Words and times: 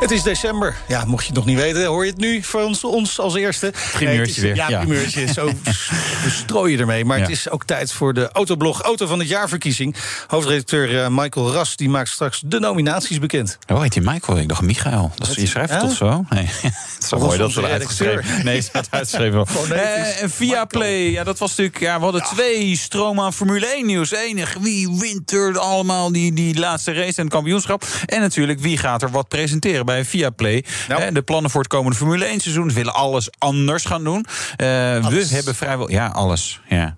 Het 0.00 0.10
is 0.10 0.22
december. 0.22 0.76
Ja, 0.88 1.04
mocht 1.04 1.20
je 1.22 1.26
het 1.28 1.36
nog 1.36 1.46
niet 1.46 1.56
weten, 1.58 1.84
hoor 1.86 2.04
je 2.04 2.10
het 2.10 2.20
nu 2.20 2.42
van 2.42 2.62
ons, 2.62 2.84
ons 2.84 3.18
als 3.18 3.34
eerste. 3.34 3.72
Primeurtje 3.92 4.40
weer. 4.40 4.54
Ja, 4.54 4.68
Ja. 4.68 4.78
primeurtje. 4.78 5.32
Zo 5.32 5.50
bestrooien 6.24 6.78
ermee. 6.80 7.04
Maar 7.04 7.16
Ja. 7.16 7.22
het 7.22 7.32
is 7.32 7.50
ook 7.50 7.64
tijd 7.64 7.92
voor 7.92 8.14
de 8.14 8.28
Autoblog 8.32 8.80
Auto 8.82 9.06
van 9.06 9.18
het 9.18 9.28
Jaarverkiezing. 9.28 9.96
Hoofdredacteur 10.26 11.02
eh, 11.02 11.08
Michael 11.10 11.52
Ras 11.52 11.76
die 11.76 11.88
maakt 11.88 12.08
straks 12.08 12.42
de 12.44 12.58
nominaties 12.60 13.18
bekend. 13.18 13.58
Oh, 13.72 13.80
heet 13.82 13.94
hij 13.94 14.02
Michael? 14.04 14.38
Ik 14.38 14.48
dacht 14.48 14.62
Michael. 14.62 15.12
Dat 15.16 15.28
is, 15.28 15.34
je 15.34 15.46
schrijft 15.46 15.70
het 15.72 15.80
Ja? 15.80 15.86
toch 15.88 15.96
zo? 15.96 16.24
Nee, 16.30 16.44
het 16.62 16.96
is 17.00 17.08
zo 17.08 17.18
mooi 17.18 17.38
dat 17.38 17.50
ze 17.52 17.58
eruit 17.58 17.72
redacteur. 17.82 18.16
geschreven. 18.22 18.44
Nee, 18.50 18.54
het 18.56 18.64
staat 18.64 18.86
uitgeschreven. 18.90 19.46
Eh, 19.70 20.22
en 20.22 20.30
via 20.30 20.64
Play, 20.64 21.10
ja, 21.10 21.24
dat 21.24 21.38
was 21.38 21.48
natuurlijk. 21.48 21.78
Ja, 21.80 21.96
we 21.98 22.02
hadden 22.04 22.22
twee 22.22 22.76
stromen 22.76 23.24
aan 23.24 23.32
Formule 23.32 23.66
1 23.66 23.86
nieuws. 23.86 24.10
Enig, 24.12 24.56
wie 24.60 24.88
wint 24.98 25.32
er 25.32 25.58
allemaal 25.58 26.12
die, 26.12 26.32
die 26.32 26.58
laatste 26.58 26.92
race 26.92 27.16
en 27.16 27.24
het 27.24 27.32
kampioenschap? 27.32 27.84
En 28.06 28.20
natuurlijk, 28.20 28.60
wie 28.60 28.78
gaat 28.78 29.02
er 29.02 29.10
wat 29.10 29.28
presenteren 29.28 29.84
bij 29.90 30.04
via 30.04 30.30
Play? 30.30 30.64
Nou. 30.88 31.12
De 31.12 31.22
plannen 31.22 31.50
voor 31.50 31.60
het 31.60 31.70
komende 31.70 31.96
Formule 31.96 32.24
1 32.24 32.40
seizoen. 32.40 32.68
Ze 32.70 32.76
willen 32.76 32.94
alles 32.94 33.28
anders 33.38 33.84
gaan 33.84 34.04
doen. 34.04 34.26
Eh, 34.56 34.66
we 35.06 35.26
hebben 35.30 35.54
vrijwel. 35.54 35.90
Ja, 35.90 36.06
alles. 36.06 36.60
Ja. 36.68 36.96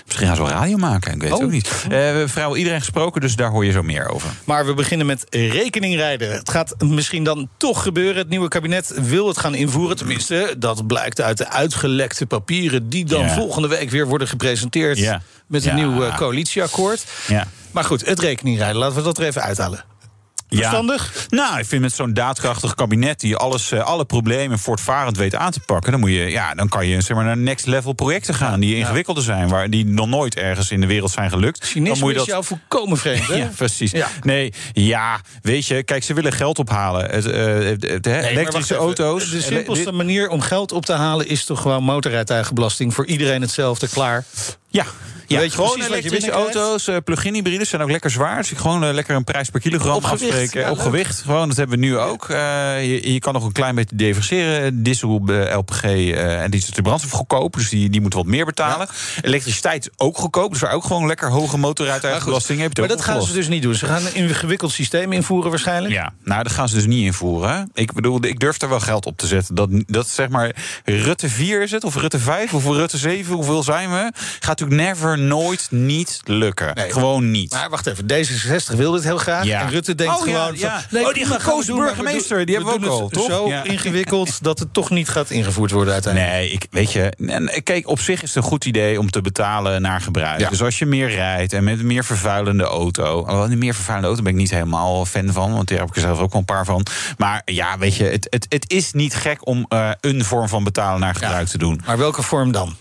Misschien 0.07 0.27
gaan 0.27 0.37
ze 0.37 0.43
wel 0.43 0.51
radio 0.51 0.77
maken, 0.77 1.13
ik 1.15 1.21
weet 1.21 1.31
het 1.31 1.39
Oh. 1.39 1.45
ook 1.45 1.51
niet. 1.53 1.67
Eh, 1.69 1.89
we 1.89 1.95
hebben 1.95 2.29
vrijwel 2.29 2.57
iedereen 2.57 2.79
gesproken, 2.81 3.21
dus 3.21 3.37
daar 3.37 3.51
hoor 3.51 3.65
je 3.65 3.73
zo 3.73 3.83
meer 3.83 4.09
over. 4.09 4.31
Maar 4.45 4.67
we 4.67 4.75
beginnen 4.75 5.07
met 5.07 5.25
rekeningrijden. 5.31 6.33
Het 6.33 6.51
gaat 6.51 6.75
misschien 6.79 7.25
dan 7.25 7.49
toch 7.57 7.83
gebeuren. 7.83 8.17
Het 8.17 8.29
nieuwe 8.29 8.49
kabinet 8.49 8.93
wil 9.03 9.29
het 9.29 9.39
gaan 9.39 9.55
invoeren. 9.55 9.97
Tenminste, 9.97 10.55
dat 10.59 10.87
blijkt 10.87 11.21
uit 11.21 11.39
de 11.39 11.49
uitgelekte 11.51 12.27
papieren... 12.27 12.89
die 12.89 13.05
dan 13.05 13.21
Ja. 13.25 13.35
volgende 13.35 13.69
week 13.69 13.91
weer 13.91 14.07
worden 14.07 14.29
gepresenteerd... 14.29 14.99
Ja. 14.99 15.23
met 15.47 15.65
een 15.67 15.77
Ja. 15.77 15.87
nieuw 15.87 16.05
eh, 16.05 16.17
coalitieakkoord. 16.17 17.05
Ja. 17.29 17.47
Maar 17.71 17.85
goed, 17.85 18.07
het 18.07 18.21
rekeningrijden, 18.21 18.77
laten 18.77 18.97
we 18.97 19.03
dat 19.03 19.19
er 19.19 19.25
even 19.25 19.43
uithalen. 19.43 19.85
Verstandig? 20.49 21.27
Nou, 21.29 21.59
ik 21.59 21.67
vind 21.67 21.83
met 21.83 21.95
zo'n 21.95 22.15
daadkrachtig 22.15 22.75
kabinet 22.75 23.21
die 23.21 23.37
alles, 23.37 23.73
eh, 23.73 23.81
alle 23.81 24.05
problemen 24.05 24.59
voortvarend 24.59 25.17
weet 25.17 25.35
aan 25.35 25.51
te 25.51 25.61
pakken, 25.61 25.91
dan, 25.91 26.01
moet 26.01 26.11
je, 26.11 26.31
ja, 26.31 26.55
dan 26.55 26.69
kan 26.69 26.87
je 26.87 27.01
zeg 27.01 27.17
maar, 27.17 27.25
naar 27.25 27.37
next 27.37 27.67
level 27.67 27.93
projecten 27.93 28.35
gaan 28.35 28.61
die 28.61 28.77
ingewikkelder 28.77 29.23
zijn, 29.23 29.49
waar, 29.49 29.71
die 29.71 29.87
nog 29.87 30.07
nooit 30.07 30.37
ergens 30.37 30.71
in 30.71 30.81
de 30.81 30.87
wereld 30.87 31.11
zijn 31.11 31.31
gelukt. 31.31 31.75
dan 31.75 31.83
moet 31.83 31.99
je 31.99 32.07
is 32.07 32.15
dat. 32.15 32.27
jou 32.27 32.45
volkomen 32.45 32.99
vreemd, 32.99 33.27
hè? 33.27 33.35
Ja, 33.47 33.51
precies. 33.57 33.91
Ja. 33.91 34.09
Nee, 34.23 34.53
ja, 34.73 35.21
weet 35.43 35.67
je, 35.67 35.83
kijk, 35.83 36.05
ze 36.05 36.15
willen 36.15 36.33
geld 36.33 36.59
ophalen. 36.59 37.11
Het, 37.11 37.27
eh, 37.27 37.45
het, 37.89 38.05
Nee, 38.05 38.23
elektrische 38.23 38.75
auto's. 38.75 39.31
De 39.31 39.43
simpelste 39.43 39.93
manier 39.93 40.29
om 40.29 40.41
geld 40.41 40.73
op 40.73 40.85
te 40.85 40.93
halen 40.93 41.29
is 41.29 41.45
toch 41.45 41.61
gewoon 41.61 41.83
motorrijtuigenbelasting. 41.83 42.95
Voor 42.95 43.07
iedereen 43.07 43.41
hetzelfde, 43.41 43.89
klaar. 43.89 44.25
Ja, 44.69 44.87
ja 45.27 45.39
weet 45.39 45.53
je 45.53 45.57
gewoon 45.57 45.83
elektrische 45.83 46.31
auto's, 46.31 46.89
eh, 46.89 46.97
plug-in 47.05 47.35
hybrides 47.35 47.69
zijn 47.69 47.83
ook 47.83 47.91
lekker 47.91 48.11
zwaar. 48.11 48.37
Dus 48.37 48.49
je 48.49 48.57
gewoon 48.57 48.95
lekker 48.95 49.17
een 49.17 49.25
prijs 49.25 49.51
per 49.51 49.61
kilogram 49.61 49.95
Op 49.95 50.05
ja, 50.53 50.71
op 50.71 50.79
gewicht, 50.79 51.21
gewoon, 51.21 51.49
dat 51.49 51.57
hebben 51.57 51.79
we 51.79 51.87
nu 51.87 51.99
ook. 51.99 52.29
Eh, 52.29 52.37
je, 52.91 53.13
je 53.13 53.19
kan 53.19 53.33
nog 53.33 53.45
een 53.45 53.53
klein 53.53 53.75
beetje 53.75 53.97
differentiëren. 53.97 54.83
Diesel, 54.83 55.23
eh, 55.27 55.57
LPG 55.57 55.83
eh, 55.83 56.43
en 56.43 56.51
die 56.51 56.61
is 56.61 56.67
de 56.67 56.83
brandstof 56.83 57.11
goedkoop. 57.11 57.55
Dus 57.55 57.69
die, 57.69 57.91
die 57.91 58.01
moeten 58.01 58.19
wat 58.19 58.29
meer 58.29 58.45
betalen. 58.45 58.89
Elektriciteit 59.21 59.91
ook 59.97 60.17
goedkoop. 60.17 60.53
Dus 60.53 60.61
waar 60.61 60.73
ook 60.73 60.85
gewoon 60.85 61.07
lekker 61.07 61.31
hoge 61.31 61.59
motorrijtuigenbelasting 61.59 62.61
heb 62.61 62.77
je 62.77 62.81
Maar 62.81 62.91
het 62.91 62.99
dat 62.99 63.07
gaan 63.07 63.23
ze 63.23 63.33
dus 63.33 63.49
niet 63.49 63.63
doen. 63.63 63.75
Ze 63.75 63.87
gaan 63.87 64.07
een 64.07 64.15
ingewikkeld 64.15 64.73
systeem 64.73 65.13
invoeren 65.13 65.51
waarschijnlijk. 65.51 65.95
Ja, 65.95 66.13
nou, 66.25 66.43
dat 66.43 66.53
gaan 66.53 66.69
ze 66.69 66.75
dus 66.75 66.87
niet 66.87 67.05
invoeren. 67.05 67.71
Ik 67.75 67.93
bedoel, 67.93 68.25
ik 68.25 68.41
durf 68.41 68.61
er 68.61 68.69
wel 68.69 68.81
geld 68.81 69.07
op 69.07 69.17
te 69.17 69.27
zetten. 69.27 69.55
Dat, 69.55 69.69
dat 69.87 70.09
zeg 70.09 70.29
maar 70.29 70.55
Rutte 70.85 71.29
4 71.29 71.63
is 71.63 71.71
het, 71.71 71.85
of 71.85 71.97
Rutte 71.97 72.19
5, 72.19 72.55
of 72.55 72.65
Rutte 72.65 72.99
7, 72.99 73.35
hoeveel 73.35 73.63
zijn 73.63 73.91
we? 73.91 74.13
Gaat 74.41 74.59
natuurlijk 74.59 74.81
never, 74.81 75.19
nooit, 75.19 75.67
niet 75.71 76.21
lukken. 76.25 76.75
Nee. 76.75 76.93
Gewoon 76.93 77.31
niet. 77.31 77.53
Maar 77.53 77.71
wacht 77.71 77.87
even, 77.87 78.05
D66 78.05 78.77
wil 78.77 78.93
dit 78.93 79.05
heel 79.05 79.19
graag. 79.19 79.45
Ja. 79.45 79.61
En 79.61 79.71
Rutte 79.71 79.95
denkt 79.95 80.15
Oh, 80.19 80.26
gewoon... 80.35 80.57
ja. 80.59 80.85
Van, 80.91 80.99
Oh, 81.01 81.05
die 81.05 81.13
prima, 81.13 81.27
gaan 81.29 81.37
we 81.37 81.43
gekozen 81.45 81.75
burgemeester, 81.77 82.37
doen- 82.37 82.47
die 82.47 82.55
hebben 82.57 82.81
we 82.81 82.87
ook 82.91 83.01
al, 83.01 83.09
toch? 83.09 83.27
Zo 83.31 83.49
Ja. 83.49 83.63
ingewikkeld 83.65 84.43
dat 84.45 84.59
het 84.59 84.73
toch 84.75 84.91
niet 84.91 85.09
gaat 85.09 85.31
ingevoerd 85.31 85.71
worden 85.71 85.93
uiteindelijk. 85.93 86.33
Nee, 86.33 86.51
ik, 86.51 86.67
weet 86.71 86.93
je, 86.93 87.13
en 87.27 87.63
kijk, 87.63 87.89
op 87.89 88.01
zich 88.01 88.23
is 88.23 88.35
het 88.35 88.37
een 88.45 88.51
goed 88.51 88.65
idee 88.65 88.99
om 88.99 89.11
te 89.11 89.21
betalen 89.21 89.83
naar 89.83 90.01
gebruik. 90.01 90.41
Ja. 90.41 90.49
Dus 90.49 90.63
als 90.63 90.79
je 90.79 90.87
meer 90.87 91.09
rijdt 91.11 91.53
en 91.53 91.65
met 91.65 91.79
een 91.79 91.87
meer 91.87 92.05
vervuilende 92.05 92.65
auto. 92.65 93.05
Alhoewel, 93.05 93.51
een 93.51 93.59
meer 93.59 93.75
vervuilende 93.75 94.09
auto 94.09 94.23
ben 94.23 94.33
ik 94.33 94.39
niet 94.39 94.51
helemaal 94.51 95.05
fan 95.07 95.33
van, 95.33 95.53
want 95.53 95.69
daar 95.69 95.79
heb 95.79 95.89
ik 95.89 95.95
er 95.95 96.01
zelf 96.01 96.19
ook 96.19 96.31
wel 96.33 96.41
een 96.41 96.45
paar 96.47 96.65
van. 96.65 96.87
Maar 97.17 97.43
ja, 97.45 97.79
weet 97.79 97.97
je, 97.97 98.05
het, 98.05 98.27
het, 98.31 98.47
het 98.49 98.71
is 98.71 98.93
niet 98.93 99.15
gek 99.15 99.47
om 99.47 99.65
eh, 99.69 99.91
een 100.01 100.25
vorm 100.25 100.49
van 100.49 100.65
betalen 100.65 101.01
naar 101.01 101.15
gebruik 101.15 101.47
te 101.49 101.59
doen. 101.59 101.81
Maar 101.87 101.99
welke 101.99 102.23
vorm 102.23 102.53
dan? 102.53 102.77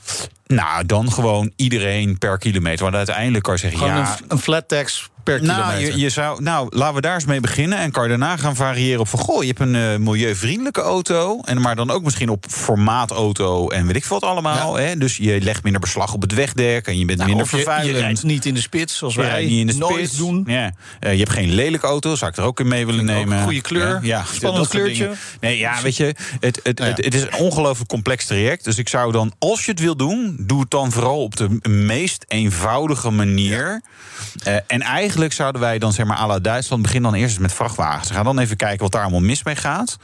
Nou, 0.47 0.85
dan 0.85 1.11
gewoon 1.11 1.51
iedereen 1.55 2.17
per 2.17 2.37
kilometer. 2.37 2.83
Want 2.83 2.95
uiteindelijk 2.95 3.43
kan 3.43 3.53
je 3.53 3.59
zeggen, 3.59 3.79
Gewoon 3.79 3.95
ja. 3.95 4.17
een, 4.19 4.25
een 4.27 4.37
flat 4.39 4.67
tax 4.67 5.09
per 5.25 5.43
Nou, 5.43 5.61
kilometer. 5.63 5.95
je, 5.95 5.99
je 6.01 6.09
zou, 6.09 6.41
nou, 6.43 6.67
laten 6.69 6.95
we 6.95 7.01
daar 7.01 7.13
eens 7.15 7.25
mee 7.25 7.39
beginnen. 7.39 7.77
En 7.77 7.91
kan 7.91 8.03
je 8.03 8.09
daarna 8.09 8.37
gaan 8.37 8.55
variëren 8.55 8.99
op 8.99 9.07
van... 9.07 9.19
goh, 9.19 9.41
je 9.41 9.47
hebt 9.47 9.59
een 9.59 9.75
eh, 9.75 9.95
milieuvriendelijke 9.97 10.81
auto... 10.81 11.39
En 11.45 11.61
maar 11.61 11.75
dan 11.75 11.91
ook 11.91 12.03
misschien 12.03 12.29
op 12.29 12.45
formaatauto 12.49 13.69
en 13.69 13.85
weet 13.87 13.95
ik 13.95 14.05
veel 14.05 14.19
wat 14.19 14.29
allemaal. 14.29 14.75
Hè? 14.75 14.97
Dus 14.97 15.17
je 15.17 15.41
legt 15.41 15.63
minder 15.63 15.81
beslag 15.81 16.13
op 16.13 16.21
het 16.21 16.33
wegdek... 16.33 16.87
en 16.87 16.97
je 16.97 17.05
bent 17.05 17.17
Nou, 17.17 17.29
minder 17.29 17.45
of 17.45 17.51
je, 17.51 17.57
je 17.57 17.63
vervuilend. 17.63 17.97
rijdt 17.99 18.23
niet 18.23 18.45
in 18.45 18.53
de 18.53 18.61
spits, 18.61 18.97
zoals 18.97 19.15
wij 19.15 19.45
niet 19.45 19.59
in 19.59 19.67
de 19.67 19.73
nooit 19.75 19.95
spits. 19.95 20.17
doen. 20.17 20.43
Ja. 20.47 20.71
Eh, 20.99 21.11
je 21.11 21.17
hebt 21.19 21.31
geen 21.31 21.53
lelijke 21.53 21.87
auto, 21.87 22.15
zou 22.15 22.31
ik 22.31 22.37
er 22.37 22.43
ook 22.43 22.59
in 22.59 22.67
mee 22.67 22.85
willen 22.85 23.05
nemen. 23.05 23.43
goede 23.43 23.61
kleur. 23.61 23.99
Ja, 24.01 24.23
Spannend 24.33 24.67
kleurtje. 24.67 25.11
Nee, 25.39 25.57
ja, 25.57 25.81
weet 25.81 25.97
je, 25.97 26.15
het, 26.39 26.59
het, 26.63 26.79
Nou 26.79 26.91
het, 26.91 27.05
het 27.05 27.13
is 27.13 27.21
een 27.21 27.33
ongelooflijk 27.33 27.89
complex 27.89 28.25
traject. 28.25 28.63
Dus 28.63 28.77
ik 28.77 28.89
zou 28.89 29.11
dan, 29.11 29.33
als 29.39 29.65
je 29.65 29.71
het 29.71 29.79
wil 29.79 29.95
doen, 29.95 30.35
doe 30.39 30.59
het 30.59 30.69
dan 30.71 30.91
vooral 30.91 31.23
op 31.23 31.35
de 31.35 31.69
meest 31.69 32.25
eenvoudige 32.27 33.09
manier. 33.09 33.81
Eh, 34.43 34.55
en 34.67 34.81
eigenlijk 34.81 35.14
zouden 35.33 35.61
wij 35.61 35.79
dan, 35.79 35.93
zeg 35.93 36.05
maar, 36.05 36.17
à 36.17 36.27
la 36.27 36.39
Duitsland, 36.39 36.81
beginnen 36.81 37.11
dan 37.11 37.19
eerst 37.19 37.33
eens 37.33 37.41
met 37.41 37.53
vrachtwagens. 37.53 38.11
Ga 38.11 38.23
dan 38.23 38.39
even 38.39 38.57
kijken 38.57 38.79
wat 38.79 38.91
daar 38.91 39.01
allemaal 39.01 39.19
mis 39.19 39.43
mee 39.43 39.55
gaat. 39.55 39.97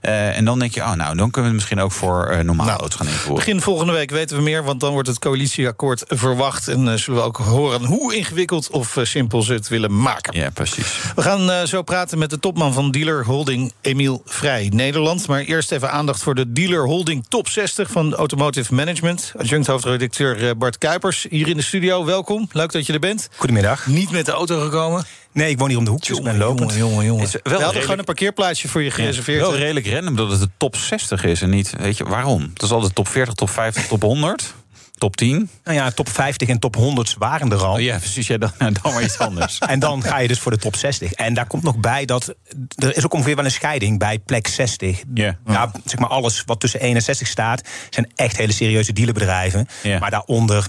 Eh, 0.00 0.36
en 0.36 0.44
dan 0.44 0.58
denk 0.58 0.74
je, 0.74 0.80
oh, 0.80 0.92
nou, 0.92 1.16
dan 1.16 1.30
kunnen 1.30 1.32
we 1.32 1.40
het 1.40 1.52
misschien 1.52 1.80
ook 1.80 1.92
voor 1.92 2.26
eh, 2.26 2.44
normale 2.44 2.68
Nou, 2.68 2.80
auto's 2.80 2.98
gaan 2.98 3.06
invoeren. 3.06 3.44
Begin 3.44 3.60
volgende 3.60 3.92
week 3.92 4.10
weten 4.10 4.36
we 4.36 4.42
meer, 4.42 4.64
want 4.64 4.80
dan 4.80 4.92
wordt 4.92 5.08
het 5.08 5.18
coalitieakkoord 5.18 6.04
verwacht. 6.06 6.68
En 6.68 6.88
eh, 6.88 6.94
zullen 6.94 7.20
we 7.20 7.26
ook 7.26 7.36
horen 7.36 7.84
hoe 7.84 8.14
ingewikkeld 8.14 8.70
of 8.70 8.96
simpel 9.02 9.42
ze 9.42 9.52
het 9.52 9.68
willen 9.68 10.00
maken. 10.00 10.40
Ja, 10.40 10.50
precies. 10.50 11.00
We 11.14 11.22
gaan 11.22 11.50
eh, 11.50 11.62
zo 11.62 11.82
praten 11.82 12.18
met 12.18 12.30
de 12.30 12.38
topman 12.38 12.72
van 12.72 12.90
Dealer 12.90 13.24
Holding, 13.24 13.72
Emiel 13.80 14.22
Vrij, 14.24 14.70
Nederland. 14.74 15.26
Maar 15.28 15.40
eerst 15.40 15.72
even 15.72 15.90
aandacht 15.90 16.22
voor 16.22 16.34
de 16.34 16.52
Dealer 16.52 16.84
Holding 16.84 17.26
Top 17.28 17.48
60 17.48 17.90
van 17.90 18.14
Automotive 18.14 18.74
Management. 18.74 19.32
Adjunct 19.36 19.66
hoofdredacteur 19.66 20.56
Bart 20.56 20.78
Kuipers 20.78 21.26
hier 21.30 21.48
in 21.48 21.56
de 21.56 21.62
studio. 21.62 22.04
Welkom, 22.04 22.48
leuk 22.52 22.72
dat 22.72 22.86
je 22.86 22.92
er 22.92 22.98
bent. 22.98 23.28
Goedemiddag. 23.36 23.86
Niet 23.86 24.10
met 24.10 24.26
de 24.26 24.32
auto 24.32 24.57
gekomen. 24.60 25.04
Nee, 25.32 25.50
ik 25.50 25.58
woon 25.58 25.68
hier 25.68 25.78
om 25.78 25.84
de 25.84 25.90
hoek, 25.90 26.06
dus 26.06 26.18
ik 26.18 26.24
ben 26.24 26.36
lopend. 26.38 26.70
Jongen, 26.74 26.86
jongen, 26.88 27.04
jongen. 27.04 27.24
Is 27.24 27.32
wel 27.32 27.40
We 27.42 27.48
hadden 27.48 27.58
redelijk- 27.60 27.82
gewoon 27.84 27.98
een 27.98 28.04
parkeerplaatsje 28.04 28.68
voor 28.68 28.82
je 28.82 28.90
gereserveerd. 28.90 29.40
Wel 29.40 29.52
hè? 29.52 29.58
redelijk 29.58 29.86
random 29.86 30.16
dat 30.16 30.30
het 30.30 30.40
de 30.40 30.48
top 30.56 30.76
60 30.76 31.24
is 31.24 31.42
en 31.42 31.50
niet, 31.50 31.72
weet 31.78 31.96
je, 31.96 32.04
waarom? 32.04 32.42
Het 32.52 32.62
is 32.62 32.70
altijd 32.70 32.94
top 32.94 33.08
40, 33.08 33.34
top 33.34 33.50
50, 33.50 33.86
top 33.86 34.02
100, 34.02 34.54
top 34.98 35.16
10. 35.16 35.50
Nou 35.64 35.76
ja, 35.76 35.90
top 35.90 36.08
50 36.08 36.48
en 36.48 36.58
top 36.58 36.74
100 36.76 37.14
waren 37.18 37.50
er 37.52 37.64
al. 37.64 37.72
Oh 37.74 37.80
ja, 37.80 37.98
precies, 37.98 38.26
ja, 38.26 38.38
dan, 38.38 38.50
dan 38.58 38.92
maar 38.92 39.02
iets 39.02 39.18
anders. 39.18 39.58
En 39.66 39.78
dan 39.78 40.02
ga 40.02 40.18
je 40.18 40.28
dus 40.28 40.38
voor 40.38 40.50
de 40.52 40.58
top 40.58 40.76
60. 40.76 41.12
En 41.12 41.34
daar 41.34 41.46
komt 41.46 41.62
nog 41.62 41.76
bij 41.76 42.04
dat 42.04 42.34
er 42.76 42.96
is 42.96 43.04
ook 43.04 43.12
ongeveer 43.14 43.36
wel 43.36 43.44
een 43.44 43.50
scheiding 43.50 43.98
bij 43.98 44.18
plek 44.18 44.46
60. 44.48 45.00
Ja. 45.14 45.38
Ja, 45.46 45.70
zeg 45.84 45.98
maar 45.98 46.08
alles 46.08 46.42
wat 46.46 46.60
tussen 46.60 46.80
1 46.80 46.94
en 46.94 47.02
60 47.02 47.28
staat, 47.28 47.62
zijn 47.90 48.10
echt 48.14 48.36
hele 48.36 48.52
serieuze 48.52 48.92
dealerbedrijven. 48.92 49.68
Ja. 49.82 49.98
Maar 49.98 50.10
daaronder 50.10 50.68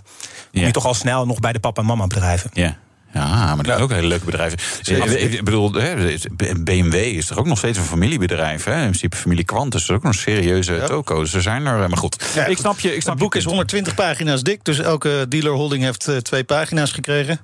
kom 0.52 0.60
Ja. 0.62 0.66
je 0.66 0.72
toch 0.74 0.86
al 0.86 0.94
snel 0.94 1.26
nog 1.26 1.40
bij 1.40 1.54
de 1.54 1.60
papa 1.60 1.82
en 1.82 1.88
mama 1.88 2.08
bedrijven. 2.08 2.50
Ja. 2.54 2.78
Ja, 3.14 3.56
maar 3.56 3.58
dat 3.58 3.66
zijn 3.66 3.80
ook 3.80 3.92
hele 3.92 4.08
leuke 4.08 4.26
bedrijven. 4.26 4.60
Zeker. 4.82 5.18
Ik 5.18 5.44
bedoel, 5.44 5.74
hè, 5.74 6.16
BMW 6.64 6.94
is 6.94 7.26
toch 7.26 7.38
ook 7.38 7.46
nog 7.46 7.58
steeds 7.58 7.78
een 7.78 7.84
familiebedrijf? 7.84 8.64
Hè? 8.64 8.76
In 8.76 8.82
principe 8.82 9.18
familie 9.18 9.46
Quant 9.46 9.76
is 9.76 9.92
ook 9.92 10.04
nog 10.04 10.14
een 10.14 10.20
serieuze 10.20 10.84
toko. 10.88 11.20
Dus 11.20 11.34
er 11.34 11.42
zijn 11.42 11.66
er, 11.66 11.90
maar 11.90 11.98
goed. 11.98 12.32
Ja, 12.36 12.46
ik 12.46 12.58
snap 12.58 12.80
je. 12.80 12.96
Ik 12.96 13.02
snap 13.02 13.14
het 13.14 13.24
boek 13.24 13.34
je 13.34 13.40
is 13.40 13.46
punt. 13.46 13.56
120 13.56 13.96
pagina's 13.96 14.44
dik, 14.44 14.64
dus 14.64 14.80
elke 14.80 15.26
dealer 15.30 15.52
holding 15.52 15.84
heeft 15.84 16.08
eh, 16.08 16.18
twee 16.18 16.44
pagina's 16.44 16.92
gekregen. 16.92 17.40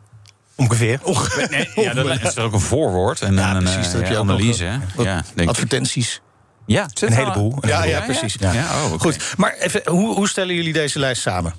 Ongeveer. 0.56 1.50
Nee, 1.50 1.70
ja, 1.76 1.94
dat 1.94 2.06
is 2.24 2.36
er 2.36 2.44
ook 2.44 2.54
een 2.54 2.60
voorwoord 2.60 3.22
en 3.22 3.34
Ja, 3.34 3.56
een 3.56 3.64
precies, 3.64 3.92
dat 3.92 3.94
eh, 3.94 4.00
heb 4.00 4.08
je 4.08 4.18
ook 4.18 4.24
analyse. 4.24 4.64
Ja, 4.98 5.14
denk 5.14 5.24
ik. 5.36 5.50
Advertenties. 5.50 6.22
Ja, 6.66 6.88
Een 7.00 7.14
heleboel. 7.14 7.58
Een 7.62 7.70
Ja, 7.70 7.82
heleboel. 7.82 8.00
ja, 8.00 8.20
precies. 8.20 8.36
Ja, 8.40 8.52
oh. 8.54 9.00
Goed, 9.00 9.34
maar 9.38 9.56
even, 9.60 9.82
hoe, 9.86 10.16
hoe 10.16 10.28
stellen 10.30 10.56
jullie 10.56 10.74
deze 10.74 11.00
lijst 11.00 11.22
samen? 11.22 11.54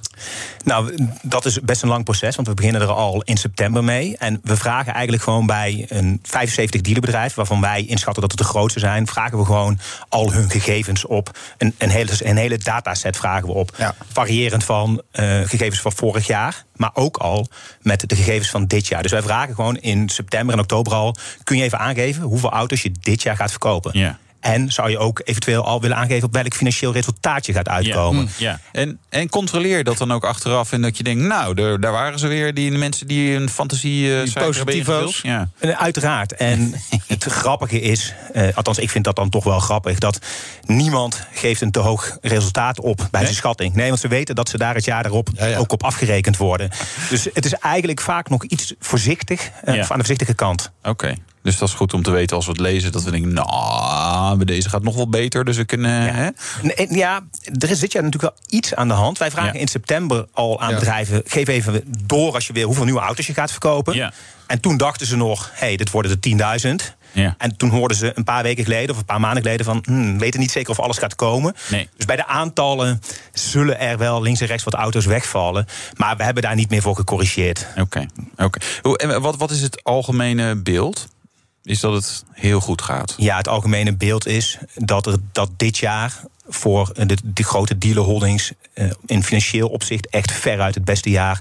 Nou, 0.65 1.09
dat 1.23 1.45
is 1.45 1.61
best 1.61 1.83
een 1.83 1.89
lang 1.89 2.05
proces, 2.05 2.37
want 2.37 2.49
we 2.49 2.55
beginnen 2.55 2.81
er 2.81 2.89
al 2.93 3.23
in 3.23 3.37
september 3.37 3.85
mee. 3.85 4.17
En 4.17 4.41
we 4.43 4.57
vragen 4.57 4.93
eigenlijk 4.93 5.23
gewoon 5.23 5.47
bij 5.47 5.87
een 5.89 6.21
75 6.23 6.81
dealerbedrijf, 6.81 7.35
waarvan 7.35 7.61
wij 7.61 7.85
inschatten 7.85 8.23
dat 8.23 8.31
het 8.31 8.41
de 8.41 8.47
grootste 8.47 8.81
zijn, 8.81 9.07
vragen 9.07 9.39
we 9.39 9.45
gewoon 9.45 9.79
al 10.09 10.33
hun 10.33 10.51
gegevens 10.51 11.05
op. 11.07 11.39
Een, 11.59 11.75
een, 11.79 11.91
hele, 11.91 12.13
een 12.19 12.37
hele 12.37 12.59
dataset 12.59 13.17
vragen 13.17 13.47
we 13.47 13.55
op. 13.55 13.75
Ja. 13.79 13.95
Variërend 14.13 14.65
van 14.65 15.03
eh, 15.11 15.25
gegevens 15.41 15.81
van 15.81 15.93
vorig 15.93 16.27
jaar, 16.27 16.65
maar 16.77 16.91
ook 16.95 17.17
al 17.17 17.49
met 17.83 18.09
de 18.09 18.17
gegevens 18.17 18.51
van 18.51 18.67
dit 18.67 18.87
jaar. 18.87 19.03
Dus 19.03 19.11
wij 19.13 19.23
vragen 19.23 19.55
gewoon 19.55 19.77
in 19.77 20.09
september 20.09 20.55
en 20.55 20.61
oktober 20.61 20.93
al: 20.93 21.17
kun 21.45 21.57
je 21.57 21.63
even 21.63 21.79
aangeven 21.79 22.23
hoeveel 22.23 22.51
auto's 22.51 22.83
je 22.83 22.93
dit 23.01 23.23
jaar 23.23 23.37
gaat 23.37 23.51
verkopen? 23.51 23.99
Ja. 23.99 24.19
En 24.47 24.73
zou 24.73 24.91
je 24.91 24.99
ook 24.99 25.21
eventueel 25.25 25.65
al 25.65 25.81
willen 25.81 25.97
aangeven 25.97 26.27
op 26.27 26.33
welk 26.33 26.55
financieel 26.55 26.93
resultaat 26.93 27.47
je 27.47 27.53
gaat 27.53 27.69
uitkomen? 27.69 28.29
Ja, 28.37 28.51
ja. 28.51 28.61
En, 28.73 28.99
en 29.09 29.29
controleer 29.29 29.85
dat 29.85 29.99
dan 29.99 30.13
ook 30.13 30.25
achteraf. 30.25 30.73
En 30.73 30.83
dat 30.83 30.97
je 30.97 31.03
denkt, 31.03 31.23
nou, 31.23 31.55
daar, 31.55 31.81
daar 31.81 31.93
waren 31.93 32.19
ze 32.19 32.27
weer, 32.27 32.55
die 32.55 32.71
mensen 32.71 33.07
die 33.07 33.35
een 33.35 33.49
fantasie 33.49 34.09
uh, 34.09 34.23
Die 34.23 34.33
positivo's. 34.33 35.21
Ja. 35.23 35.49
En 35.59 35.79
Uiteraard. 35.79 36.33
En 36.33 36.75
het 37.07 37.25
grappige 37.25 37.81
is, 37.81 38.15
eh, 38.33 38.49
althans 38.55 38.79
ik 38.79 38.91
vind 38.91 39.05
dat 39.05 39.17
dan 39.17 39.31
toch 39.31 39.45
wel 39.45 39.61
grappig, 39.61 39.99
dat 39.99 40.19
niemand 40.65 41.27
geeft 41.33 41.61
een 41.61 41.71
te 41.71 41.79
hoog 41.79 42.19
resultaat 42.21 42.81
op 42.81 42.97
bij 42.97 43.07
Nee? 43.11 43.23
zijn 43.23 43.35
schatting. 43.35 43.75
Nee, 43.75 43.89
want 43.89 44.01
ze 44.01 44.09
weten 44.09 44.35
dat 44.35 44.49
ze 44.49 44.59
daar 44.59 44.75
het 44.75 44.85
jaar 44.85 45.03
daarop 45.03 45.29
Ja, 45.35 45.47
ja. 45.47 45.59
ook 45.59 45.73
op 45.73 45.83
afgerekend 45.83 46.37
worden. 46.37 46.71
Dus 47.11 47.29
het 47.33 47.45
is 47.45 47.53
eigenlijk 47.53 48.01
vaak 48.01 48.29
nog 48.29 48.45
iets 48.45 48.75
voorzichtig, 48.79 49.51
eh, 49.65 49.75
of 49.75 49.81
aan 49.81 49.99
de 49.99 50.05
voorzichtige 50.05 50.35
kant. 50.35 50.71
Oké. 50.83 51.15
Dus 51.47 51.59
dat 51.59 51.69
is 51.69 51.75
goed 51.75 51.95
om 51.95 52.03
te 52.03 52.11
weten 52.11 52.37
als 52.37 52.45
we 52.47 52.53
het 52.53 52.61
lezen. 52.61 52.93
Dat 52.93 53.03
we 53.03 53.11
denken, 53.11 53.33
nou, 53.33 54.45
deze 54.45 54.69
gaat 54.69 54.83
nog 54.83 54.95
wel 54.97 55.09
beter. 55.09 55.45
Dus 55.45 55.57
we 55.57 55.65
kunnen... 55.65 56.15
Hè? 56.15 56.29
Nee, 56.63 56.87
Ja, 56.97 57.21
er 57.59 57.71
is 57.71 57.79
dit 57.79 57.93
jaar 57.93 58.03
natuurlijk 58.03 58.33
wel 58.35 58.59
iets 58.59 58.75
aan 58.75 58.89
de 58.89 58.95
hand. 58.95 59.19
Wij 59.19 59.31
vragen 59.31 59.55
Ja. 59.55 59.61
in 59.61 59.69
september 59.69 60.27
al 60.33 60.61
aan 60.61 60.71
Ja. 60.71 60.79
bedrijven... 60.79 61.23
geef 61.25 61.49
even 61.49 61.83
door 62.07 62.35
als 62.35 62.47
je 62.47 62.53
wil 62.53 62.67
hoeveel 62.67 62.85
nieuwe 62.85 63.01
auto's 63.01 63.27
je 63.27 63.35
gaat 63.35 63.51
verkopen. 63.51 63.95
Ja. 63.95 64.13
En 64.47 64.61
toen 64.61 64.77
dachten 64.77 65.07
ze 65.07 65.17
nog, 65.17 65.51
hé, 65.53 65.67
hey, 65.67 65.77
dit 65.77 65.91
worden 65.91 66.11
er 66.21 66.59
10.000. 66.89 66.95
Ja. 67.13 67.35
En 67.39 67.57
toen 67.57 67.71
hoorden 67.71 67.97
ze 67.97 68.13
een 68.15 68.25
paar 68.25 68.43
weken 68.43 68.65
geleden 68.65 68.91
of 68.91 68.99
een 68.99 69.05
paar 69.05 69.21
maanden 69.21 69.43
geleden 69.43 69.67
van... 69.67 69.83
Hmm, 69.87 70.19
weten 70.19 70.41
niet 70.41 70.51
zeker 70.51 70.71
of 70.71 70.81
alles 70.81 70.99
gaat 70.99 71.15
komen. 71.15 71.55
Nee. 71.71 71.89
Dus 71.97 72.07
bij 72.07 72.17
de 72.17 72.27
aantallen 72.27 73.01
zullen 73.33 73.79
er 73.81 73.99
wel 73.99 74.23
links 74.23 74.41
en 74.41 74.47
rechts 74.47 74.65
wat 74.65 74.75
auto's 74.75 75.05
wegvallen. 75.07 75.67
Maar 75.97 76.17
we 76.17 76.25
hebben 76.25 76.43
daar 76.43 76.55
niet 76.55 76.71
meer 76.71 76.83
voor 76.83 76.97
gecorrigeerd. 76.97 77.67
Oké. 77.79 78.07
oké. 78.37 78.59
Hoe- 78.83 78.99
en 78.99 79.21
Wat, 79.21 79.37
wat 79.37 79.51
is 79.51 79.61
het 79.63 79.85
algemene 79.85 80.55
beeld? 80.57 81.09
Is 81.67 81.81
dat 81.81 81.93
het 81.93 82.25
heel 82.33 82.61
goed 82.61 82.83
gaat? 82.83 83.15
Ja, 83.17 83.37
het 83.37 83.49
algemene 83.49 83.97
beeld 83.97 84.27
is 84.27 84.59
dat, 84.75 85.07
er, 85.07 85.17
dat 85.33 85.51
dit 85.57 85.79
jaar 85.79 86.21
voor 86.49 86.93
de, 87.07 87.17
de 87.25 87.43
grote 87.43 87.79
dealerholdings 87.79 88.53
eh, 88.75 88.91
in 89.07 89.23
financieel 89.23 89.69
opzicht 89.69 90.09
echt 90.09 90.33
veruit 90.33 90.75
het 90.75 90.85
beste 90.85 91.11
jaar 91.11 91.41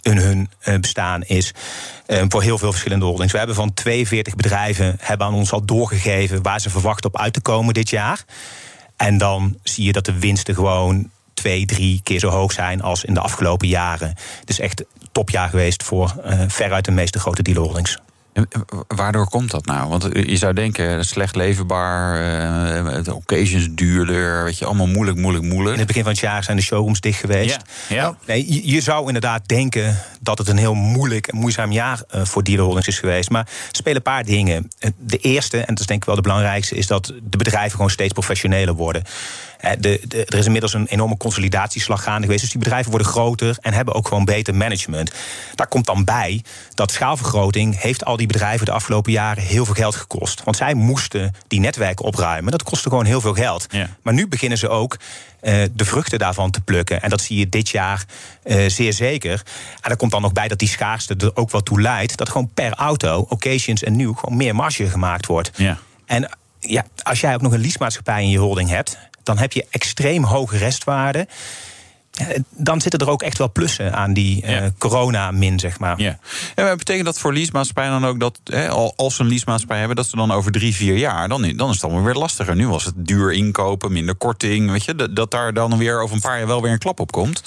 in 0.00 0.16
hun 0.16 0.50
eh, 0.58 0.78
bestaan 0.78 1.22
is. 1.22 1.52
Eh, 2.06 2.24
voor 2.28 2.42
heel 2.42 2.58
veel 2.58 2.70
verschillende 2.70 3.04
holdings. 3.04 3.32
We 3.32 3.38
hebben 3.38 3.56
van 3.56 3.74
42 3.74 4.36
bedrijven 4.36 4.96
hebben 5.00 5.26
aan 5.26 5.34
ons 5.34 5.52
al 5.52 5.64
doorgegeven 5.64 6.42
waar 6.42 6.60
ze 6.60 6.70
verwachten 6.70 7.10
op 7.10 7.18
uit 7.18 7.32
te 7.32 7.40
komen 7.40 7.74
dit 7.74 7.90
jaar. 7.90 8.24
En 8.96 9.18
dan 9.18 9.58
zie 9.62 9.84
je 9.84 9.92
dat 9.92 10.04
de 10.04 10.18
winsten 10.18 10.54
gewoon 10.54 11.10
twee, 11.34 11.66
drie 11.66 12.00
keer 12.02 12.18
zo 12.18 12.28
hoog 12.28 12.52
zijn 12.52 12.82
als 12.82 13.04
in 13.04 13.14
de 13.14 13.20
afgelopen 13.20 13.68
jaren. 13.68 14.14
Is 14.44 14.60
echt 14.60 14.84
topjaar 15.12 15.48
geweest 15.48 15.82
voor 15.82 16.16
eh, 16.24 16.40
veruit 16.46 16.84
de 16.84 16.90
meeste 16.90 17.18
grote 17.18 17.42
dealerholdings. 17.42 17.98
En 18.36 18.48
Waardoor 18.88 19.28
komt 19.28 19.50
dat 19.50 19.66
nou? 19.66 19.88
Want 19.88 20.08
je 20.12 20.36
zou 20.36 20.52
denken, 20.52 21.04
slecht 21.04 21.36
leverbaar, 21.36 22.14
eh, 22.96 23.04
de 23.04 23.14
occasions 23.14 23.68
duurder, 23.70 24.44
weet 24.44 24.58
je, 24.58 24.64
allemaal 24.64 24.86
moeilijk, 24.86 25.16
moeilijk, 25.18 25.44
In 25.44 25.50
moeilijk. 25.50 25.76
het 25.78 25.86
begin 25.86 26.02
van 26.02 26.12
het 26.12 26.20
jaar 26.20 26.44
zijn 26.44 26.56
de 26.56 26.62
showrooms 26.62 27.00
dicht 27.00 27.20
geweest. 27.20 27.58
Ja, 27.88 27.94
ja. 27.96 28.16
Nee, 28.26 28.52
je, 28.52 28.70
je 28.70 28.80
zou 28.80 29.06
inderdaad 29.06 29.48
denken 29.48 29.98
dat 30.20 30.38
het 30.38 30.48
een 30.48 30.56
heel 30.56 30.74
moeilijk 30.74 31.26
en 31.26 31.36
moeizaam 31.36 31.72
jaar 31.72 32.02
eh, 32.08 32.24
voor 32.24 32.42
dealerholdings 32.44 32.88
is 32.88 32.98
geweest. 32.98 33.30
Maar 33.30 33.42
er 33.46 33.76
spelen 33.76 33.96
een 33.96 34.02
paar 34.02 34.24
dingen. 34.24 34.70
Eh, 34.78 34.90
De 34.98 35.18
eerste, 35.18 35.56
en 35.58 35.66
dat 35.66 35.80
is 35.80 35.86
denk 35.86 36.00
ik 36.00 36.06
wel 36.06 36.16
de 36.16 36.22
belangrijkste, 36.22 36.74
is 36.76 36.86
dat 36.86 37.12
de 37.22 37.36
bedrijven 37.36 37.70
gewoon 37.70 37.90
steeds 37.90 38.12
professioneler 38.12 38.74
worden. 38.74 39.02
Eh, 39.60 39.70
De, 39.78 40.00
de, 40.08 40.24
er 40.24 40.38
is 40.38 40.46
inmiddels 40.46 40.74
een 40.74 40.86
enorme 40.86 41.16
consolidatieslag 41.16 42.02
gaande 42.02 42.22
geweest. 42.22 42.40
Dus 42.40 42.50
die 42.50 42.60
bedrijven 42.60 42.90
worden 42.90 43.08
groter 43.08 43.56
en 43.60 43.72
hebben 43.72 43.94
ook 43.94 44.08
gewoon 44.08 44.24
beter 44.24 44.54
management. 44.54 45.12
Daar 45.54 45.66
komt 45.66 45.86
dan 45.86 46.04
bij 46.04 46.42
dat 46.74 46.90
schaalvergroting 46.92 47.80
heeft 47.80 48.04
al 48.04 48.16
die 48.16 48.26
bedrijven 48.26 48.66
de 48.66 48.72
afgelopen 48.72 49.12
jaren 49.12 49.42
heel 49.42 49.64
veel 49.64 49.74
geld 49.74 49.94
gekost. 49.94 50.44
Want 50.44 50.56
zij 50.56 50.74
moesten 50.74 51.34
die 51.48 51.60
netwerken 51.60 52.04
opruimen. 52.04 52.50
Dat 52.50 52.62
kostte 52.62 52.88
gewoon 52.88 53.04
heel 53.04 53.20
veel 53.20 53.34
geld. 53.34 53.66
Ja. 53.70 53.88
Maar 54.02 54.14
nu 54.14 54.28
beginnen 54.28 54.58
ze 54.58 54.68
ook 54.68 54.96
eh, 55.40 55.62
de 55.72 55.84
vruchten 55.84 56.18
daarvan 56.18 56.50
te 56.50 56.60
plukken. 56.60 57.02
En 57.02 57.10
dat 57.10 57.20
zie 57.20 57.38
je 57.38 57.48
dit 57.48 57.68
jaar 57.68 58.04
eh, 58.42 58.68
zeer 58.68 58.92
zeker. 58.92 59.42
En 59.80 59.90
er 59.90 59.96
komt 59.96 60.10
dan 60.10 60.22
nog 60.22 60.32
bij 60.32 60.48
dat 60.48 60.58
die 60.58 60.68
schaarste 60.68 61.14
er 61.18 61.36
ook 61.36 61.50
wel 61.50 61.62
toe 61.62 61.80
leidt... 61.80 62.16
dat 62.16 62.28
gewoon 62.28 62.50
per 62.54 62.72
auto, 62.72 63.26
occasions 63.28 63.82
en 63.82 63.96
nieuw... 63.96 64.12
gewoon 64.14 64.36
meer 64.36 64.54
marge 64.54 64.90
gemaakt 64.90 65.26
wordt. 65.26 65.50
Ja. 65.56 65.78
En 66.06 66.30
ja, 66.58 66.84
als 67.02 67.20
jij 67.20 67.34
ook 67.34 67.40
nog 67.42 67.52
een 67.52 67.60
leasemaatschappij 67.60 68.22
in 68.22 68.30
je 68.30 68.38
holding 68.38 68.68
hebt... 68.68 68.98
dan 69.26 69.38
heb 69.38 69.52
je 69.52 69.66
extreem 69.70 70.24
hoge 70.24 70.56
restwaarden. 70.56 71.26
Eh, 72.12 72.26
Dan 72.50 72.80
zitten 72.80 73.00
er 73.00 73.10
ook 73.10 73.22
echt 73.22 73.38
wel 73.38 73.52
plussen 73.52 73.94
aan 73.94 74.12
die 74.12 74.42
eh, 74.42 74.66
corona-min, 74.78 75.58
zeg 75.58 75.78
maar. 75.78 76.00
Ja. 76.00 76.18
En 76.54 76.64
maar 76.64 76.76
betekent 76.76 77.04
dat 77.04 77.18
voor 77.18 77.32
leasemaatschappijen 77.32 78.00
dan 78.00 78.10
ook 78.10 78.20
dat, 78.20 78.40
als 78.96 79.14
ze 79.14 79.22
een 79.22 79.28
leasemaatschappij 79.28 79.78
hebben, 79.78 79.96
dat 79.96 80.06
ze 80.06 80.16
dan 80.16 80.32
over 80.32 80.52
drie, 80.52 80.74
vier 80.74 80.96
jaar, 80.96 81.28
dan, 81.28 81.42
dan 81.56 81.68
is 81.68 81.74
het 81.74 81.84
allemaal 81.84 82.04
weer 82.04 82.14
lastiger. 82.14 82.56
Nu 82.56 82.68
was 82.68 82.84
het 82.84 82.94
duur 82.96 83.32
inkopen, 83.32 83.92
minder 83.92 84.14
korting, 84.14 84.70
weet 84.70 84.84
je, 84.84 84.94
dat, 84.94 85.16
dat 85.16 85.30
daar 85.30 85.52
dan 85.54 85.78
weer 85.78 86.00
over 86.00 86.14
een 86.14 86.20
paar 86.20 86.38
jaar 86.38 86.46
wel 86.46 86.62
weer 86.62 86.72
een 86.72 86.78
klap 86.78 87.00
op 87.00 87.12
komt. 87.12 87.42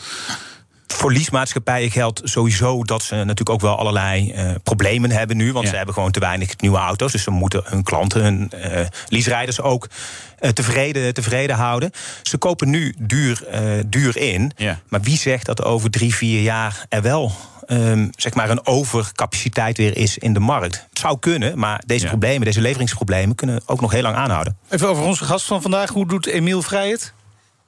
Voor 0.93 1.11
leasemaatschappijen 1.13 1.91
geldt 1.91 2.21
sowieso 2.23 2.83
dat 2.83 3.03
ze 3.03 3.15
natuurlijk 3.15 3.49
ook 3.49 3.61
wel 3.61 3.77
allerlei 3.77 4.31
eh, 4.31 4.51
problemen 4.63 5.11
hebben 5.11 5.37
nu. 5.37 5.51
Want 5.53 5.65
Ja. 5.65 5.71
ze 5.71 5.77
hebben 5.77 5.93
gewoon 5.93 6.11
te 6.11 6.19
weinig 6.19 6.57
nieuwe 6.57 6.77
auto's. 6.77 7.11
Dus 7.11 7.23
ze 7.23 7.31
moeten 7.31 7.61
hun 7.65 7.83
klanten, 7.83 8.23
hun 8.23 8.51
eh 8.51 8.85
leaserijders 9.07 9.61
ook 9.61 9.87
eh, 10.39 10.49
tevreden, 10.49 11.13
tevreden 11.13 11.55
houden. 11.55 11.91
Ze 12.23 12.37
kopen 12.37 12.69
nu 12.69 12.95
duur, 12.99 13.43
duur 13.85 14.17
in. 14.17 14.51
Ja. 14.55 14.79
Maar 14.87 15.01
wie 15.01 15.17
zegt 15.17 15.45
dat 15.45 15.63
over 15.63 15.89
drie, 15.91 16.15
vier 16.15 16.41
jaar 16.41 16.85
er 16.89 17.01
wel 17.01 17.31
ehm, 17.67 18.07
zeg 18.15 18.33
maar 18.33 18.49
een 18.49 18.65
overcapaciteit 18.65 19.77
weer 19.77 19.97
is 19.97 20.17
in 20.17 20.33
de 20.33 20.39
markt? 20.39 20.85
Het 20.89 20.99
zou 20.99 21.19
kunnen, 21.19 21.59
maar 21.59 21.83
deze 21.85 22.03
Ja. 22.03 22.09
problemen, 22.09 22.45
deze 22.45 22.61
leveringsproblemen 22.61 23.35
kunnen 23.35 23.61
ook 23.65 23.81
nog 23.81 23.91
heel 23.91 24.01
lang 24.01 24.15
aanhouden. 24.15 24.57
Even 24.69 24.87
over 24.89 25.03
onze 25.03 25.23
gast 25.25 25.45
van 25.45 25.61
vandaag. 25.61 25.89
Hoe 25.89 26.07
doet 26.07 26.25
Emiel 26.25 26.61
Vrij 26.61 26.89
het? 26.89 27.13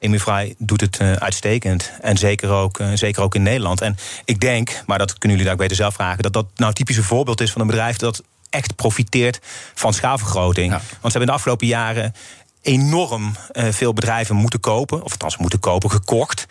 Amy 0.01 0.19
Fry 0.19 0.55
doet 0.57 0.81
het 0.81 0.97
eh, 0.97 1.13
uitstekend. 1.13 1.91
En 2.01 2.17
zeker 2.17 2.49
ook, 2.49 2.79
eh, 2.79 2.87
zeker 2.93 3.21
ook 3.21 3.35
in 3.35 3.43
Nederland. 3.43 3.81
En 3.81 3.97
ik 4.25 4.39
denk, 4.39 4.83
maar 4.85 4.97
dat 4.97 5.17
kunnen 5.17 5.29
jullie 5.29 5.43
daar 5.43 5.53
ook 5.53 5.61
beter 5.61 5.75
zelf 5.75 5.93
vragen... 5.93 6.23
dat 6.23 6.33
dat 6.33 6.45
nou 6.55 6.73
typisch 6.73 6.97
een 6.97 7.03
voorbeeld 7.03 7.41
is 7.41 7.51
van 7.51 7.61
een 7.61 7.67
bedrijf... 7.67 7.97
dat 7.97 8.23
echt 8.49 8.75
profiteert 8.75 9.39
van 9.73 9.93
schaalvergroting. 9.93 10.71
Ja. 10.71 10.77
Want 10.77 10.87
ze 11.01 11.09
hebben 11.09 11.27
de 11.27 11.33
afgelopen 11.33 11.67
jaren 11.67 12.13
enorm 12.61 13.35
eh, 13.51 13.65
veel 13.69 13.93
bedrijven 13.93 14.35
moeten 14.35 14.59
kopen. 14.59 15.03
Of 15.03 15.11
althans 15.11 15.37
moeten 15.37 15.59
kopen, 15.59 15.91
gekocht. 15.91 16.47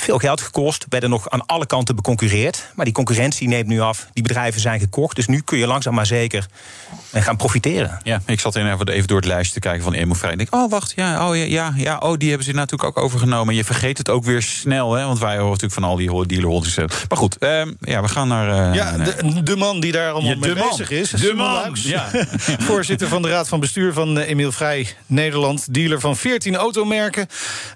Veel 0.00 0.18
geld 0.18 0.40
gekost, 0.40 0.86
werden 0.88 1.10
nog 1.10 1.30
aan 1.30 1.46
alle 1.46 1.66
kanten 1.66 1.96
beconcurreerd. 1.96 2.70
Maar 2.74 2.84
die 2.84 2.94
concurrentie 2.94 3.48
neemt 3.48 3.66
nu 3.66 3.80
af. 3.80 4.06
Die 4.12 4.22
bedrijven 4.22 4.60
zijn 4.60 4.80
gekocht. 4.80 5.16
Dus 5.16 5.26
nu 5.26 5.40
kun 5.40 5.58
je 5.58 5.66
langzaam 5.66 5.94
maar 5.94 6.06
zeker 6.06 6.46
eh, 7.10 7.22
gaan 7.22 7.36
profiteren. 7.36 8.00
Ja, 8.02 8.20
ik 8.26 8.40
zat 8.40 8.56
in 8.56 8.66
even 8.72 9.06
door 9.06 9.16
het 9.16 9.26
lijstje 9.26 9.52
te 9.54 9.60
kijken 9.60 9.82
van 9.82 9.92
Emo 9.92 10.14
Vrij. 10.14 10.30
En 10.30 10.36
denk, 10.38 10.54
oh 10.54 10.70
wacht, 10.70 10.92
ja, 10.96 11.28
oh 11.28 11.36
ja, 11.36 11.44
ja, 11.44 11.72
ja, 11.76 11.98
oh, 11.98 12.16
die 12.18 12.28
hebben 12.28 12.46
ze 12.46 12.52
natuurlijk 12.52 12.84
ook 12.98 13.04
overgenomen. 13.04 13.48
En 13.48 13.54
je 13.54 13.64
vergeet 13.64 13.98
het 13.98 14.10
ook 14.10 14.24
weer 14.24 14.42
snel, 14.42 14.92
hè, 14.92 15.04
want 15.04 15.18
wij 15.18 15.32
horen 15.34 15.46
natuurlijk 15.46 15.72
van 15.72 15.84
al 15.84 15.96
die 15.96 16.26
dealerholdings. 16.26 16.76
Maar 16.76 17.18
goed, 17.18 17.38
ehm, 17.38 17.72
ja, 17.80 18.02
we 18.02 18.08
gaan 18.08 18.28
naar. 18.28 18.68
eh, 18.68 18.74
Ja, 18.74 18.96
de, 18.96 19.42
de 19.42 19.56
man 19.56 19.80
die 19.80 19.92
daar 19.92 20.12
allemaal 20.12 20.30
Ja, 20.30 20.36
mee 20.38 20.54
man. 20.54 20.68
bezig 20.68 20.90
is. 20.90 21.10
De 21.10 21.18
Simon 21.18 21.36
man, 21.36 21.70
ja. 21.74 22.10
Voorzitter 22.70 23.08
van 23.08 23.22
de 23.22 23.28
Raad 23.28 23.48
van 23.48 23.60
Bestuur 23.60 23.92
van 23.92 24.18
eh, 24.18 24.28
Emiel 24.28 24.52
Vrij 24.52 24.88
Nederland. 25.06 25.74
Dealer 25.74 26.00
van 26.00 26.16
14 26.16 26.56
automerken. 26.56 27.26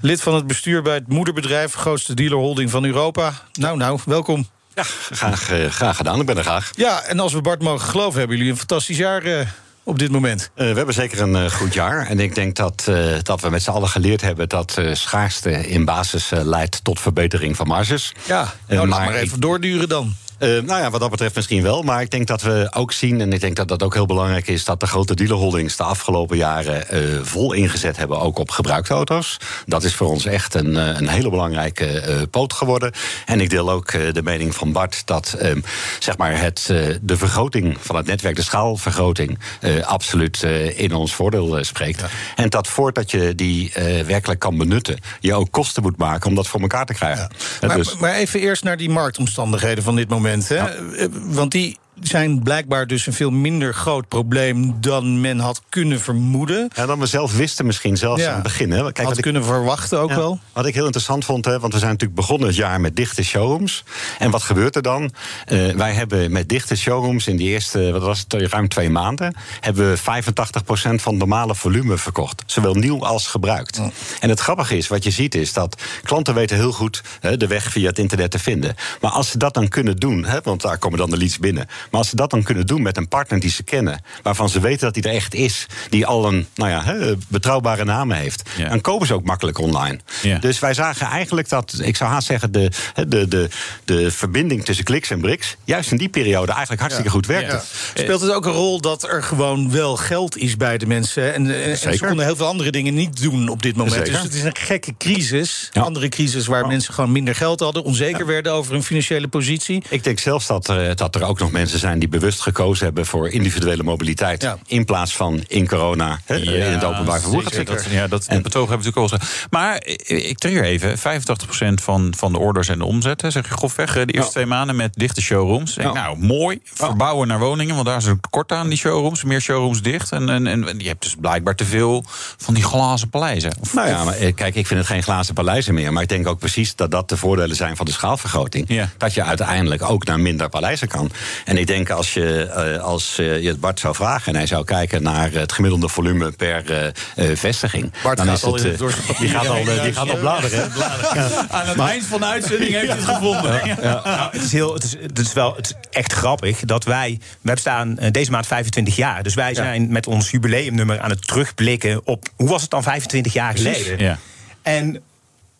Lid 0.00 0.22
van 0.22 0.34
het 0.34 0.46
bestuur 0.46 0.82
bij 0.82 0.94
het 0.94 1.08
moederbedrijf. 1.08 1.74
Grootste 1.74 2.11
dealerholding 2.14 2.70
van 2.70 2.84
Europa. 2.84 3.32
Nou, 3.52 3.76
nou, 3.76 3.98
welkom. 4.04 4.48
Ja, 4.74 4.82
graag, 5.10 5.50
eh, 5.50 5.66
graag 5.70 5.96
gedaan. 5.96 6.20
Ik 6.20 6.26
ben 6.26 6.36
er 6.36 6.42
graag. 6.44 6.70
Ja, 6.74 7.02
en 7.02 7.20
als 7.20 7.32
we 7.32 7.40
Bart 7.40 7.62
mogen 7.62 7.88
geloven, 7.88 8.18
hebben 8.18 8.36
jullie 8.36 8.52
een 8.52 8.58
fantastisch 8.58 8.96
jaar 8.96 9.22
eh, 9.22 9.46
op 9.82 9.98
dit 9.98 10.10
moment. 10.10 10.50
Eh, 10.54 10.68
we 10.70 10.76
hebben 10.76 10.94
zeker 10.94 11.20
een 11.20 11.50
goed 11.50 11.74
jaar. 11.74 12.06
En 12.06 12.20
ik 12.20 12.34
denk 12.34 12.56
dat, 12.56 12.90
dat 13.22 13.40
we 13.40 13.50
met 13.50 13.62
z'n 13.62 13.70
allen 13.70 13.88
geleerd 13.88 14.20
hebben... 14.20 14.48
dat 14.48 14.80
schaarste 14.92 15.68
in 15.68 15.84
basis 15.84 16.30
leidt 16.30 16.84
tot 16.84 17.00
verbetering 17.00 17.56
van 17.56 17.66
marges. 17.66 18.12
Ja, 18.24 18.52
nou, 18.66 18.78
laat 18.88 18.98
maar 18.98 19.04
maar 19.06 19.14
ik- 19.14 19.22
even 19.22 19.40
doorduren 19.40 19.88
dan. 19.88 20.14
Uh, 20.42 20.48
nou 20.48 20.80
ja, 20.80 20.90
wat 20.90 21.00
dat 21.00 21.10
betreft 21.10 21.34
misschien 21.34 21.62
wel. 21.62 21.82
Maar 21.82 22.00
ik 22.00 22.10
denk 22.10 22.26
dat 22.26 22.42
we 22.42 22.70
ook 22.74 22.92
zien, 22.92 23.20
en 23.20 23.32
ik 23.32 23.40
denk 23.40 23.56
dat 23.56 23.68
dat 23.68 23.82
ook 23.82 23.94
heel 23.94 24.06
belangrijk 24.06 24.48
is, 24.48 24.64
dat 24.64 24.80
de 24.80 24.86
grote 24.86 25.14
dealerholdings 25.14 25.76
de 25.76 25.82
afgelopen 25.82 26.36
jaren 26.36 26.84
uh, 26.92 27.22
vol 27.22 27.52
ingezet 27.52 27.96
hebben, 27.96 28.20
ook 28.20 28.38
op 28.38 28.50
gebruikte 28.50 28.94
auto's. 28.94 29.36
Dat 29.66 29.84
is 29.84 29.94
voor 29.94 30.08
ons 30.08 30.24
echt 30.24 30.54
een, 30.54 30.74
een 30.74 31.08
hele 31.08 31.30
belangrijke 31.30 32.04
uh, 32.08 32.22
poot 32.30 32.52
geworden. 32.52 32.92
En 33.26 33.40
ik 33.40 33.50
deel 33.50 33.70
ook 33.70 33.92
de 33.92 34.22
mening 34.22 34.54
van 34.54 34.72
Bart 34.72 35.02
dat 35.06 35.32
ehm, 35.38 35.60
zeg 35.98 36.16
maar 36.16 36.40
het, 36.40 36.66
de 37.02 37.16
vergroting 37.16 37.76
van 37.80 37.96
het 37.96 38.06
netwerk, 38.06 38.36
de 38.36 38.42
schaalvergroting, 38.42 39.38
absoluut 39.82 40.42
in 40.76 40.94
ons 40.94 41.14
voordeel 41.14 41.64
spreekt. 41.64 42.02
En 42.36 42.48
dat 42.48 42.68
voordat 42.68 43.10
je 43.10 43.34
die 43.34 43.72
werkelijk 44.06 44.40
kan 44.40 44.56
benutten, 44.56 44.98
je 45.20 45.34
ook 45.34 45.50
kosten 45.50 45.82
moet 45.82 45.96
maken 45.96 46.28
om 46.28 46.34
dat 46.34 46.48
voor 46.48 46.60
elkaar 46.60 46.86
te 46.86 46.94
krijgen. 46.94 47.30
Ja. 47.60 47.66
Maar, 47.66 47.76
dus... 47.76 47.96
maar, 47.96 48.14
even 48.14 48.40
eerst 48.40 48.64
naar 48.64 48.76
die 48.76 48.90
marktomstandigheden 48.90 49.84
van 49.84 49.96
dit 49.96 50.08
moment. 50.08 50.31
Ja. 50.40 50.70
Want 51.12 51.52
die 51.52 51.76
zijn 52.00 52.42
blijkbaar 52.42 52.86
dus 52.86 53.06
een 53.06 53.12
veel 53.12 53.30
minder 53.30 53.74
groot 53.74 54.08
probleem 54.08 54.76
dan 54.80 55.20
men 55.20 55.38
had 55.38 55.62
kunnen 55.68 56.00
vermoeden. 56.00 56.70
Ja, 56.74 56.86
dan 56.86 56.98
we 56.98 57.06
zelf 57.06 57.36
wisten 57.36 57.66
misschien 57.66 57.96
zelfs 57.96 58.22
ja. 58.22 58.28
aan 58.28 58.34
het 58.34 58.42
begin. 58.42 58.70
Hè. 58.70 58.92
Kijk, 58.92 59.08
had 59.08 59.20
kunnen 59.20 59.44
verwachten 59.44 59.98
ook 59.98 60.08
ja, 60.08 60.16
wel. 60.16 60.38
Wat 60.52 60.66
ik 60.66 60.74
heel 60.74 60.84
interessant 60.84 61.24
vond, 61.24 61.44
hè, 61.44 61.60
want 61.60 61.72
we 61.72 61.78
zijn 61.78 61.90
natuurlijk 61.90 62.20
begonnen 62.20 62.46
het 62.46 62.56
jaar 62.56 62.80
met 62.80 62.96
dichte 62.96 63.24
showrooms. 63.24 63.84
En 64.18 64.30
wat 64.30 64.42
gebeurt 64.42 64.76
er 64.76 64.82
dan? 64.82 65.02
Uh, 65.48 65.74
wij 65.74 65.92
hebben 65.92 66.32
met 66.32 66.48
dichte 66.48 66.76
showrooms 66.76 67.26
in 67.26 67.36
die 67.36 67.48
eerste, 67.48 67.92
wat 67.92 68.02
was 68.02 68.24
het, 68.28 68.32
ruim 68.32 68.68
twee 68.68 68.90
maanden, 68.90 69.34
hebben 69.60 69.90
we 69.90 69.98
85% 69.98 70.94
van 70.94 71.16
normale 71.16 71.54
volume 71.54 71.98
verkocht. 71.98 72.42
Zowel 72.46 72.74
nieuw 72.74 73.04
als 73.04 73.26
gebruikt. 73.26 73.80
En 74.20 74.28
het 74.28 74.40
grappige 74.40 74.76
is, 74.76 74.88
wat 74.88 75.04
je 75.04 75.10
ziet, 75.10 75.34
is 75.34 75.52
dat 75.52 75.82
klanten 76.02 76.34
weten 76.34 76.56
heel 76.56 76.72
goed 76.72 77.02
hè, 77.20 77.36
de 77.36 77.46
weg 77.46 77.70
via 77.70 77.88
het 77.88 77.98
internet 77.98 78.30
te 78.30 78.38
vinden. 78.38 78.74
Maar 79.00 79.10
als 79.10 79.30
ze 79.30 79.38
dat 79.38 79.54
dan 79.54 79.68
kunnen 79.68 79.96
doen, 79.96 80.24
hè, 80.24 80.40
want 80.42 80.62
daar 80.62 80.78
komen 80.78 80.98
dan 80.98 81.10
de 81.10 81.16
leads 81.16 81.38
binnen. 81.38 81.66
Maar 81.92 82.00
als 82.00 82.10
ze 82.10 82.16
dat 82.16 82.30
dan 82.30 82.42
kunnen 82.42 82.66
doen 82.66 82.82
met 82.82 82.96
een 82.96 83.08
partner 83.08 83.40
die 83.40 83.50
ze 83.50 83.62
kennen, 83.62 84.04
waarvan 84.22 84.48
ze 84.48 84.60
weten 84.60 84.92
dat 84.92 84.94
hij 84.94 85.12
er 85.12 85.16
echt 85.16 85.34
is, 85.34 85.66
die 85.90 86.06
al 86.06 86.26
een 86.26 86.46
nou 86.54 86.70
ja, 86.70 87.14
betrouwbare 87.28 87.84
naam 87.84 88.10
heeft, 88.10 88.42
ja. 88.56 88.68
dan 88.68 88.80
kopen 88.80 89.06
ze 89.06 89.14
ook 89.14 89.24
makkelijk 89.24 89.58
online. 89.58 89.98
Ja. 90.22 90.38
Dus 90.38 90.58
wij 90.58 90.74
zagen 90.74 91.06
eigenlijk 91.06 91.48
dat, 91.48 91.78
ik 91.82 91.96
zou 91.96 92.10
haast 92.10 92.26
zeggen, 92.26 92.52
de, 92.52 92.70
de, 93.08 93.28
de, 93.28 93.48
de 93.84 94.10
verbinding 94.10 94.64
tussen 94.64 94.84
kliks 94.84 95.10
en 95.10 95.20
briks, 95.20 95.56
juist 95.64 95.90
in 95.90 95.96
die 95.96 96.08
periode 96.08 96.50
eigenlijk 96.50 96.80
hartstikke 96.80 97.10
goed 97.10 97.26
werkte. 97.26 97.60
Speelt 97.94 98.20
het 98.20 98.32
ook 98.32 98.46
een 98.46 98.52
rol 98.52 98.80
dat 98.80 99.02
er 99.02 99.22
gewoon 99.22 99.70
wel 99.70 99.96
geld 99.96 100.36
is 100.36 100.56
bij 100.56 100.78
de 100.78 100.86
mensen? 100.86 101.34
En, 101.34 101.62
en 101.64 101.78
ze 101.78 101.98
konden 101.98 102.24
heel 102.24 102.36
veel 102.36 102.46
andere 102.46 102.70
dingen 102.70 102.94
niet 102.94 103.22
doen 103.22 103.48
op 103.48 103.62
dit 103.62 103.76
moment. 103.76 103.94
Zeker. 103.94 104.12
Dus 104.12 104.22
het 104.22 104.34
is 104.34 104.42
een 104.42 104.56
gekke 104.56 104.94
crisis. 104.98 105.70
Andere 105.72 106.08
crisis 106.08 106.46
waar 106.46 106.66
mensen 106.66 106.94
gewoon 106.94 107.12
minder 107.12 107.34
geld 107.34 107.60
hadden, 107.60 107.82
onzeker 107.82 108.26
werden 108.26 108.52
over 108.52 108.72
hun 108.72 108.82
financiële 108.82 109.28
positie. 109.28 109.82
Ik 109.88 110.04
denk 110.04 110.18
zelfs 110.18 110.46
dat, 110.46 110.70
uh, 110.70 110.90
dat 110.94 111.14
er 111.14 111.24
ook 111.24 111.38
nog 111.38 111.50
mensen 111.50 111.71
zijn 111.78 111.98
die 111.98 112.08
bewust 112.08 112.40
gekozen 112.40 112.84
hebben 112.84 113.06
voor 113.06 113.28
individuele 113.28 113.82
mobiliteit. 113.82 114.42
Ja. 114.42 114.58
In 114.66 114.84
plaats 114.84 115.16
van 115.16 115.44
in 115.46 115.68
corona 115.68 116.20
he, 116.24 116.34
ja, 116.34 116.50
in 116.50 116.72
het 116.72 116.84
openbaar 116.84 117.20
vervoer. 117.20 117.64
Dat, 117.64 117.86
ja, 117.90 118.06
dat 118.06 118.26
en, 118.26 118.42
betoog 118.42 118.68
hebben 118.68 118.86
we 118.86 118.92
natuurlijk 118.92 118.96
al 118.96 119.18
gezegd. 119.18 119.46
Maar 119.50 119.82
ik 120.06 120.38
trigger 120.38 120.64
even: 120.64 120.98
85% 120.98 121.82
van, 121.82 122.14
van 122.16 122.32
de 122.32 122.38
orders 122.38 122.68
en 122.68 122.78
de 122.78 122.84
omzet, 122.84 123.22
hè, 123.22 123.30
zeg 123.30 123.48
je 123.48 123.54
grofweg, 123.54 123.92
de 123.92 124.00
eerste 124.00 124.18
ja. 124.18 124.24
twee 124.24 124.46
maanden 124.46 124.76
met 124.76 124.94
dichte 124.94 125.22
showrooms. 125.22 125.74
Denk, 125.74 125.94
nou, 125.94 126.18
mooi. 126.18 126.60
Verbouwen 126.64 127.28
naar 127.28 127.38
woningen, 127.38 127.74
want 127.74 127.86
daar 127.86 127.96
is 127.96 128.04
een 128.04 128.20
tekort 128.20 128.52
aan 128.52 128.68
die 128.68 128.78
showrooms. 128.78 129.24
Meer 129.24 129.40
showrooms 129.40 129.82
dicht. 129.82 130.12
En, 130.12 130.28
en, 130.28 130.46
en 130.46 130.78
je 130.78 130.88
hebt 130.88 131.02
dus 131.02 131.14
blijkbaar 131.20 131.54
te 131.54 131.64
veel 131.64 132.04
van 132.36 132.54
die 132.54 132.64
glazen 132.64 133.08
paleizen. 133.08 133.52
Of, 133.60 133.74
nou 133.74 133.88
ja, 133.88 134.04
maar 134.04 134.14
kijk, 134.14 134.54
ik 134.54 134.66
vind 134.66 134.80
het 134.80 134.88
geen 134.88 135.02
glazen 135.02 135.34
paleizen 135.34 135.74
meer. 135.74 135.92
Maar 135.92 136.02
ik 136.02 136.08
denk 136.08 136.26
ook 136.26 136.38
precies 136.38 136.76
dat 136.76 136.90
dat 136.90 137.08
de 137.08 137.16
voordelen 137.16 137.56
zijn 137.56 137.76
van 137.76 137.86
de 137.86 137.92
schaalvergroting. 137.92 138.88
Dat 138.98 139.14
je 139.14 139.22
uiteindelijk 139.22 139.82
ook 139.82 140.04
naar 140.04 140.20
minder 140.20 140.48
paleizen 140.48 140.88
kan. 140.88 141.10
En 141.44 141.58
ik 141.58 141.61
denk 141.66 141.90
als 141.90 142.14
je, 142.14 142.50
uh, 142.76 142.82
als 142.82 143.18
uh, 143.18 143.40
je 143.40 143.48
het 143.48 143.60
Bart 143.60 143.80
zou 143.80 143.94
vragen 143.94 144.32
en 144.32 144.38
hij 144.38 144.46
zou 144.46 144.64
kijken 144.64 145.02
naar 145.02 145.32
het 145.32 145.52
gemiddelde 145.52 145.88
volume 145.88 146.30
per 146.30 146.92
uh, 147.16 147.36
vestiging. 147.36 147.92
Bart 148.02 148.16
dan 148.16 148.26
gaat 148.26 148.36
is 148.36 148.44
al 148.44 148.54
het, 148.54 148.64
in 148.64 148.70
het 148.70 149.18
die 149.18 149.28
gaat 149.28 149.48
al, 149.48 149.64
die 149.64 149.92
gaat 149.92 150.10
al 150.10 150.16
bladeren. 150.26 150.72
Ja. 151.14 151.28
Aan 151.48 151.66
het 151.66 151.76
maar, 151.76 151.88
eind 151.88 152.04
van 152.04 152.20
de 152.20 152.26
uitzending 152.26 152.70
heeft 152.72 152.86
hij 152.86 152.96
het 152.96 153.04
gevonden. 153.04 153.66
Ja. 153.66 153.76
Ja. 153.82 154.00
Nou, 154.04 154.32
het, 154.32 154.42
is 154.42 154.52
heel, 154.52 154.74
het, 154.74 154.84
is, 154.84 154.96
het 155.00 155.18
is 155.18 155.32
wel 155.32 155.56
het 155.56 155.66
is 155.66 155.74
echt 155.90 156.12
grappig 156.12 156.60
dat 156.60 156.84
wij. 156.84 157.18
We 157.40 157.52
bestaan 157.52 157.98
deze 158.10 158.30
maand 158.30 158.46
25 158.46 158.96
jaar. 158.96 159.22
Dus 159.22 159.34
wij 159.34 159.54
zijn 159.54 159.92
met 159.92 160.06
ons 160.06 160.30
jubileumnummer 160.30 161.00
aan 161.00 161.10
het 161.10 161.26
terugblikken 161.26 162.00
op. 162.04 162.28
Hoe 162.36 162.48
was 162.48 162.62
het 162.62 162.70
dan 162.70 162.82
25 162.82 163.32
jaar 163.32 163.56
geleden? 163.56 163.98
Ja. 163.98 164.18
En 164.62 165.02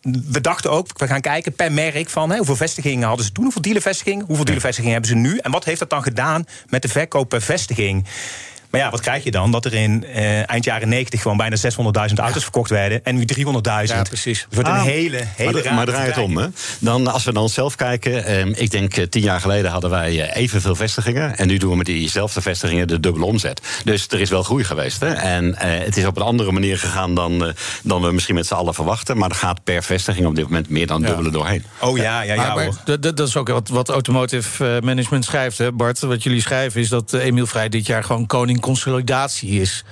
we 0.03 0.41
dachten 0.41 0.71
ook, 0.71 0.87
we 0.99 1.07
gaan 1.07 1.21
kijken 1.21 1.53
per 1.53 1.71
merk 1.71 2.09
van 2.09 2.29
hè, 2.29 2.37
hoeveel 2.37 2.55
vestigingen 2.55 3.07
hadden 3.07 3.25
ze 3.25 3.31
toen, 3.31 3.43
hoeveel 3.43 3.61
dealervestigingen, 3.61 4.25
hoeveel 4.25 4.45
dealervestigingen 4.45 4.93
hebben 4.93 5.11
ze 5.11 5.15
nu 5.29 5.37
en 5.37 5.51
wat 5.51 5.65
heeft 5.65 5.79
dat 5.79 5.89
dan 5.89 6.03
gedaan 6.03 6.45
met 6.69 6.81
de 6.81 6.87
verkoop 6.87 7.29
per 7.29 7.41
vestiging? 7.41 8.05
Maar 8.73 8.81
ja, 8.81 8.89
wat 8.89 8.99
krijg 8.99 9.23
je 9.23 9.31
dan? 9.31 9.51
Dat 9.51 9.65
er 9.65 9.73
in 9.73 10.05
uh, 10.15 10.49
eind 10.49 10.63
jaren 10.63 10.89
90 10.89 11.21
gewoon 11.21 11.37
bijna 11.37 11.55
600.000 12.09 12.13
auto's 12.15 12.43
verkocht 12.43 12.69
werden. 12.69 13.03
En 13.03 13.15
nu 13.15 13.25
300.000. 13.35 13.41
Ja, 13.83 14.01
precies. 14.01 14.41
Het 14.41 14.53
wordt 14.55 14.69
Ah, 14.69 14.75
een 14.75 14.81
hele, 14.81 15.23
hele 15.35 15.63
maar, 15.63 15.73
maar 15.73 15.85
draai 15.85 16.07
het 16.07 16.17
om. 16.17 16.37
Hè? 16.37 16.47
Dan, 16.79 17.07
als 17.13 17.23
we 17.23 17.31
naar 17.31 17.41
onszelf 17.41 17.75
kijken. 17.75 18.25
Eh, 18.25 18.45
ik 18.45 18.71
denk 18.71 18.97
eh, 18.97 19.05
tien 19.05 19.21
jaar 19.21 19.41
geleden 19.41 19.71
hadden 19.71 19.89
wij 19.89 20.21
eh, 20.21 20.41
evenveel 20.41 20.75
vestigingen. 20.75 21.37
En 21.37 21.47
nu 21.47 21.57
doen 21.57 21.69
we 21.69 21.75
met 21.75 21.85
diezelfde 21.85 22.41
vestigingen 22.41 22.87
de 22.87 22.99
dubbele 22.99 23.25
omzet. 23.25 23.61
Dus 23.83 24.07
er 24.07 24.19
is 24.21 24.29
wel 24.29 24.43
groei 24.43 24.63
geweest. 24.63 24.99
Hè? 24.99 25.13
En 25.13 25.55
eh, 25.55 25.85
het 25.85 25.97
is 25.97 26.05
op 26.05 26.15
een 26.17 26.23
andere 26.23 26.51
manier 26.51 26.77
gegaan 26.77 27.15
dan, 27.15 27.45
eh, 27.45 27.53
dan 27.83 28.01
we 28.01 28.11
misschien 28.11 28.35
met 28.35 28.47
z'n 28.47 28.53
allen 28.53 28.73
verwachten. 28.73 29.17
Maar 29.17 29.29
er 29.29 29.35
gaat 29.35 29.63
per 29.63 29.83
vestiging 29.83 30.25
op 30.27 30.35
dit 30.35 30.43
moment 30.43 30.69
meer 30.69 30.87
dan 30.87 31.01
dubbele 31.01 31.31
doorheen. 31.31 31.63
Oh 31.79 31.97
ja, 31.97 32.21
ja, 32.21 32.33
ja. 32.33 32.35
Maar, 32.35 32.55
maar 32.55 32.65
hoor. 32.65 32.75
dat, 32.99 33.17
dat 33.17 33.27
is 33.27 33.35
ook 33.37 33.47
wat, 33.47 33.69
wat 33.69 33.89
Automotive 33.89 34.75
eh, 34.75 34.81
Management 34.81 35.25
schrijft, 35.25 35.57
hè, 35.57 35.71
Bart. 35.71 35.99
Wat 35.99 36.23
jullie 36.23 36.41
schrijven 36.41 36.81
is 36.81 36.89
dat 36.89 37.13
eh, 37.13 37.25
Emiel 37.25 37.45
Vrij 37.45 37.69
dit 37.69 37.85
jaar 37.85 38.03
gewoon 38.03 38.25
koning 38.25 38.59
consolidatie 38.63 39.61
is. 39.61 39.83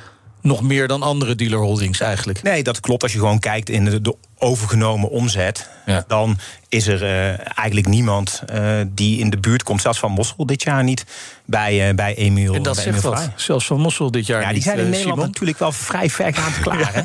Nog 0.41 0.61
meer 0.61 0.87
dan 0.87 1.01
andere 1.01 1.35
dealerholdings 1.35 1.99
eigenlijk. 1.99 2.41
Nee, 2.43 2.63
dat 2.63 2.79
klopt. 2.79 3.03
Als 3.03 3.11
je 3.11 3.17
gewoon 3.19 3.39
kijkt 3.39 3.69
in 3.69 3.85
de, 3.85 4.01
de 4.01 4.15
overgenomen 4.37 5.09
omzet, 5.09 5.69
Ja. 5.85 6.03
dan 6.07 6.37
is 6.69 6.87
er 6.87 7.03
eh, 7.03 7.57
eigenlijk 7.57 7.87
niemand 7.87 8.41
eh, 8.45 8.79
die 8.87 9.19
in 9.19 9.29
de 9.29 9.37
buurt 9.37 9.63
komt, 9.63 9.81
zelfs 9.81 9.99
van 9.99 10.11
Mossel 10.11 10.45
dit 10.45 10.63
jaar 10.63 10.83
niet, 10.83 11.05
bij, 11.45 11.87
eh, 11.89 11.95
bij 11.95 12.15
Emiel. 12.15 12.53
En 12.53 12.63
dat 12.63 12.75
bij 12.75 12.83
zegt 12.83 13.01
wat. 13.01 13.13
Vrij. 13.19 13.33
Zelfs 13.35 13.65
Van 13.65 13.79
Mossel 13.79 14.11
dit 14.11 14.25
jaar 14.25 14.39
Ja, 14.41 14.45
die 14.47 14.55
niet, 14.55 14.63
zijn 14.63 14.77
in 14.77 14.83
Nederland 14.83 15.13
Simon. 15.13 15.25
natuurlijk 15.27 15.59
wel 15.59 15.71
vrij 15.71 16.09
vergaand 16.09 16.59
klaar. 16.65 16.93
hè? 16.93 17.01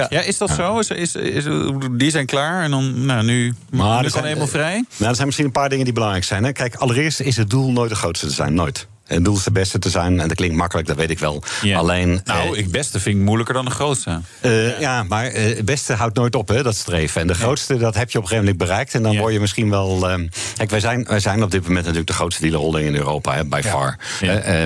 Ja. 0.00 0.06
Ja, 0.10 0.20
is 0.20 0.38
dat 0.38 0.50
zo? 0.50 0.78
Is, 0.78 0.90
is, 0.90 1.14
is, 1.14 1.44
die 1.90 2.10
zijn 2.10 2.26
klaar 2.26 2.62
en 2.62 2.70
dan, 2.70 3.04
nou, 3.04 3.24
nu, 3.24 3.54
Maar 3.70 4.00
nu 4.00 4.06
er 4.06 4.12
kan 4.12 4.24
helemaal 4.24 4.46
vrij? 4.46 4.84
Nou, 4.96 5.08
er 5.08 5.14
zijn 5.14 5.26
misschien 5.26 5.46
een 5.46 5.52
paar 5.52 5.68
dingen 5.68 5.84
die 5.84 5.94
belangrijk 5.94 6.24
zijn. 6.24 6.44
Hè. 6.44 6.52
Kijk, 6.52 6.74
allereerst 6.74 7.20
is 7.20 7.36
het 7.36 7.50
doel 7.50 7.70
nooit 7.70 7.90
de 7.90 7.96
grootste 7.96 8.26
te 8.26 8.32
zijn. 8.32 8.54
Nooit. 8.54 8.86
Het 9.06 9.24
doel 9.24 9.36
is 9.36 9.42
de 9.42 9.50
beste 9.50 9.78
te 9.78 9.90
zijn. 9.90 10.20
En 10.20 10.28
dat 10.28 10.36
klinkt 10.36 10.56
makkelijk, 10.56 10.86
dat 10.86 10.96
weet 10.96 11.10
ik 11.10 11.18
wel. 11.18 11.42
Alleen. 11.74 12.20
Nou, 12.24 12.52
eh, 12.54 12.58
ik 12.58 12.70
beste 12.70 13.00
vind 13.00 13.16
ik 13.16 13.22
moeilijker 13.22 13.54
dan 13.54 13.64
de 13.64 13.70
grootste. 13.70 14.20
Eh, 14.40 14.80
ja. 14.80 15.02
maar 15.02 15.26
eh, 15.26 15.44
het 15.56 15.64
beste 15.64 15.92
houdt 15.92 16.16
nooit 16.16 16.34
op, 16.34 16.48
hè, 16.48 16.62
dat 16.62 16.76
streven. 16.76 17.20
En 17.20 17.26
de 17.26 17.34
grootste, 17.34 17.76
dat 17.76 17.94
heb 17.94 18.10
je 18.10 18.18
op 18.18 18.22
een 18.24 18.28
gegeven 18.30 18.50
moment 18.50 18.68
bereikt. 18.68 18.94
En 18.94 19.02
dan 19.02 19.12
Ja. 19.12 19.18
word 19.20 19.32
je 19.32 19.40
misschien 19.40 19.70
wel... 19.70 20.08
ehm, 20.10 20.26
kijk, 20.56 20.70
wij 20.70 20.80
zijn, 20.80 21.04
wij 21.04 21.20
zijn 21.20 21.42
op 21.42 21.50
dit 21.50 21.60
moment 21.62 21.80
natuurlijk 21.80 22.06
de 22.06 22.12
grootste 22.12 22.42
dealerholding 22.42 22.86
in 22.86 22.94
Europa, 22.94 23.34
hè, 23.34 23.44
by 23.44 23.60
far. 23.64 23.98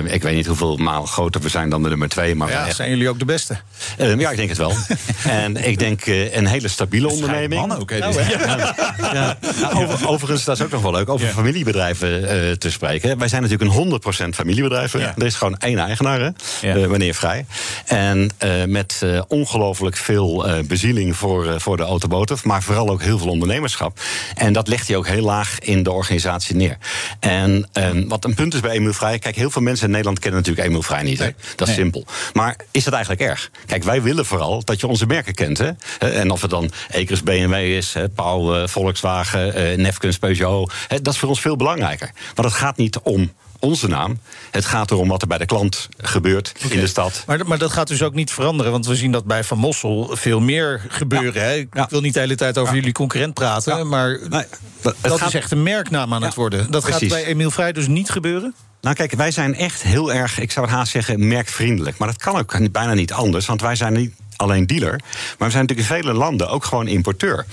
Ik 0.05 0.21
weet 0.23 0.35
niet 0.35 0.45
hoeveel 0.45 0.77
maal 0.77 1.05
groter 1.05 1.41
we 1.41 1.49
zijn 1.49 1.69
dan 1.69 1.83
de 1.83 1.89
nummer 1.89 2.09
twee. 2.09 2.35
Maar 2.35 2.49
Ja, 2.49 2.73
zijn 2.73 2.89
jullie 2.89 3.09
ook 3.09 3.19
de 3.19 3.25
beste? 3.25 3.57
ja, 3.97 4.29
ik 4.31 4.37
denk 4.37 4.49
het 4.49 4.57
wel. 4.57 4.73
en 5.43 5.67
ik 5.67 5.79
denk 5.79 6.01
eh, 6.05 6.35
een 6.35 6.45
hele 6.47 6.67
stabiele 6.67 7.09
onderneming. 7.09 7.67
Man 7.67 7.79
ook, 7.79 7.89
hè, 7.91 7.99
Nou, 7.99 8.15
hè? 8.19 8.43
Ja. 8.45 8.75
Ja. 9.13 9.37
Over- 9.73 10.07
overigens, 10.07 10.43
dat 10.43 10.57
is 10.57 10.63
ook 10.63 10.71
nog 10.71 10.81
wel 10.81 10.91
leuk, 10.91 11.09
over 11.09 11.27
familiebedrijven 11.27 12.29
eh, 12.29 12.51
te 12.51 12.71
spreken. 12.71 13.17
Wij 13.17 13.27
zijn 13.27 13.41
natuurlijk 13.41 13.71
een 13.71 13.99
100% 14.25 14.28
familiebedrijf. 14.33 14.91
hè. 14.91 14.99
Ja. 14.99 15.13
Er 15.17 15.25
is 15.25 15.35
gewoon 15.35 15.57
één 15.57 15.77
eigenaar, 15.77 16.19
hè? 16.19 16.29
Ja. 16.67 16.75
Eh, 16.75 16.87
meneer 16.87 17.13
Vrij. 17.13 17.45
En 17.85 18.29
eh, 18.37 18.63
met 18.65 18.99
eh, 19.03 19.21
ongelooflijk 19.27 19.95
veel 19.97 20.45
bezieling 20.67 21.15
voor, 21.15 21.61
voor 21.61 21.77
de 21.77 21.83
automotive, 21.83 22.47
maar 22.47 22.63
vooral 22.63 22.89
ook 22.89 23.01
heel 23.01 23.17
veel 23.17 23.27
ondernemerschap. 23.29 23.99
En 24.35 24.53
dat 24.53 24.67
legt 24.67 24.87
hij 24.87 24.95
ook 24.97 25.07
heel 25.07 25.23
laag 25.23 25.59
in 25.59 25.83
de 25.83 25.91
organisatie 25.91 26.55
neer. 26.55 26.77
En 27.19 27.67
eh, 27.73 27.89
wat 28.07 28.25
een 28.25 28.33
punt 28.33 28.53
is 28.53 28.59
bij 28.59 28.71
Emiel 28.71 28.93
Vrij, 28.93 29.19
kijk, 29.19 29.35
heel 29.35 29.49
veel 29.49 29.61
mensen 29.61 29.85
in 29.85 29.91
Nederland 29.91 30.19
kennen 30.19 30.39
natuurlijk 30.39 30.67
Emiel 30.67 30.81
Vrij 30.81 31.03
niet. 31.03 31.19
Hè? 31.19 31.25
Dat 31.55 31.67
is 31.67 31.75
Nee. 31.75 31.83
simpel. 31.83 32.05
Maar 32.33 32.55
is 32.71 32.83
dat 32.83 32.93
eigenlijk 32.93 33.23
erg? 33.23 33.51
Kijk, 33.65 33.83
wij 33.83 34.01
willen 34.01 34.25
vooral 34.25 34.63
dat 34.63 34.79
je 34.79 34.87
onze 34.87 35.05
merken 35.05 35.33
kent. 35.33 35.57
Hè? 35.57 35.69
En 35.99 36.31
of 36.31 36.41
het 36.41 36.49
dan 36.51 36.71
Ekers 36.91 37.23
BMW 37.23 37.53
is, 37.53 37.93
hè, 37.93 38.09
Pauw 38.09 38.67
Volkswagen, 38.67 39.81
Nefkens 39.81 40.17
Peugeot. 40.17 40.73
Hè, 40.87 41.01
dat 41.01 41.13
is 41.13 41.19
voor 41.19 41.29
ons 41.29 41.41
veel 41.41 41.55
belangrijker. 41.55 42.11
Want 42.35 42.47
het 42.47 42.57
gaat 42.57 42.77
niet 42.77 42.99
om 42.99 43.31
onze 43.59 43.87
naam. 43.87 44.19
Het 44.51 44.65
gaat 44.65 44.91
erom 44.91 45.07
wat 45.07 45.21
er 45.21 45.27
bij 45.27 45.37
de 45.37 45.45
klant 45.45 45.89
gebeurt 45.97 46.53
in 46.69 46.79
de 46.79 46.87
stad. 46.87 47.23
Maar, 47.27 47.47
maar 47.47 47.57
dat 47.57 47.71
gaat 47.71 47.87
dus 47.87 48.01
ook 48.03 48.13
niet 48.13 48.31
veranderen, 48.31 48.71
want 48.71 48.85
we 48.85 48.95
zien 48.95 49.11
dat 49.11 49.25
bij 49.25 49.43
Van 49.43 49.57
Mossel 49.57 50.09
veel 50.13 50.39
meer 50.39 50.81
gebeuren. 50.87 51.43
Hè? 51.43 51.53
Ik 51.55 51.67
Ja. 51.73 51.87
wil 51.89 52.01
niet 52.01 52.13
de 52.13 52.19
hele 52.19 52.35
tijd 52.35 52.57
over 52.57 52.75
jullie 52.75 52.91
concurrent 52.91 53.33
praten, 53.33 53.87
maar 53.87 54.09
Nee, 54.09 54.27
dat- 54.29 54.93
het 55.01 55.09
dat 55.09 55.19
gaat- 55.19 55.27
is 55.27 55.33
echt 55.33 55.51
een 55.51 55.63
merknaam 55.63 56.13
aan 56.13 56.23
het 56.23 56.33
worden. 56.35 56.71
Dat 56.71 56.81
precies. 56.83 56.99
gaat 57.11 57.21
bij 57.21 57.25
Emiel 57.31 57.51
Vrij 57.51 57.71
dus 57.71 57.87
niet 57.87 58.09
gebeuren? 58.09 58.53
Nou 58.81 58.95
kijk, 58.95 59.13
wij 59.13 59.31
zijn 59.31 59.55
echt 59.55 59.81
heel 59.81 60.13
erg, 60.13 60.39
ik 60.39 60.51
zou 60.51 60.65
het 60.65 60.75
haast 60.75 60.91
zeggen, 60.91 61.27
merkvriendelijk. 61.27 61.97
Maar 61.97 62.07
dat 62.07 62.17
kan 62.17 62.37
ook 62.37 62.71
bijna 62.71 62.93
niet 62.93 63.13
anders, 63.13 63.45
want 63.45 63.61
wij 63.61 63.75
zijn 63.75 63.93
niet 63.93 64.13
alleen 64.39 64.67
dealer. 64.67 64.99
Maar 65.37 65.47
we 65.47 65.53
zijn 65.53 65.65
natuurlijk 65.65 65.89
in 65.89 65.95
vele 65.95 66.13
landen 66.13 66.49
ook 66.49 66.65
gewoon 66.65 66.87
importeur. 66.87 67.45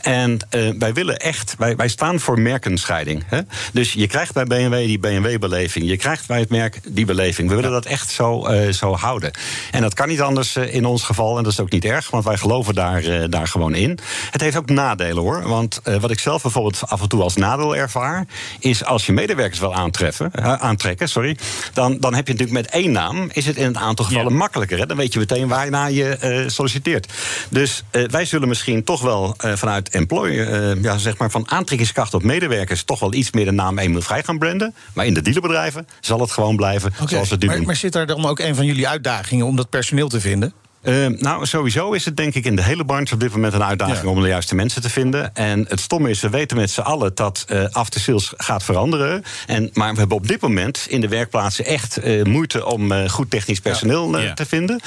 En 0.00 0.38
uh, 0.50 0.70
wij 0.78 0.92
willen 0.92 1.16
echt, 1.16 1.54
wij, 1.58 1.76
wij 1.76 1.88
staan 1.88 2.20
voor 2.20 2.40
merkenscheiding. 2.40 3.22
Hè? 3.26 3.40
Dus 3.72 3.92
je 3.92 4.06
krijgt 4.06 4.32
bij 4.32 4.44
BMW 4.44 4.74
die 4.74 4.98
BMW-beleving. 4.98 5.88
Je 5.88 5.96
krijgt 5.96 6.26
bij 6.26 6.38
het 6.38 6.48
merk 6.48 6.80
die 6.88 7.04
beleving. 7.04 7.48
We 7.48 7.54
willen 7.54 7.70
dat 7.70 7.84
echt 7.84 8.10
zo, 8.10 8.48
uh, 8.48 8.72
zo 8.72 8.94
houden. 8.94 9.30
En 9.70 9.82
dat 9.82 9.94
kan 9.94 10.08
niet 10.08 10.20
anders 10.20 10.56
uh, 10.56 10.74
in 10.74 10.84
ons 10.84 11.02
geval. 11.02 11.36
En 11.36 11.42
dat 11.42 11.52
is 11.52 11.60
ook 11.60 11.70
niet 11.70 11.84
erg, 11.84 12.10
want 12.10 12.24
wij 12.24 12.36
geloven 12.36 12.74
daar, 12.74 13.30
daar 13.30 13.46
gewoon 13.46 13.74
in. 13.74 13.98
Het 14.30 14.40
heeft 14.40 14.56
ook 14.56 14.70
nadelen 14.70 15.22
hoor. 15.22 15.48
Want 15.48 15.80
wat 16.00 16.10
ik 16.10 16.18
zelf 16.18 16.42
bijvoorbeeld 16.42 16.82
af 16.86 17.00
en 17.00 17.08
toe 17.08 17.22
als 17.22 17.36
nadeel 17.36 17.76
ervaar, 17.76 18.26
is 18.58 18.84
als 18.84 19.06
je 19.06 19.12
medewerkers 19.12 19.58
wil 19.58 19.74
aantreffen, 19.74 20.60
aantrekken, 20.60 21.08
sorry, 21.08 21.36
dan, 21.72 21.98
dan 21.98 22.14
heb 22.14 22.26
je 22.26 22.32
natuurlijk 22.32 22.66
met 22.66 22.72
één 22.72 22.92
naam, 22.92 23.28
is 23.32 23.46
het 23.46 23.56
in 23.56 23.66
een 23.66 23.78
aantal 23.78 24.04
gevallen 24.04 24.32
ja. 24.32 24.38
makkelijker. 24.38 24.78
Hè? 24.78 24.86
Dan 24.86 24.96
weet 24.96 25.12
je 25.12 25.18
meteen 25.18 25.48
waarna 25.48 25.86
je 25.86 26.16
solliciteert. 26.46 27.12
Dus 27.48 27.82
wij 27.90 28.24
zullen 28.24 28.48
misschien 28.48 28.84
toch 28.84 29.02
wel 29.02 29.34
vanuit 29.38 29.88
employer, 29.88 30.78
ja, 30.82 30.98
zeg 30.98 31.18
maar 31.18 31.30
van 31.30 31.50
aantrekkingskracht 31.50 32.14
op 32.14 32.22
medewerkers, 32.22 32.82
toch 32.82 33.00
wel 33.00 33.14
iets 33.14 33.32
meer 33.32 33.44
de 33.44 33.50
naam 33.50 33.78
Emil 33.78 34.02
Vrij 34.02 34.22
gaan 34.22 34.38
branden. 34.38 34.74
Maar 34.92 35.06
in 35.06 35.14
de 35.14 35.22
dealerbedrijven 35.22 35.86
zal 36.00 36.20
het 36.20 36.30
gewoon 36.30 36.56
blijven 36.56 36.92
okay, 36.94 37.08
zoals 37.08 37.30
het 37.30 37.40
nu 37.40 37.46
maar, 37.46 37.56
doen. 37.56 37.66
Maar 37.66 37.76
zit 37.76 37.92
daar 37.92 38.06
dan 38.06 38.26
ook 38.26 38.38
een 38.38 38.54
van 38.54 38.66
jullie 38.66 38.88
uitdagingen 38.88 39.46
om 39.46 39.56
dat 39.56 39.70
personeel 39.70 40.08
te 40.08 40.20
vinden? 40.20 40.52
Uh, 40.82 41.06
nou, 41.06 41.46
sowieso 41.46 41.92
is 41.92 42.04
het 42.04 42.16
denk 42.16 42.34
ik 42.34 42.44
in 42.44 42.56
de 42.56 42.62
hele 42.62 42.84
branche 42.84 43.14
op 43.14 43.20
dit 43.20 43.32
moment 43.32 43.52
een 43.52 43.62
uitdaging 43.62 44.02
ja. 44.02 44.08
om 44.08 44.22
de 44.22 44.28
juiste 44.28 44.54
mensen 44.54 44.82
te 44.82 44.90
vinden. 44.90 45.34
En 45.34 45.64
het 45.68 45.80
stomme 45.80 46.10
is, 46.10 46.20
we 46.20 46.28
weten 46.28 46.56
met 46.56 46.70
z'n 46.70 46.80
allen 46.80 47.14
dat 47.14 47.44
uh, 47.48 47.64
after 47.70 48.00
sales 48.00 48.32
gaat 48.36 48.62
veranderen. 48.62 49.22
En, 49.46 49.70
maar 49.72 49.92
we 49.92 49.98
hebben 49.98 50.16
op 50.16 50.28
dit 50.28 50.40
moment 50.40 50.86
in 50.88 51.00
de 51.00 51.08
werkplaatsen 51.08 51.64
echt 51.64 52.04
uh, 52.04 52.24
moeite 52.24 52.66
om 52.66 53.08
goed 53.08 53.30
technisch 53.30 53.60
personeel 53.60 54.18
ja. 54.18 54.24
Ja. 54.24 54.34
te 54.34 54.46
vinden. 54.46 54.80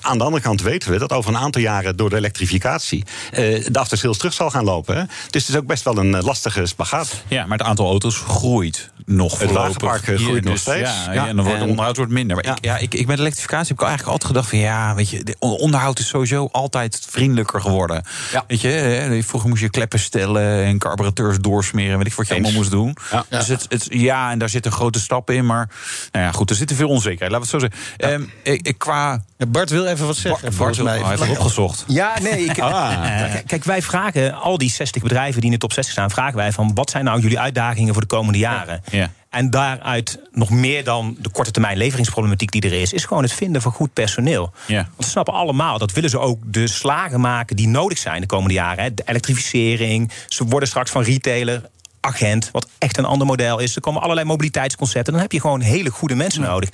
aan 0.00 0.18
de 0.18 0.24
andere 0.24 0.42
kant 0.42 0.62
weten 0.62 0.90
we 0.90 0.98
dat 0.98 1.12
over 1.12 1.30
een 1.30 1.40
aantal 1.40 1.62
jaren 1.62 1.96
door 1.96 2.10
de 2.10 2.16
elektrificatie 2.16 3.04
de 3.30 3.70
after 3.72 3.98
sales 3.98 4.18
terug 4.18 4.34
zal 4.34 4.50
gaan 4.50 4.64
lopen. 4.64 4.96
Hè? 4.96 5.04
Dus 5.30 5.46
het 5.46 5.54
is 5.54 5.56
ook 5.56 5.66
best 5.66 5.84
wel 5.84 5.98
een 5.98 6.20
lastige 6.20 6.66
spagaat. 6.66 7.22
Ja, 7.28 7.46
maar 7.46 7.58
het 7.58 7.66
aantal 7.66 7.86
auto's 7.86 8.16
groeit 8.16 8.90
nog. 9.08 9.38
Het 9.38 9.50
wagenpark 9.50 10.02
groeit 10.02 10.18
Hier, 10.18 10.42
nog 10.42 10.52
dus, 10.52 10.60
steeds. 10.60 10.90
Ja, 11.12 11.26
en 11.26 11.36
dan 11.36 11.44
wordt 11.44 11.60
en, 11.60 11.68
onderhoud 11.68 11.96
wordt 11.96 12.12
minder. 12.12 12.36
Maar 12.36 12.46
ik, 12.46 12.64
ja, 12.64 12.76
ik, 12.76 12.94
ik 12.94 13.06
met 13.06 13.18
elektrificatie 13.18 13.68
heb 13.68 13.76
ik 13.76 13.86
eigenlijk 13.86 14.12
altijd 14.12 14.30
gedacht 14.30 14.48
van 14.48 14.58
ja, 14.58 14.94
weet 14.94 15.10
je, 15.10 15.24
de 15.24 15.36
onderhoud 15.38 15.98
is 15.98 16.08
sowieso 16.08 16.48
altijd 16.52 17.06
vriendelijker 17.08 17.60
geworden. 17.60 18.02
Ja. 18.32 18.44
Weet 18.46 18.60
je, 18.60 19.22
vroeger 19.26 19.48
moest 19.48 19.62
je 19.62 19.70
kleppen 19.70 19.98
stellen 19.98 20.64
en 20.64 20.78
carburateurs 20.78 21.38
doorsmeren, 21.38 21.98
weet 21.98 22.06
ik 22.06 22.14
wat 22.14 22.28
je 22.28 22.34
Eens. 22.34 22.42
allemaal 22.44 22.60
moest 22.60 22.72
doen. 22.72 22.96
Ja. 23.10 23.24
Dus 23.28 23.48
het, 23.48 23.66
het, 23.68 23.86
ja, 23.90 24.30
en 24.30 24.38
daar 24.38 24.48
zitten 24.48 24.72
grote 24.72 25.00
stappen 25.00 25.34
in, 25.34 25.46
maar 25.46 25.70
nou 26.12 26.24
ja, 26.24 26.32
goed, 26.32 26.50
er 26.50 26.56
zitten 26.56 26.76
veel 26.76 26.88
onzekerheid. 26.88 27.32
Laten 27.32 27.50
we 27.50 27.56
het 27.56 27.70
zo 27.70 27.78
zeggen. 27.98 28.22
Um, 28.22 28.32
ik, 28.42 28.66
ik, 28.66 28.78
qua 28.78 29.24
Bart 29.46 29.70
wil 29.70 29.86
even 29.86 30.06
wat 30.06 30.16
zeggen. 30.16 30.40
Bart, 30.42 30.56
Bart 30.56 30.76
wil, 30.76 30.84
mij. 30.84 31.02
Heeft 31.04 31.38
opgezocht. 31.38 31.84
Ja, 31.86 32.18
nee. 32.20 32.44
Ik, 32.44 32.58
ah. 32.68 33.34
Kijk, 33.46 33.64
wij 33.64 33.82
vragen 33.82 34.34
al 34.34 34.58
die 34.58 34.70
60 34.70 35.02
bedrijven 35.02 35.40
die 35.40 35.50
in 35.50 35.56
de 35.56 35.60
top 35.60 35.72
60 35.72 35.92
staan, 35.92 36.10
vragen 36.10 36.36
wij 36.36 36.52
van 36.52 36.74
wat 36.74 36.90
zijn 36.90 37.04
nou 37.04 37.20
jullie 37.20 37.38
uitdagingen 37.38 37.92
voor 37.92 38.02
de 38.02 38.08
komende 38.08 38.38
jaren? 38.38 38.82
Ja. 38.90 39.10
En 39.30 39.50
daaruit 39.50 40.20
nog 40.32 40.50
meer 40.50 40.84
dan 40.84 41.16
de 41.18 41.30
korte 41.30 41.50
termijn 41.50 41.76
leveringsproblematiek 41.76 42.50
die 42.50 42.62
er 42.62 42.72
is, 42.72 42.92
is 42.92 43.04
gewoon 43.04 43.22
het 43.22 43.32
vinden 43.32 43.62
van 43.62 43.72
goed 43.72 43.92
personeel. 43.92 44.52
Ja. 44.66 44.88
Want 44.90 45.04
ze 45.04 45.10
snappen 45.10 45.34
allemaal, 45.34 45.78
dat 45.78 45.92
willen 45.92 46.10
ze 46.10 46.18
ook 46.18 46.38
de 46.44 46.66
slagen 46.66 47.20
maken 47.20 47.56
die 47.56 47.68
nodig 47.68 47.98
zijn 47.98 48.20
de 48.20 48.26
komende 48.26 48.54
jaren. 48.54 48.84
Hè. 48.84 48.94
De 48.94 49.02
elektrificering, 49.06 50.10
ze 50.26 50.44
worden 50.44 50.68
straks 50.68 50.90
van 50.90 51.02
retailer 51.02 51.62
agent, 52.00 52.48
wat 52.52 52.68
echt 52.78 52.98
een 52.98 53.04
ander 53.04 53.26
model 53.26 53.58
is. 53.58 53.74
Er 53.74 53.80
komen 53.80 54.02
allerlei 54.02 54.26
mobiliteitsconcepten. 54.26 55.12
Dan 55.12 55.22
heb 55.22 55.32
je 55.32 55.40
gewoon 55.40 55.60
hele 55.60 55.90
goede 55.90 56.14
mensen 56.14 56.42
ja. 56.42 56.48
nodig. 56.48 56.70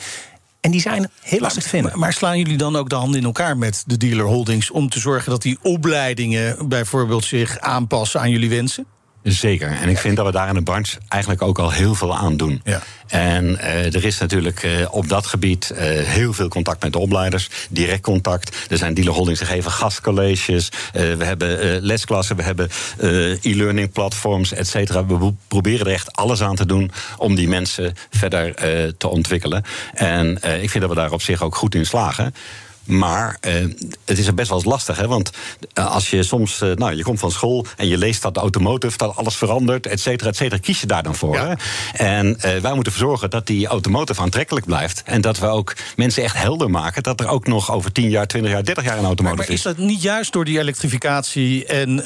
En 0.64 0.70
die 0.70 0.80
zijn 0.80 1.10
heel 1.22 1.40
lastig 1.40 1.62
te 1.62 1.68
vinden. 1.68 1.90
Maar, 1.90 2.00
maar, 2.00 2.12
slaan 2.12 2.38
jullie 2.38 2.56
dan 2.56 2.76
ook 2.76 2.88
de 2.88 2.94
handen 2.94 3.20
in 3.20 3.26
elkaar 3.26 3.56
met 3.56 3.82
de 3.86 3.96
dealer 3.96 4.24
holdings 4.24 4.70
om 4.70 4.88
te 4.88 4.98
zorgen 4.98 5.30
dat 5.30 5.42
die 5.42 5.58
opleidingen 5.62 6.68
bijvoorbeeld 6.68 7.24
zich 7.24 7.58
aanpassen 7.58 8.20
aan 8.20 8.30
jullie 8.30 8.48
wensen? 8.48 8.86
Zeker. 9.24 9.78
En 9.82 9.88
ik 9.88 9.98
vind 9.98 10.16
dat 10.16 10.26
we 10.26 10.32
daar 10.32 10.48
in 10.48 10.54
de 10.54 10.62
branche 10.62 10.98
eigenlijk 11.08 11.42
ook 11.42 11.58
al 11.58 11.70
heel 11.70 11.94
veel 11.94 12.16
aan 12.16 12.36
doen. 12.36 12.60
Ja. 12.64 12.82
En 13.06 13.44
uh, 13.44 13.94
er 13.94 14.04
is 14.04 14.18
natuurlijk 14.18 14.62
uh, 14.62 14.72
op 14.90 15.08
dat 15.08 15.26
gebied 15.26 15.70
uh, 15.72 15.78
heel 16.02 16.32
veel 16.32 16.48
contact 16.48 16.82
met 16.82 16.92
de 16.92 16.98
opleiders. 16.98 17.48
Direct 17.70 18.02
contact. 18.02 18.56
Er 18.70 18.76
zijn 18.76 18.94
dealer 18.94 19.12
holdings 19.12 19.38
die 19.38 19.48
geven 19.48 19.70
gastcolleges. 19.70 20.68
we 20.92 21.24
hebben 21.24 21.80
lesklassen. 21.80 22.36
We 22.36 22.42
hebben 22.42 22.70
e-learning 23.42 23.92
platforms, 23.92 24.52
et 24.52 24.68
cetera. 24.68 25.06
We 25.06 25.32
proberen 25.48 25.86
er 25.86 25.92
echt 25.92 26.16
alles 26.16 26.42
aan 26.42 26.56
te 26.56 26.66
doen 26.66 26.90
om 27.18 27.34
die 27.34 27.48
mensen 27.48 27.94
verder 28.10 28.54
te 28.96 29.08
ontwikkelen. 29.08 29.64
En 29.94 30.36
ik 30.62 30.70
vind 30.70 30.80
dat 30.80 30.88
we 30.88 31.00
daar 31.00 31.12
op 31.12 31.22
zich 31.22 31.42
ook 31.42 31.54
goed 31.54 31.74
in 31.74 31.86
slagen. 31.86 32.34
Maar 32.86 33.38
uh, 33.40 33.52
het 34.04 34.18
is 34.18 34.34
best 34.34 34.48
wel 34.48 34.58
eens 34.58 34.66
lastig, 34.66 34.96
hè? 34.96 35.06
Want 35.06 35.30
als 35.74 36.10
je 36.10 36.22
soms, 36.22 36.60
uh, 36.62 36.74
nou, 36.74 36.96
je 36.96 37.02
komt 37.02 37.18
van 37.18 37.30
school 37.30 37.66
en 37.76 37.88
je 37.88 37.98
leest 37.98 38.22
dat 38.22 38.34
de 38.34 38.40
automotive, 38.40 38.96
dat 38.96 39.16
alles 39.16 39.36
verandert, 39.36 39.86
et 39.86 40.00
cetera, 40.00 40.30
et 40.30 40.36
cetera, 40.36 40.60
kies 40.60 40.80
je 40.80 40.86
daar 40.86 41.02
dan 41.02 41.14
voor. 41.14 41.34
Ja. 41.34 41.56
En 41.92 42.38
wij 42.40 42.74
moeten 42.74 42.92
ervoor 42.92 43.08
zorgen 43.08 43.30
dat 43.30 43.46
die 43.46 43.66
automotive 43.66 44.20
aantrekkelijk 44.20 44.66
blijft. 44.66 45.02
En 45.04 45.20
dat 45.20 45.38
we 45.38 45.46
ook 45.46 45.74
mensen 45.96 46.22
echt 46.22 46.36
helder 46.36 46.70
maken 46.70 47.02
dat 47.02 47.20
er 47.20 47.28
ook 47.28 47.46
nog 47.46 47.72
over 47.72 47.92
10 47.92 48.10
jaar, 48.10 48.26
20 48.26 48.50
jaar, 48.50 48.64
30 48.64 48.84
jaar 48.84 48.98
een 48.98 49.04
automotive 49.04 49.36
maar, 49.36 49.46
maar 49.46 49.54
is. 49.54 49.66
is. 49.66 49.76
dat 49.76 49.86
niet 49.86 50.02
juist 50.02 50.32
door 50.32 50.44
die 50.44 50.58
elektrificatie 50.58 51.66
en 51.66 52.02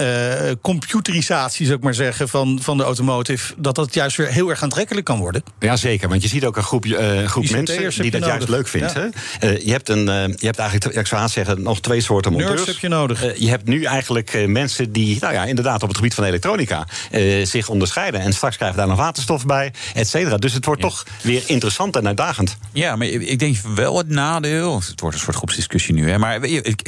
computerisatie, 0.61 1.65
zou 1.67 1.79
ik 1.79 1.85
maar 1.85 1.95
zeggen, 1.95 2.29
van, 2.29 2.59
van 2.63 2.77
de 2.77 2.83
automotive, 2.83 3.55
dat 3.57 3.75
dat 3.75 3.95
juist 3.95 4.17
weer 4.17 4.27
heel 4.27 4.49
erg 4.49 4.63
aantrekkelijk 4.63 5.07
kan 5.07 5.19
worden? 5.19 5.43
Ja, 5.59 5.77
zeker. 5.77 6.09
Want 6.09 6.23
je 6.23 6.29
ziet 6.29 6.45
ook 6.45 6.57
een 6.57 6.63
groep, 6.63 6.85
groep 7.25 7.51
mensen 7.51 8.03
die 8.03 8.11
dat 8.11 8.21
nodig. 8.21 8.37
juist 8.37 8.49
leuk 8.49 8.69
vindt. 8.69 8.93
Ja. 8.93 9.11
Hè? 9.39 9.49
je 9.49 9.71
hebt 9.71 9.89
een, 9.89 10.05
je 10.37 10.47
hebt 10.47 10.59
eigenlijk, 10.69 11.01
ik 11.01 11.07
zou 11.07 11.29
zeggen, 11.29 11.63
nog 11.63 11.81
twee 11.81 12.01
soorten 12.01 12.33
monteurs. 12.33 12.55
Nerds 12.55 12.67
heb 12.67 12.79
je 12.81 12.89
nodig. 12.89 13.25
Uh, 13.25 13.37
je 13.37 13.49
hebt 13.49 13.67
nu 13.67 13.85
eigenlijk 13.85 14.35
uh, 14.35 14.47
mensen 14.47 14.93
die, 14.93 15.17
nou 15.21 15.33
ja, 15.33 15.45
inderdaad 15.45 15.83
op 15.83 15.89
het 15.89 15.97
gebied 15.97 16.15
van 16.15 16.25
elektronica 16.25 16.87
uh, 17.13 17.47
zich 17.47 17.69
onderscheiden. 17.69 18.21
En 18.21 18.33
straks 18.33 18.57
krijgen 18.57 18.77
we 18.77 18.83
daar 18.83 18.97
nog 18.97 19.05
waterstof 19.05 19.47
bij, 19.47 19.73
et 19.95 20.09
cetera. 20.09 20.37
Dus 20.37 20.53
het 20.53 20.65
wordt 20.65 20.83
ja. 20.83 20.89
toch 20.89 21.07
weer 21.23 21.43
interessant 21.47 21.97
en 21.97 22.07
uitdagend. 22.07 22.57
Ja, 22.73 22.97
maar 22.97 23.07
ik 23.07 23.39
denk 23.39 23.57
wel 23.75 23.99
het 23.99 24.09
nadeel. 24.09 24.81
Het 24.89 25.01
wordt 25.01 25.17
een 25.17 25.23
soort 25.23 25.37
groepsdiscussie 25.37 25.95
nu. 25.95 26.11
Hè, 26.11 26.19
maar 26.19 26.41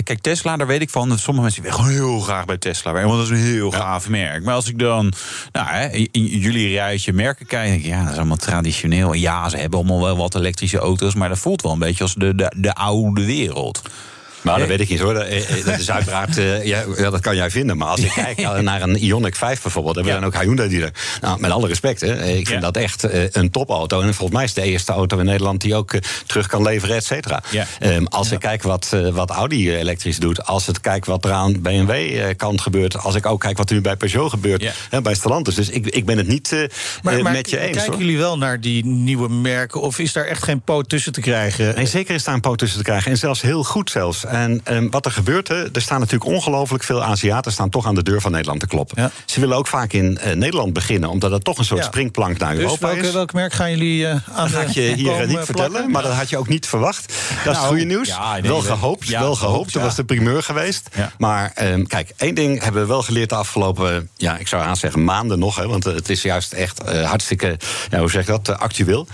kijk, 0.04 0.20
Tesla, 0.20 0.56
daar 0.56 0.66
weet 0.66 0.80
ik 0.80 0.90
van. 0.90 1.08
Dat 1.08 1.18
sommige 1.18 1.44
mensen 1.44 1.62
willen 1.62 1.78
gewoon 1.78 1.92
heel 1.92 2.20
graag 2.20 2.44
bij 2.44 2.58
Tesla 2.58 2.92
werken. 2.92 3.10
Want 3.10 3.28
dat 3.28 3.36
is 3.36 3.42
een 3.42 3.50
heel 3.50 3.72
ja. 3.72 3.78
gaaf 3.78 4.08
merk. 4.08 4.44
Maar 4.44 4.54
als 4.54 4.68
ik 4.68 4.78
dan 4.78 5.12
nou, 5.52 5.66
hè, 5.68 5.88
in 6.10 6.26
jullie 6.26 6.74
rijtje 6.74 7.12
merken 7.12 7.46
kijk, 7.46 7.68
denk 7.68 7.80
ik, 7.80 7.86
ja, 7.86 8.02
dat 8.02 8.12
is 8.12 8.18
allemaal 8.18 8.36
traditioneel. 8.36 9.12
Ja, 9.12 9.48
ze 9.48 9.56
hebben 9.56 9.78
allemaal 9.78 10.02
wel 10.02 10.16
wat 10.16 10.34
elektrische 10.34 10.78
auto's. 10.78 11.14
Maar 11.14 11.28
dat 11.28 11.38
voelt 11.38 11.62
wel 11.62 11.72
een 11.72 11.78
beetje 11.78 12.02
als 12.02 12.14
de, 12.14 12.34
de, 12.34 12.52
de 12.56 12.74
oude 12.74 13.24
wereld 13.24 13.69
bijvoorbeeld. 13.72 14.19
Maar 14.40 14.58
dat 14.58 14.68
weet 14.68 14.80
ik 14.80 14.88
niet 14.88 15.00
hoor. 15.00 15.14
Dat 15.14 15.78
is 15.78 15.90
uiteraard, 15.90 16.38
uh, 16.38 16.64
ja, 16.64 16.84
dat 16.96 17.20
kan 17.20 17.36
jij 17.36 17.50
vinden. 17.50 17.76
Maar 17.76 17.88
als 17.88 18.00
ik 18.00 18.12
kijk 18.14 18.62
naar 18.62 18.82
een 18.82 18.98
Ioniq 18.98 19.36
5 19.36 19.62
bijvoorbeeld, 19.62 19.94
hebben 19.94 20.14
we 20.14 20.20
dan 20.20 20.28
ook 20.28 20.42
Hyundai 20.42 20.68
die 20.68 20.82
er. 20.82 20.92
Nou, 21.20 21.40
met 21.40 21.50
alle 21.50 21.68
respect, 21.68 22.00
hè, 22.00 22.24
ik 22.24 22.48
vind 22.48 22.62
dat 22.62 22.76
echt 22.76 23.06
een 23.36 23.50
topauto. 23.50 24.00
En 24.00 24.14
volgens 24.14 24.36
mij 24.36 24.44
is 24.44 24.54
het 24.54 24.64
de 24.64 24.70
eerste 24.70 24.92
auto 24.92 25.18
in 25.18 25.24
Nederland 25.24 25.60
die 25.60 25.74
ook 25.74 25.92
terug 26.26 26.46
kan 26.46 26.62
leveren, 26.62 26.96
et 26.96 27.04
cetera. 27.04 27.42
Um, 27.82 28.06
als 28.06 28.30
ik 28.30 28.38
kijk 28.38 28.62
wat, 28.62 28.96
wat 29.12 29.30
Audi 29.30 29.76
elektrisch 29.76 30.18
doet, 30.18 30.46
als 30.46 30.68
ik 30.68 30.76
kijk 30.80 31.04
wat 31.04 31.24
er 31.24 31.32
aan 31.32 31.60
BMW-kant 31.60 32.60
gebeurt, 32.60 32.98
als 32.98 33.14
ik 33.14 33.26
ook 33.26 33.40
kijk 33.40 33.56
wat 33.56 33.68
er 33.68 33.74
nu 33.74 33.80
bij 33.80 33.96
Peugeot 33.96 34.30
gebeurt, 34.30 34.72
hè, 34.90 35.02
bij 35.02 35.14
Stellantis. 35.14 35.54
Dus 35.54 35.68
ik, 35.68 35.86
ik 35.86 36.04
ben 36.04 36.16
het 36.16 36.26
niet 36.26 36.68
maar, 37.02 37.22
maar 37.22 37.32
met 37.32 37.50
je 37.50 37.58
eens. 37.58 37.76
Kijken 37.76 37.92
hoor. 37.92 38.02
jullie 38.02 38.18
wel 38.18 38.38
naar 38.38 38.60
die 38.60 38.84
nieuwe 38.86 39.28
merken, 39.28 39.80
of 39.80 39.98
is 39.98 40.12
daar 40.12 40.24
echt 40.24 40.42
geen 40.42 40.60
poot 40.60 40.88
tussen 40.88 41.12
te 41.12 41.20
krijgen? 41.20 41.74
Nee, 41.74 41.86
zeker 41.86 42.14
is 42.14 42.24
daar 42.24 42.34
een 42.34 42.40
poot 42.40 42.58
tussen 42.58 42.78
te 42.78 42.84
krijgen. 42.84 43.10
En 43.10 43.16
zelfs 43.16 43.40
heel 43.40 43.64
goed 43.64 43.90
zelfs. 43.90 44.24
En 44.30 44.60
um, 44.70 44.90
wat 44.90 45.04
er 45.06 45.12
gebeurt, 45.12 45.48
hè, 45.48 45.70
er 45.74 45.82
staan 45.82 46.00
natuurlijk 46.00 46.30
ongelooflijk 46.30 46.84
veel 46.84 47.02
Aziaten 47.02 47.52
staan 47.52 47.70
toch 47.70 47.86
aan 47.86 47.94
de 47.94 48.02
deur 48.02 48.20
van 48.20 48.30
Nederland 48.30 48.60
te 48.60 48.66
kloppen. 48.66 49.02
Ja. 49.02 49.10
Ze 49.24 49.40
willen 49.40 49.56
ook 49.56 49.66
vaak 49.66 49.92
in 49.92 50.18
uh, 50.26 50.32
Nederland 50.34 50.72
beginnen, 50.72 51.08
omdat 51.10 51.30
dat 51.30 51.44
toch 51.44 51.58
een 51.58 51.64
soort 51.64 51.80
Ja. 51.80 51.86
springplank 51.86 52.38
naar 52.38 52.54
Dus 52.54 52.62
Europa 52.62 52.86
welke, 52.86 53.06
is. 53.06 53.12
welk 53.12 53.32
merk 53.32 53.52
gaan 53.52 53.70
jullie 53.70 54.00
uh, 54.02 54.14
aan 54.34 54.50
Dat 54.50 54.62
ik 54.62 54.68
je 54.68 54.80
hier 54.80 55.20
eh, 55.20 55.26
niet 55.28 55.36
eh, 55.38 55.42
vertellen, 55.44 55.90
maar 55.90 56.02
dat 56.02 56.12
had 56.12 56.28
je 56.30 56.38
ook 56.38 56.48
niet 56.48 56.66
verwacht. 56.66 57.06
Dat 57.08 57.16
is 57.18 57.36
het 57.44 57.52
Nou, 57.54 57.66
goede 57.66 57.84
nieuws. 57.84 58.08
ja, 58.08 58.32
nee, 58.32 58.42
wel 58.42 58.62
we- 58.62 58.68
gehoopt, 58.68 59.08
wel 59.08 59.34
gehoopt. 59.34 59.72
Dat 59.72 59.82
was 59.82 59.94
de 59.94 60.04
primeur 60.04 60.42
geweest. 60.42 60.88
Maar 61.18 61.52
ehm, 61.54 61.84
kijk, 61.84 62.12
één 62.16 62.34
ding 62.34 62.62
hebben 62.62 62.82
we 62.82 62.88
wel 62.88 63.02
geleerd 63.02 63.28
de 63.28 63.34
afgelopen, 63.34 64.08
ja, 64.16 64.36
ik 64.38 64.48
zou 64.48 64.62
aan 64.62 64.76
zeggen 64.76 65.04
maanden 65.04 65.38
nog, 65.38 65.56
hè, 65.56 65.66
want 65.68 65.86
eh, 65.86 65.94
het 65.94 66.08
is 66.08 66.22
juist 66.22 66.52
echt 66.52 66.82
eh, 66.82 67.08
hartstikke, 67.08 67.56
ja, 67.90 67.98
hoe 67.98 68.10
zeg 68.10 68.20
ik 68.20 68.26
dat, 68.26 68.48
eh, 68.48 68.56
actueel. 68.56 69.06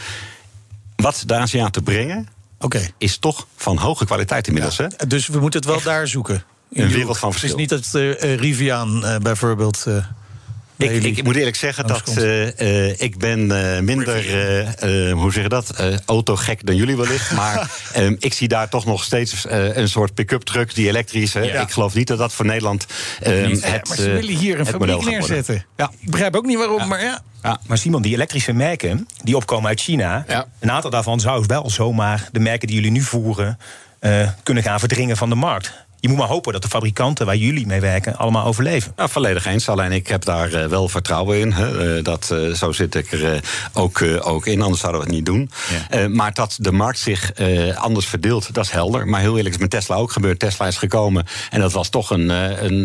Wat 0.97 1.23
de 1.27 1.35
Aziaten 1.35 1.83
brengen, 1.83 2.29
Oké. 2.61 2.81
is 2.99 3.17
toch 3.19 3.47
van 3.57 3.77
hoge 3.79 4.05
kwaliteit 4.07 4.47
inmiddels. 4.47 4.79
Hè? 4.79 4.87
Dus 5.09 5.27
we 5.27 5.39
moeten 5.41 5.61
het 5.61 5.69
wel 5.69 5.83
daar 5.83 6.09
zoeken. 6.09 6.45
In 6.71 6.83
Een 6.83 6.89
wereld 6.91 7.19
van 7.19 7.29
Het 7.33 7.43
is 7.43 7.51
verschil. 7.51 7.61
niet 7.61 7.69
dat 7.69 7.95
eh, 7.95 8.33
eh, 8.33 8.39
Rivian 8.41 9.05
eh, 9.07 9.17
bijvoorbeeld. 9.17 9.85
eh, 9.87 9.97
bij 10.77 10.89
Ik, 10.89 11.17
ik 11.17 11.25
moet 11.25 11.37
eerlijk 11.37 11.57
zeggen 11.57 11.87
dat 11.87 12.09
eh, 12.17 12.89
eh, 12.91 13.01
ik 13.01 13.19
ben 13.19 13.73
eh, 13.75 13.81
minder, 13.81 14.17
eh, 14.17 15.09
eh, 15.09 15.13
hoe 15.19 15.33
zeg 15.33 15.43
je 15.43 15.49
dat, 15.49 15.71
eh, 15.71 15.97
autogek 16.07 16.67
dan 16.67 16.77
jullie 16.77 16.97
wellicht. 16.97 17.31
maar 17.41 17.71
ehm, 17.93 18.17
ik 18.19 18.33
zie 18.35 18.49
daar 18.49 18.69
toch 18.69 18.85
nog 18.85 19.05
steeds 19.05 19.47
eh, 19.47 19.77
een 19.77 19.89
soort 19.89 20.15
pick-up 20.15 20.43
truck 20.43 20.75
die 20.75 20.89
elektrisch. 20.89 21.33
Ja. 21.33 21.43
Ik 21.43 21.71
geloof 21.71 21.95
niet 21.95 22.07
dat 22.07 22.19
dat 22.19 22.33
voor 22.33 22.45
Nederland 22.47 22.87
ehm, 23.21 23.51
het, 23.61 23.89
maar 23.89 23.97
ze 23.97 24.11
willen 24.11 24.35
hier 24.37 24.59
een 24.61 24.67
fabriek 24.67 25.05
neerzetten. 25.05 25.65
Ja. 25.77 25.91
Ik 26.01 26.11
begrijp 26.11 26.37
ook 26.37 26.47
niet 26.47 26.59
waarom, 26.59 26.89
maar 26.89 27.03
ja. 27.03 27.23
Ja. 27.47 27.61
Maar 27.67 27.79
Simon, 27.79 28.03
die 28.03 28.15
elektrische 28.15 28.53
merken 28.53 29.09
die 29.23 29.37
opkomen 29.37 29.69
uit 29.69 29.81
China, 29.81 30.25
Ja. 30.29 30.47
een 30.59 30.71
aantal 30.71 30.91
daarvan 30.91 31.21
zou 31.21 31.45
wel 31.47 31.71
zomaar 31.71 32.29
de 32.33 32.41
merken 32.41 32.67
die 32.67 32.77
jullie 32.77 32.91
nu 32.91 33.01
voeren 33.01 33.59
eh, 33.99 34.29
kunnen 34.43 34.63
gaan 34.63 34.79
verdringen 34.79 35.17
van 35.17 35.29
de 35.29 35.35
markt. 35.35 35.73
je 36.01 36.09
moet 36.09 36.19
maar 36.19 36.29
hopen 36.29 36.53
dat 36.53 36.63
de 36.63 36.69
fabrikanten 36.69 37.27
waar 37.27 37.37
jullie 37.37 37.67
mee 37.67 37.81
werken 37.81 38.17
allemaal 38.17 38.45
overleven. 38.45 38.93
Ja, 38.97 39.09
volledig 39.09 39.47
eens. 39.47 39.69
Alleen 39.69 39.93
ik 39.93 40.07
heb 40.07 40.25
daar 40.25 40.53
uh, 40.53 40.65
wel 40.67 40.89
vertrouwen 40.89 41.39
in. 41.39 41.53
Hè. 41.53 41.97
Uh, 41.97 42.05
dat, 42.05 42.35
zo 42.55 42.73
zit 42.73 42.95
ik 42.95 43.13
er 43.13 43.41
ook, 43.73 44.03
ook 44.21 44.47
in, 44.47 44.63
anders 44.63 44.81
zouden 44.81 45.01
we 45.01 45.07
het 45.07 45.17
niet 45.17 45.27
doen. 45.27 45.51
Ja. 45.91 46.09
maar 46.09 46.35
dat 46.35 46.57
de 46.61 46.73
markt 46.73 46.99
zich 46.99 47.33
anders 47.75 48.07
verdeelt, 48.07 48.55
dat 48.55 48.65
is 48.65 48.71
helder. 48.71 49.07
Maar 49.07 49.21
heel 49.21 49.37
eerlijk 49.37 49.55
is 49.55 49.61
met 49.61 49.71
Tesla 49.71 49.97
ook 49.97 50.13
gebeurd. 50.13 50.39
Tesla 50.39 50.67
is 50.67 50.77
gekomen 50.77 51.27
en 51.51 51.61
dat 51.61 51.73
was 51.73 51.89
toch 51.89 52.11
een, 52.11 52.29
een, 52.65 52.85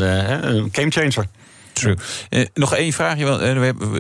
een 0.56 0.70
gamechanger. 0.72 1.28
True. 1.74 1.98
nog 2.54 2.76
één 2.76 2.94
vraagje, 2.94 3.26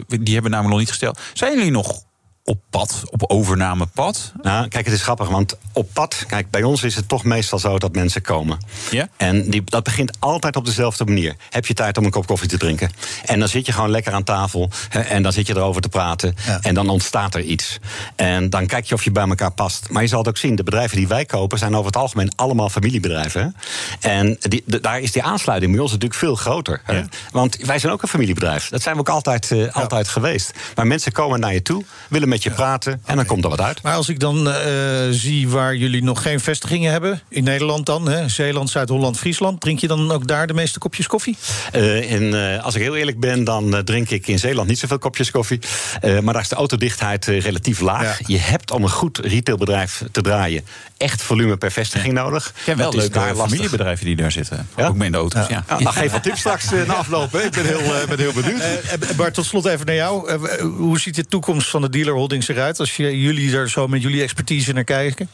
die 0.07 0.33
hebben 0.33 0.43
we 0.43 0.49
namelijk 0.49 0.69
nog 0.69 0.79
niet 0.79 0.89
gesteld. 0.89 1.19
Zijn 1.33 1.55
jullie 1.57 1.71
nog 1.71 2.03
op 2.43 2.59
pad, 2.69 3.03
op 3.09 3.23
overnamepad? 3.31 4.31
Nou, 4.41 4.67
kijk, 4.67 4.85
het 4.85 4.93
is 4.93 5.01
grappig, 5.01 5.29
want 5.29 5.57
op 5.73 5.89
pad, 5.93 6.23
kijk, 6.27 6.49
bij 6.49 6.63
ons 6.63 6.83
is 6.83 6.95
het 6.95 7.07
toch 7.07 7.23
meestal 7.23 7.59
zo 7.59 7.79
dat 7.79 7.95
mensen 7.95 8.21
komen. 8.21 8.57
Ja? 8.91 9.07
En 9.17 9.49
die, 9.49 9.61
dat 9.65 9.83
begint 9.83 10.17
altijd 10.19 10.55
op 10.55 10.65
dezelfde 10.65 11.05
manier. 11.05 11.35
Heb 11.49 11.65
je 11.65 11.73
tijd 11.73 11.97
om 11.97 12.05
een 12.05 12.11
kop 12.11 12.27
koffie 12.27 12.49
te 12.49 12.57
drinken? 12.57 12.91
En 13.25 13.39
dan 13.39 13.47
zit 13.47 13.65
je 13.65 13.71
gewoon 13.71 13.89
lekker 13.89 14.13
aan 14.13 14.23
tafel 14.23 14.69
hè, 14.89 14.99
en 14.99 15.23
dan 15.23 15.31
zit 15.31 15.47
je 15.47 15.55
erover 15.55 15.81
te 15.81 15.89
praten. 15.89 16.35
Ja. 16.45 16.59
En 16.61 16.73
dan 16.73 16.89
ontstaat 16.89 17.35
er 17.35 17.41
iets. 17.41 17.79
En 18.15 18.49
dan 18.49 18.67
kijk 18.67 18.85
je 18.85 18.95
of 18.95 19.03
je 19.03 19.11
bij 19.11 19.27
elkaar 19.27 19.51
past. 19.51 19.89
Maar 19.89 20.01
je 20.01 20.07
zal 20.07 20.19
het 20.19 20.27
ook 20.27 20.37
zien, 20.37 20.55
de 20.55 20.63
bedrijven 20.63 20.97
die 20.97 21.07
wij 21.07 21.25
kopen 21.25 21.57
zijn 21.57 21.73
over 21.73 21.85
het 21.85 21.95
algemeen 21.95 22.31
allemaal 22.35 22.69
familiebedrijven. 22.69 23.55
Hè? 23.99 24.09
En 24.09 24.37
die, 24.39 24.63
de, 24.65 24.79
daar 24.79 24.99
is 24.99 25.11
die 25.11 25.23
aansluiting 25.23 25.71
bij 25.71 25.81
ons 25.81 25.91
natuurlijk 25.91 26.19
veel 26.19 26.35
groter. 26.35 26.81
Hè? 26.83 27.01
Want 27.31 27.57
wij 27.57 27.79
zijn 27.79 27.93
ook 27.93 28.01
een 28.01 28.07
familiebedrijf. 28.07 28.69
Dat 28.69 28.81
zijn 28.81 28.95
we 28.95 29.01
ook 29.01 29.09
altijd, 29.09 29.49
uh, 29.51 29.75
altijd 29.75 30.07
geweest. 30.07 30.51
Maar 30.75 30.87
mensen 30.87 31.11
komen 31.11 31.39
naar 31.39 31.53
je 31.53 31.61
toe, 31.61 31.83
willen 32.09 32.29
met 32.31 32.43
je 32.43 32.51
praten 32.51 33.01
en 33.05 33.15
dan 33.15 33.25
komt 33.25 33.43
er 33.43 33.49
wat 33.49 33.61
uit. 33.61 33.81
Maar 33.81 33.95
als 33.95 34.09
ik 34.09 34.19
dan 34.19 34.47
uh, 34.47 34.55
zie 35.09 35.49
waar 35.49 35.75
jullie 35.75 36.03
nog 36.03 36.21
geen 36.21 36.39
vestigingen 36.39 36.91
hebben, 36.91 37.21
in 37.29 37.43
Nederland 37.43 37.85
dan, 37.85 38.07
hè, 38.07 38.29
Zeeland, 38.29 38.69
Zuid-Holland, 38.69 39.17
Friesland, 39.17 39.61
drink 39.61 39.79
je 39.79 39.87
dan 39.87 40.11
ook 40.11 40.27
daar 40.27 40.47
de 40.47 40.53
meeste 40.53 40.79
kopjes 40.79 41.07
koffie? 41.07 41.37
Uh, 41.75 42.11
in, 42.11 42.23
uh, 42.23 42.63
als 42.63 42.75
ik 42.75 42.81
heel 42.81 42.95
eerlijk 42.95 43.19
ben, 43.19 43.43
dan 43.43 43.81
drink 43.83 44.09
ik 44.09 44.27
in 44.27 44.39
Zeeland 44.39 44.67
niet 44.67 44.79
zoveel 44.79 44.99
kopjes 44.99 45.31
koffie. 45.31 45.59
maar 46.01 46.33
daar 46.33 46.41
is 46.41 46.49
de 46.49 46.55
autodichtheid 46.55 47.25
relatief 47.25 47.79
laag. 47.79 48.19
Ja. 48.19 48.25
Je 48.27 48.39
hebt 48.39 48.71
om 48.71 48.83
een 48.83 48.89
goed 48.89 49.17
retailbedrijf 49.17 50.03
te 50.11 50.21
draaien 50.21 50.63
echt 51.01 51.21
volume 51.21 51.57
per 51.57 51.71
vestiging 51.71 52.13
ja. 52.13 52.23
nodig. 52.23 52.53
Ken 52.65 52.77
wel 52.77 52.93
leuke 52.93 53.33
familiebedrijven 53.35 54.05
die 54.05 54.15
daar 54.15 54.31
zitten. 54.31 54.67
Ja? 54.77 54.87
Ook 54.87 54.95
met 54.95 55.05
in 55.05 55.11
de 55.11 55.17
auto's. 55.17 55.47
Ja. 55.47 55.63
Ja. 55.67 55.79
Nou, 55.79 55.95
geef 55.95 56.11
wat 56.11 56.23
tips 56.23 56.39
straks 56.39 56.69
na 56.87 56.93
afloop. 56.93 57.35
Ik 57.35 57.51
ben 57.51 57.65
heel, 57.65 57.81
ben 58.07 58.19
heel 58.19 58.33
benieuwd. 58.33 58.61
Bart, 59.15 59.33
tot 59.33 59.45
slot 59.45 59.65
even 59.65 59.85
naar 59.85 59.95
jou. 59.95 60.31
hoe 60.61 60.99
ziet 60.99 61.15
de 61.15 61.25
toekomst 61.25 61.69
van 61.69 61.81
de 61.81 61.89
dealer 61.89 62.13
holdings 62.21 62.47
eruit? 62.47 62.79
Als 62.79 62.95
je, 62.95 63.21
jullie 63.21 63.55
er 63.55 63.69
zo 63.69 63.87
met 63.87 64.01
jullie 64.01 64.21
expertise 64.21 64.73
naar 64.73 64.83
kijken? 64.83 65.29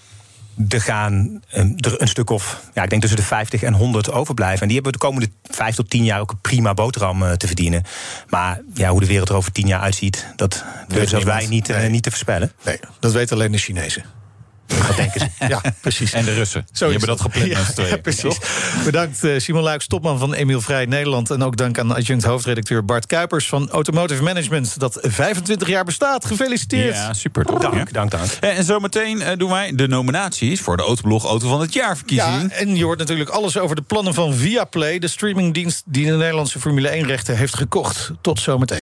Er 0.69 0.81
gaan 0.81 1.41
er 1.77 2.01
een 2.01 2.07
stuk 2.07 2.29
of, 2.29 2.61
ja, 2.73 2.83
ik 2.83 2.89
denk 2.89 3.01
tussen 3.01 3.19
de 3.19 3.25
50 3.25 3.63
en 3.63 3.73
100 3.73 4.11
overblijven. 4.11 4.61
En 4.61 4.65
die 4.65 4.75
hebben 4.75 4.93
de 4.93 4.97
komende 4.97 5.29
5 5.43 5.75
tot 5.75 5.89
10 5.89 6.03
jaar 6.03 6.19
ook 6.19 6.31
een 6.31 6.41
prima 6.41 6.73
boterham 6.73 7.37
te 7.37 7.47
verdienen. 7.47 7.83
Maar 8.29 8.61
ja, 8.73 8.89
hoe 8.89 8.99
de 8.99 9.05
wereld 9.05 9.29
er 9.29 9.35
over 9.35 9.51
10 9.51 9.67
jaar 9.67 9.81
uitziet, 9.81 10.27
dat 10.35 10.63
durven 10.87 11.07
zelfs 11.07 11.25
wij 11.25 11.47
niet, 11.47 11.67
nee. 11.67 11.89
niet 11.89 12.03
te 12.03 12.09
voorspellen. 12.09 12.51
Nee, 12.65 12.79
dat 12.99 13.11
weten 13.11 13.35
alleen 13.35 13.51
de 13.51 13.57
Chinezen. 13.57 14.03
Dat 14.67 14.95
denken 14.95 15.19
ze. 15.19 15.47
Ja, 15.47 15.61
precies. 15.81 16.13
En 16.13 16.25
de 16.25 16.33
Russen. 16.33 16.67
Zo 16.71 16.89
die 16.89 16.97
hebben 16.97 17.17
dat 17.17 17.21
gepland 17.21 17.47
ja, 17.51 17.57
met 17.59 17.75
twee. 17.75 17.89
Ja, 17.89 17.97
precies. 18.11 18.37
Bedankt 18.83 19.23
uh, 19.23 19.39
Simon 19.39 19.63
Luiks, 19.63 19.87
topman 19.87 20.19
van 20.19 20.33
Emiel 20.33 20.61
Vrij 20.61 20.85
Nederland. 20.85 21.29
En 21.29 21.43
ook 21.43 21.57
dank 21.57 21.79
aan 21.79 21.95
adjunct 21.95 22.23
hoofdredacteur 22.23 22.85
Bart 22.85 23.05
Kuipers 23.05 23.49
van 23.49 23.69
Automotive 23.69 24.23
Management. 24.23 24.79
Dat 24.79 24.99
25 25.01 25.67
jaar 25.67 25.83
bestaat. 25.83 26.25
Gefeliciteerd. 26.25 26.95
Ja, 26.95 27.13
super. 27.13 27.45
Dank, 27.59 27.93
dank, 27.93 28.11
dank. 28.11 28.31
En 28.39 28.63
zometeen 28.63 29.17
uh, 29.17 29.27
doen 29.37 29.49
wij 29.49 29.75
de 29.75 29.87
nominaties 29.87 30.61
voor 30.61 30.77
de 30.77 30.83
Autoblog 30.83 31.25
Auto 31.25 31.47
van 31.49 31.61
het 31.61 31.73
Jaar 31.73 31.97
verkiezing. 31.97 32.41
Ja, 32.41 32.57
en 32.57 32.75
je 32.75 32.83
hoort 32.83 32.99
natuurlijk 32.99 33.29
alles 33.29 33.57
over 33.57 33.75
de 33.75 33.81
plannen 33.81 34.13
van 34.13 34.33
Viaplay. 34.33 34.99
De 34.99 35.07
streamingdienst 35.07 35.83
die 35.85 36.05
de 36.05 36.11
Nederlandse 36.11 36.59
Formule 36.59 36.87
1 36.87 37.05
rechten 37.05 37.37
heeft 37.37 37.55
gekocht. 37.55 38.11
Tot 38.21 38.39
zometeen. 38.39 38.86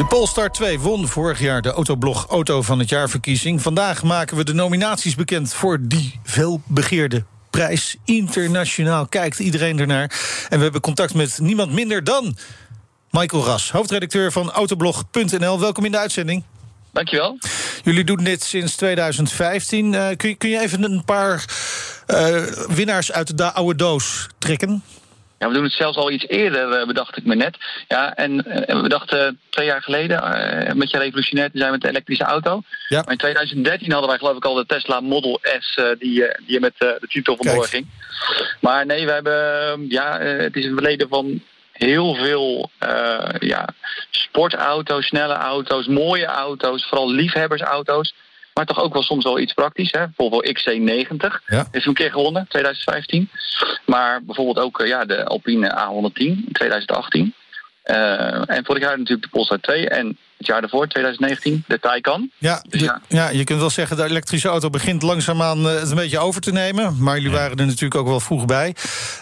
De 0.00 0.06
Polestar 0.06 0.50
2 0.50 0.80
won 0.80 1.08
vorig 1.08 1.40
jaar 1.40 1.62
de 1.62 1.70
Autoblog 1.70 2.26
Auto 2.26 2.62
van 2.62 2.78
het 2.78 2.88
Jaarverkiezing. 2.88 3.62
Vandaag 3.62 4.02
maken 4.02 4.36
we 4.36 4.44
de 4.44 4.54
nominaties 4.54 5.14
bekend 5.14 5.54
voor 5.54 5.78
die 5.80 6.20
veelbegeerde 6.24 7.24
prijs. 7.50 7.96
Internationaal 8.04 9.06
kijkt 9.06 9.38
iedereen 9.38 9.78
ernaar. 9.78 10.10
En 10.48 10.56
we 10.56 10.62
hebben 10.62 10.80
contact 10.80 11.14
met 11.14 11.38
niemand 11.40 11.72
minder 11.72 12.04
dan 12.04 12.36
Michael 13.10 13.44
Ras, 13.44 13.70
hoofdredacteur 13.70 14.32
van 14.32 14.50
Autoblog.nl. 14.50 15.60
Welkom 15.60 15.84
in 15.84 15.90
de 15.90 15.98
uitzending. 15.98 16.42
Dankjewel. 16.92 17.38
Jullie 17.82 18.04
doen 18.04 18.24
dit 18.24 18.42
sinds 18.42 18.76
2015. 18.76 19.92
Uh, 19.92 20.08
kun, 20.16 20.28
je, 20.28 20.34
kun 20.34 20.50
je 20.50 20.60
even 20.60 20.82
een 20.82 21.04
paar 21.04 21.44
uh, 22.06 22.42
winnaars 22.68 23.12
uit 23.12 23.38
de 23.38 23.52
oude 23.52 23.74
doos 23.74 24.26
trekken? 24.38 24.82
Ja, 25.40 25.48
we 25.48 25.54
doen 25.54 25.64
het 25.64 25.72
zelfs 25.72 25.96
al 25.96 26.10
iets 26.10 26.26
eerder, 26.28 26.86
bedacht 26.86 27.16
ik 27.16 27.24
me 27.24 27.34
net. 27.34 27.56
Ja, 27.88 28.14
en, 28.14 28.66
en 28.66 28.82
we 28.82 28.88
dachten 28.88 29.40
twee 29.50 29.66
jaar 29.66 29.82
geleden, 29.82 30.22
uh, 30.22 30.68
een 30.68 30.78
beetje 30.78 30.98
revolutionair 30.98 31.50
te 31.50 31.58
zijn 31.58 31.70
met 31.70 31.80
de 31.80 31.88
elektrische 31.88 32.24
auto. 32.24 32.62
Ja. 32.88 33.00
Maar 33.00 33.12
in 33.12 33.18
2013 33.18 33.90
hadden 33.90 34.08
wij 34.08 34.18
geloof 34.18 34.36
ik 34.36 34.44
al 34.44 34.54
de 34.54 34.66
Tesla 34.66 35.00
Model 35.00 35.40
S 35.58 35.80
die, 35.98 36.24
die 36.46 36.60
met 36.60 36.72
de 36.78 37.06
titel 37.08 37.36
vandoor 37.36 37.64
ging. 37.64 37.86
Maar 38.60 38.86
nee, 38.86 39.06
we 39.06 39.12
hebben, 39.12 39.86
ja, 39.88 40.18
het 40.20 40.56
is 40.56 40.64
een 40.64 40.74
verleden 40.74 41.08
van 41.08 41.42
heel 41.72 42.14
veel 42.14 42.70
ja, 43.38 43.68
sportauto's, 44.10 45.06
snelle 45.06 45.34
auto's, 45.34 45.86
mooie 45.86 46.26
auto's, 46.26 46.86
vooral 46.86 47.10
liefhebbersauto's. 47.10 48.14
Maar 48.54 48.66
toch 48.66 48.80
ook 48.80 48.92
wel 48.92 49.02
soms 49.02 49.24
wel 49.24 49.38
iets 49.38 49.52
praktisch. 49.52 49.92
Hè? 49.92 50.04
Volvo 50.16 50.42
XC90 50.42 51.44
ja. 51.46 51.66
is 51.70 51.86
een 51.86 51.94
keer 51.94 52.10
gewonnen, 52.10 52.46
2015. 52.48 53.30
Maar 53.86 54.22
bijvoorbeeld 54.22 54.58
ook 54.58 54.82
ja, 54.86 55.04
de 55.04 55.24
Alpine 55.24 55.70
A110 55.70 56.22
in 56.22 56.48
2018. 56.52 57.34
Uh, 57.84 58.50
en 58.50 58.64
vorig 58.64 58.82
jaar 58.82 58.98
natuurlijk 58.98 59.22
de 59.22 59.28
Polestar 59.28 59.60
2. 59.60 59.88
En 59.88 60.18
het 60.40 60.48
jaar 60.48 60.60
daarvoor, 60.60 60.86
2019, 60.86 61.64
de 61.66 61.78
Taycan. 61.78 62.30
Ja, 62.38 62.64
dus 62.68 62.80
ja. 62.80 63.00
ja, 63.08 63.28
je 63.28 63.44
kunt 63.44 63.60
wel 63.60 63.70
zeggen, 63.70 63.96
de 63.96 64.04
elektrische 64.04 64.48
auto 64.48 64.70
begint 64.70 65.02
langzaamaan 65.02 65.64
het 65.64 65.90
een 65.90 65.96
beetje 65.96 66.18
over 66.18 66.40
te 66.40 66.52
nemen. 66.52 66.96
Maar 66.98 67.16
jullie 67.16 67.30
waren 67.30 67.56
er 67.56 67.66
natuurlijk 67.66 67.94
ook 67.94 68.06
wel 68.06 68.20
vroeg 68.20 68.44
bij. 68.44 68.74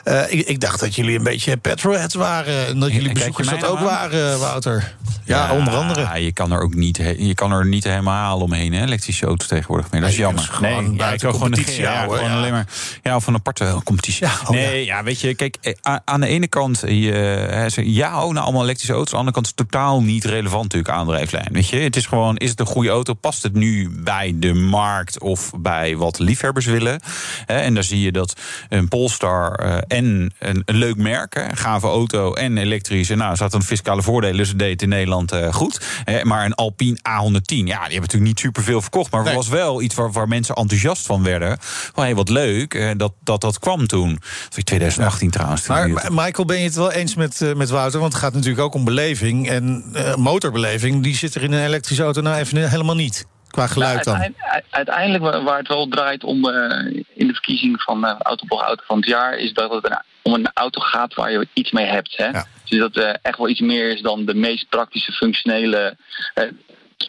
Uh, 0.05 0.33
ik, 0.33 0.47
ik, 0.47 0.61
dacht 0.61 0.81
dat 0.81 0.95
jullie 0.95 1.19
een 1.19 1.23
beetje 1.23 1.57
petrolheads 1.57 2.15
waren. 2.15 2.67
En 2.67 2.79
dat 2.81 2.93
jullie 2.93 3.13
bezoekers 3.13 3.49
dat 3.49 3.67
ook 3.67 3.79
aan? 3.79 3.85
waren, 3.85 4.39
Wouter. 4.39 4.95
Ja, 5.25 5.47
ja, 5.47 5.55
onder 5.55 5.75
andere. 5.75 6.21
Je 6.21 6.33
kan 6.33 6.53
er 6.53 6.61
ook 6.61 6.75
niet, 6.75 6.97
je 7.19 7.35
kan 7.35 7.53
er 7.53 7.67
niet 7.67 7.85
helemaal 7.85 8.41
omheen, 8.41 8.73
hè, 8.73 8.83
elektrische 8.85 9.27
auto's 9.27 9.47
tegenwoordig 9.47 9.91
meer. 9.91 10.01
Dat 10.01 10.11
is 10.11 10.17
jammer. 10.17 10.59
Nee, 10.61 10.93
ja, 10.93 11.13
ik 11.13 11.19
kan 11.19 11.33
gewoon 11.33 11.51
de 11.51 11.77
ja, 11.77 12.03
gewoon 12.03 12.31
alleen 12.31 12.53
maar 12.53 12.67
ja, 13.03 13.17
of 13.17 13.27
een 13.27 13.35
aparte 13.35 13.81
competitie. 13.85 14.27
Ja, 14.27 14.33
oh, 14.43 14.51
nee, 14.51 14.85
ja. 14.85 15.03
weet 15.03 15.21
je, 15.21 15.35
kijk, 15.35 15.77
aan 16.05 16.21
de 16.21 16.27
ene 16.27 16.49
kant, 16.49 16.83
je, 16.87 17.83
ja, 17.85 18.25
oh, 18.25 18.33
nou 18.33 18.45
allemaal 18.45 18.63
elektrische 18.63 18.93
auto's. 18.93 19.15
Aan 19.15 19.25
de 19.25 19.27
andere 19.27 19.35
kant 19.35 19.47
is 19.47 19.53
het 19.57 19.71
totaal 19.71 20.03
niet 20.03 20.25
relevant 20.25 20.63
natuurlijk 20.63 20.95
aan 20.95 21.07
aandrijflijn. 21.09 21.49
Weet 21.53 21.69
je, 21.69 21.77
het 21.77 21.97
is 21.97 22.07
gewoon, 22.07 22.37
is 22.37 22.51
het 22.51 22.61
een 22.61 22.67
goede 22.67 22.89
auto? 22.89 23.15
Past 23.15 23.43
het 23.43 23.55
nu 23.55 23.91
bij 23.91 24.33
de 24.37 24.55
markt 24.55 25.21
of 25.21 25.51
bij 25.57 25.97
wat 25.97 26.19
liefhebbers 26.19 26.67
willen? 26.67 27.01
En 27.47 27.75
daar 27.75 27.85
zie 27.85 28.01
je 28.01 28.13
dat 28.13 28.41
een 28.69 28.89
Polestar 28.89 29.53
en 29.87 30.33
een, 30.39 30.63
leuk 30.67 30.97
merk, 30.97 31.35
een 31.35 31.57
gave 31.57 31.87
auto 31.87 32.35
en 32.35 32.59
elektrisch. 32.59 33.11
En 33.11 33.19
nou, 33.19 33.37
zat 33.37 33.55
een 33.55 33.63
fiscale 33.63 34.03
voordelen, 34.03 34.37
dus 34.37 34.49
het 34.49 34.59
deed 34.59 34.83
in 34.83 34.89
Nederland 34.89 35.33
goed. 35.51 35.81
Maar 36.23 36.45
een 36.45 36.55
Alpine 36.55 36.97
A110, 36.97 37.01
ja, 37.47 37.65
die 37.65 37.75
hebben 37.75 38.01
natuurlijk 38.01 38.23
niet 38.23 38.41
superveel 38.41 38.81
verkocht. 38.81 39.11
Maar 39.11 39.21
het 39.21 39.29
nee. 39.29 39.39
was 39.39 39.49
wel 39.49 39.83
iets 39.83 39.95
waar, 39.95 40.13
waar 40.13 40.29
mensen 40.29 40.55
enthousiast 40.55 41.07
van 41.07 41.23
werden. 41.23 41.57
Van, 41.61 42.05
hey, 42.05 42.15
wat 42.15 42.29
leuk 42.29 42.95
dat, 42.97 43.13
dat 43.23 43.41
dat 43.41 43.59
kwam 43.59 43.87
toen. 43.87 44.11
Dat 44.11 44.55
was 44.55 44.65
2018 44.65 45.27
ja. 45.27 45.33
trouwens. 45.33 45.67
Maar 45.67 46.13
Michael, 46.13 46.47
ben 46.47 46.59
je 46.59 46.65
het 46.65 46.75
wel 46.75 46.93
eens 46.93 47.15
met, 47.15 47.55
met 47.57 47.71
Wouter? 47.71 48.01
Want 48.01 48.13
het 48.13 48.23
gaat 48.23 48.33
natuurlijk 48.33 48.63
ook 48.63 48.75
om 48.75 48.85
beleving. 48.85 49.49
En 49.49 49.85
uh, 49.95 50.15
motorbeleving, 50.17 50.98
die 51.03 51.15
zit 51.15 51.35
er 51.35 51.43
in 51.43 51.53
een 51.53 51.65
elektrische 51.65 52.03
auto 52.03 52.21
nou 52.21 52.37
even 52.37 52.71
helemaal 52.71 52.95
niet. 52.95 53.27
Qua 53.51 53.67
geluid 53.67 54.05
nou, 54.05 54.19
dan? 54.19 54.35
Uiteindelijk 54.71 55.45
waar 55.45 55.59
het 55.59 55.69
wel 55.69 55.89
draait 55.89 56.25
om 56.25 56.47
uh, 56.47 57.03
in 57.15 57.27
de 57.27 57.33
verkiezing 57.33 57.83
van 57.83 58.05
uh, 58.05 58.15
Autoblog 58.19 58.63
Auto 58.63 58.83
van 58.87 58.97
het 58.97 59.07
jaar... 59.07 59.37
is 59.37 59.53
dat 59.53 59.71
het 59.71 59.85
een, 59.85 59.99
om 60.23 60.35
een 60.35 60.51
auto 60.55 60.81
gaat 60.81 61.15
waar 61.15 61.33
je 61.33 61.49
iets 61.53 61.71
mee 61.71 61.87
hebt. 61.87 62.17
Hè? 62.17 62.27
Ja. 62.27 62.47
Dus 62.65 62.79
dat 62.79 62.97
uh, 62.97 63.15
echt 63.23 63.39
wel 63.39 63.49
iets 63.49 63.61
meer 63.61 63.89
is 63.89 64.01
dan 64.01 64.25
de 64.25 64.35
meest 64.35 64.69
praktische, 64.69 65.13
functionele... 65.13 65.97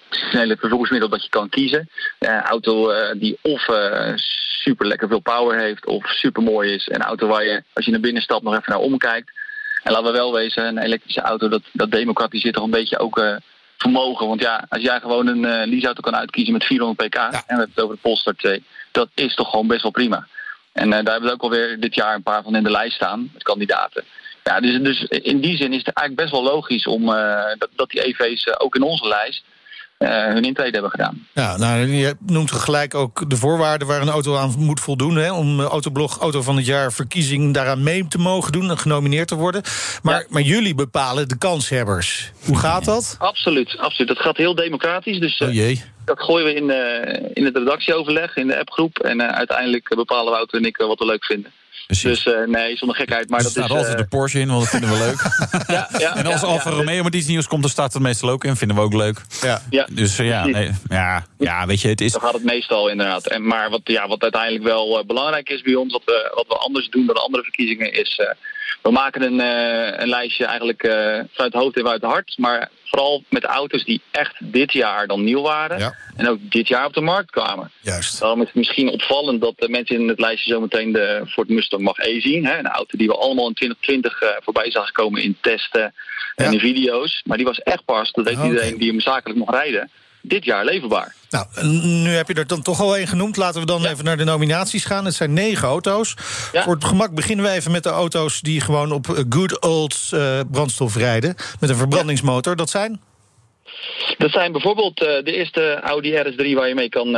snelle 0.10 0.58
vervoersmiddel 0.58 1.10
dat 1.10 1.23
je 1.23 1.30
kan 1.30 1.49
kiezen. 1.49 1.89
Een 2.19 2.41
auto 2.41 2.91
die 3.13 3.38
of 3.41 3.67
super 4.63 4.88
lekker 4.88 5.08
veel 5.08 5.19
power 5.19 5.60
heeft 5.60 5.86
of 5.86 6.08
super 6.08 6.43
mooi 6.43 6.73
is. 6.73 6.89
Een 6.89 7.02
auto 7.02 7.28
waar 7.28 7.43
je, 7.43 7.63
als 7.73 7.86
je 7.86 7.91
naar 7.91 7.99
binnen 7.99 8.21
stapt, 8.21 8.43
nog 8.43 8.54
even 8.54 8.71
naar 8.71 8.80
omkijkt. 8.80 9.32
En 9.84 9.91
laten 9.91 10.12
we 10.12 10.17
wel 10.17 10.34
wezen, 10.34 10.65
een 10.65 10.78
elektrische 10.78 11.21
auto, 11.21 11.47
dat, 11.47 11.62
dat 11.71 11.91
democratiseert 11.91 12.54
toch 12.54 12.63
een 12.63 12.69
beetje 12.69 12.99
ook 12.99 13.39
vermogen. 13.82 14.28
Want 14.28 14.42
ja, 14.42 14.65
als 14.70 14.82
jij 14.82 15.00
gewoon 15.00 15.28
een 15.28 15.44
uh, 15.44 15.72
leaseauto 15.72 16.02
kan 16.02 16.15
uitkiezen 16.15 16.54
met 16.54 16.63
400 16.63 17.08
pk, 17.08 17.15
en 17.15 17.30
we 17.30 17.44
hebben 17.46 17.70
het 17.70 17.84
over 17.84 17.96
de 17.96 18.02
Polestar 18.02 18.36
2, 18.36 18.63
dat 18.92 19.10
is 19.13 19.36
toch 19.36 19.50
gewoon 19.50 19.68
best 19.68 19.82
wel 19.82 19.92
prima. 19.92 20.28
En 20.72 20.86
uh, 20.86 20.92
daar 20.92 21.12
hebben 21.12 21.30
we 21.30 21.32
ook 21.32 21.42
alweer 21.42 21.80
dit 21.80 21.96
jaar 21.96 22.15
een 22.15 22.24
paar 22.24 22.44
van 22.44 22.56
in 22.56 22.63
de 22.63 22.72
lijst 22.72 22.96
staan, 22.96 23.30
met 23.34 23.44
kandidaten. 23.44 24.04
Ja, 24.44 24.60
dus, 24.60 24.80
dus 24.82 25.04
in 25.04 25.39
die 25.39 25.58
zin 25.58 25.74
is 25.74 25.84
het 25.86 25.96
eigenlijk 25.96 26.15
best 26.15 26.32
wel 26.32 26.54
logisch 26.54 26.88
om, 26.88 27.10
uh, 27.10 27.44
dat, 27.58 27.70
dat 27.76 27.89
die 27.89 28.06
EV's 28.06 28.60
ook 28.60 28.76
in 28.76 28.82
onze 28.82 29.08
lijst 29.08 29.44
hun 30.08 30.44
intrede 30.44 30.72
hebben 30.72 30.92
gedaan. 30.92 31.28
Ja, 31.34 31.58
nou, 31.58 31.88
je 31.88 32.16
noemt 32.20 32.52
gelijk 32.52 32.96
ook 32.96 33.30
de 33.30 33.36
voorwaarden 33.36 33.88
waar 33.88 34.02
een 34.02 34.10
auto 34.10 34.36
aan 34.36 34.54
moet 34.58 34.80
voldoen. 34.80 35.16
Hè, 35.16 35.32
om 35.32 35.62
Autoblog 35.62 36.20
Auto 36.20 36.42
van 36.42 36.56
het 36.56 36.66
Jaar 36.66 36.94
verkiezing 36.94 37.54
daaraan 37.54 37.84
mee 37.84 38.08
te 38.08 38.18
mogen 38.18 38.52
doen 38.52 38.70
en 38.70 38.78
genomineerd 38.78 39.28
te 39.28 39.36
worden. 39.36 39.62
Maar, 40.04 40.20
ja. 40.20 40.26
maar 40.30 40.42
jullie 40.42 40.76
bepalen 40.76 41.28
de 41.28 41.38
kanshebbers. 41.38 42.32
Hoe 42.46 42.58
gaat 42.58 42.86
dat? 42.86 43.16
Absoluut, 43.20 43.78
absoluut. 43.78 44.08
Dat 44.08 44.20
gaat 44.20 44.38
heel 44.38 44.56
democratisch. 44.56 45.20
Dus, 45.20 45.38
oh 45.38 45.54
jee. 45.54 45.84
Dat 46.06 46.22
gooien 46.22 46.46
we 46.46 46.54
in, 46.54 46.70
uh, 46.70 47.30
in 47.34 47.46
het 47.46 47.58
redactieoverleg, 47.58 48.36
in 48.36 48.48
de 48.48 48.60
appgroep. 48.60 49.00
En 49.00 49.20
uh, 49.20 49.28
uiteindelijk 49.28 49.96
bepalen 49.96 50.32
Wouter 50.32 50.58
en 50.60 50.66
ik 50.66 50.78
wat 50.78 51.00
we 51.00 51.06
leuk 51.06 51.26
vinden. 51.26 51.52
Precies. 51.86 52.24
Dus 52.24 52.34
uh, 52.34 52.48
nee, 52.48 52.78
zonder 52.78 52.98
gekheid. 52.98 53.30
Maar 53.30 53.38
er 53.38 53.44
dat 53.44 53.52
staat 53.52 53.70
is, 53.70 53.76
altijd 53.76 53.98
de 53.98 54.08
Porsche 54.08 54.39
in, 54.39 54.48
want 54.48 54.60
dat 54.60 54.70
vinden 54.70 54.89
we 54.89 54.98
leuk. 54.98 55.22
ja, 55.76 55.89
ja, 56.06 56.15
en 56.15 56.26
als 56.26 56.42
ja, 56.42 56.48
Alfa 56.48 56.70
Romeo 56.70 57.04
met 57.04 57.15
iets 57.15 57.28
nieuws 57.28 57.48
komt, 57.48 57.62
dan 57.62 57.72
staat 57.72 57.94
het 57.94 58.02
meestal 58.02 58.30
ook 58.30 58.44
in. 58.44 58.56
Vinden 58.56 58.78
we 58.78 58.84
ook 58.84 58.94
leuk. 58.94 59.22
Ja. 59.42 59.62
Ja. 59.70 59.88
Dus 59.92 60.20
uh, 60.20 60.28
ja, 60.28 60.46
nee, 60.46 60.72
ja, 60.89 61.26
ja, 61.38 61.65
weet 61.65 61.82
je, 61.82 61.88
het 61.88 62.02
is... 62.02 62.12
Dan 62.12 62.22
gaat 62.22 62.34
het 62.34 62.44
meestal 62.44 62.89
inderdaad. 62.89 63.28
En, 63.28 63.48
maar 63.48 63.70
wat, 63.70 63.82
ja, 63.84 64.08
wat 64.08 64.22
uiteindelijk 64.22 64.63
wel 64.63 65.00
uh, 65.00 65.06
belangrijk 65.06 65.50
is 65.50 65.62
bij 65.62 65.76
ons, 65.76 65.92
wat 65.92 66.04
we, 66.06 66.32
wat 66.36 66.48
we 66.48 66.54
anders 66.54 66.89
doen 66.89 67.06
dan 67.06 67.15
andere 67.15 67.44
verkiezingen, 67.44 67.94
is... 67.94 68.20
we 68.82 68.92
maken 68.92 69.22
een, 69.22 69.40
een 70.02 70.10
lijstje 70.10 70.46
eigenlijk 70.46 70.82
vanuit 71.32 71.54
het 71.54 71.54
hoofd 71.54 71.78
en 71.78 71.88
uit 71.88 72.02
het 72.02 72.12
hart. 72.12 72.34
Maar 72.38 72.70
vooral 72.84 73.24
met 73.30 73.44
auto's 73.44 73.84
die 73.86 74.02
echt 74.12 74.36
dit 74.40 74.72
jaar 74.72 75.08
dan 75.08 75.24
nieuw 75.24 75.42
waren. 75.42 75.80
Ja. 75.80 75.96
En 76.16 76.28
ook 76.28 76.38
dit 76.42 76.68
jaar 76.68 76.86
op 76.86 76.94
de 76.94 77.02
markt 77.02 77.32
kwamen. 77.32 77.72
Juist. 77.82 78.20
Daarom 78.20 78.40
is 78.42 78.48
het 78.48 78.56
misschien 78.56 78.90
opvallend 78.90 79.42
dat 79.42 79.54
de 79.58 79.70
mensen 79.70 79.96
in 79.96 80.08
het 80.08 80.20
lijstje 80.20 80.54
zometeen 80.54 80.92
de 80.92 81.24
Ford 81.28 81.50
Mustang 81.50 81.82
Mach-E 81.82 82.20
zien. 82.20 82.46
Hè? 82.46 82.58
Een 82.58 82.68
auto 82.68 82.98
die 82.98 83.08
we 83.08 83.16
allemaal 83.18 83.48
in 83.48 83.54
2020 83.54 84.22
uh, 84.22 84.30
voorbij 84.44 84.72
zagen 84.72 84.94
komen 84.94 85.22
in 85.24 85.38
testen 85.42 85.94
en 86.36 86.46
Ja. 86.46 86.52
in 86.52 86.60
video's. 86.60 87.22
Maar 87.26 87.38
die 87.38 87.46
was 87.46 87.60
echt 87.60 87.86
pas, 87.86 88.12
dat 88.12 88.26
weet 88.26 88.38
Oké. 88.38 88.46
iedereen 88.46 88.78
die 88.78 88.90
hem 88.90 89.00
zakelijk 89.00 89.40
mocht 89.40 89.54
rijden, 89.54 89.90
dit 90.30 90.46
jaar 90.46 90.65
leverbaar. 90.65 91.15
Nou, 91.30 91.46
nu 91.68 92.10
heb 92.10 92.28
je 92.28 92.34
er 92.34 92.48
dan 92.48 92.62
toch 92.62 92.80
al 92.80 92.98
één 92.98 93.08
genoemd. 93.08 93.38
Laten 93.38 93.60
we 93.60 93.65
dan 93.65 93.86
even 93.86 94.04
naar 94.04 94.18
de 94.18 94.24
nominaties 94.24 94.86
gaan. 94.86 95.06
Het 95.06 95.13
zijn 95.13 95.34
negen 95.34 95.68
auto's. 95.68 96.13
Voor 96.54 96.74
het 96.74 96.84
gemak 96.86 97.12
beginnen 97.12 97.46
we 97.46 97.52
even 97.52 97.72
met 97.72 97.84
de 97.84 97.89
auto's 97.89 98.42
die 98.42 98.62
gewoon 98.62 98.92
op 98.92 99.10
eh, 99.10 99.24
good 99.30 99.62
old 99.62 100.10
eh, 100.12 100.39
brandstof 100.52 100.96
rijden. 100.96 101.36
Met 101.60 101.70
een 101.70 101.76
verbrandingsmotor. 101.76 102.56
Dat 102.56 102.70
zijn? 102.70 103.02
Dat 104.18 104.32
zijn 104.32 104.52
bijvoorbeeld 104.52 105.02
eh, 105.02 105.24
de 105.24 105.34
eerste 105.34 105.80
Audi 105.84 106.12
RS3 106.12 106.54
waar 106.54 106.68
je 106.68 106.76
mee 106.76 106.89
kan, 106.89 107.18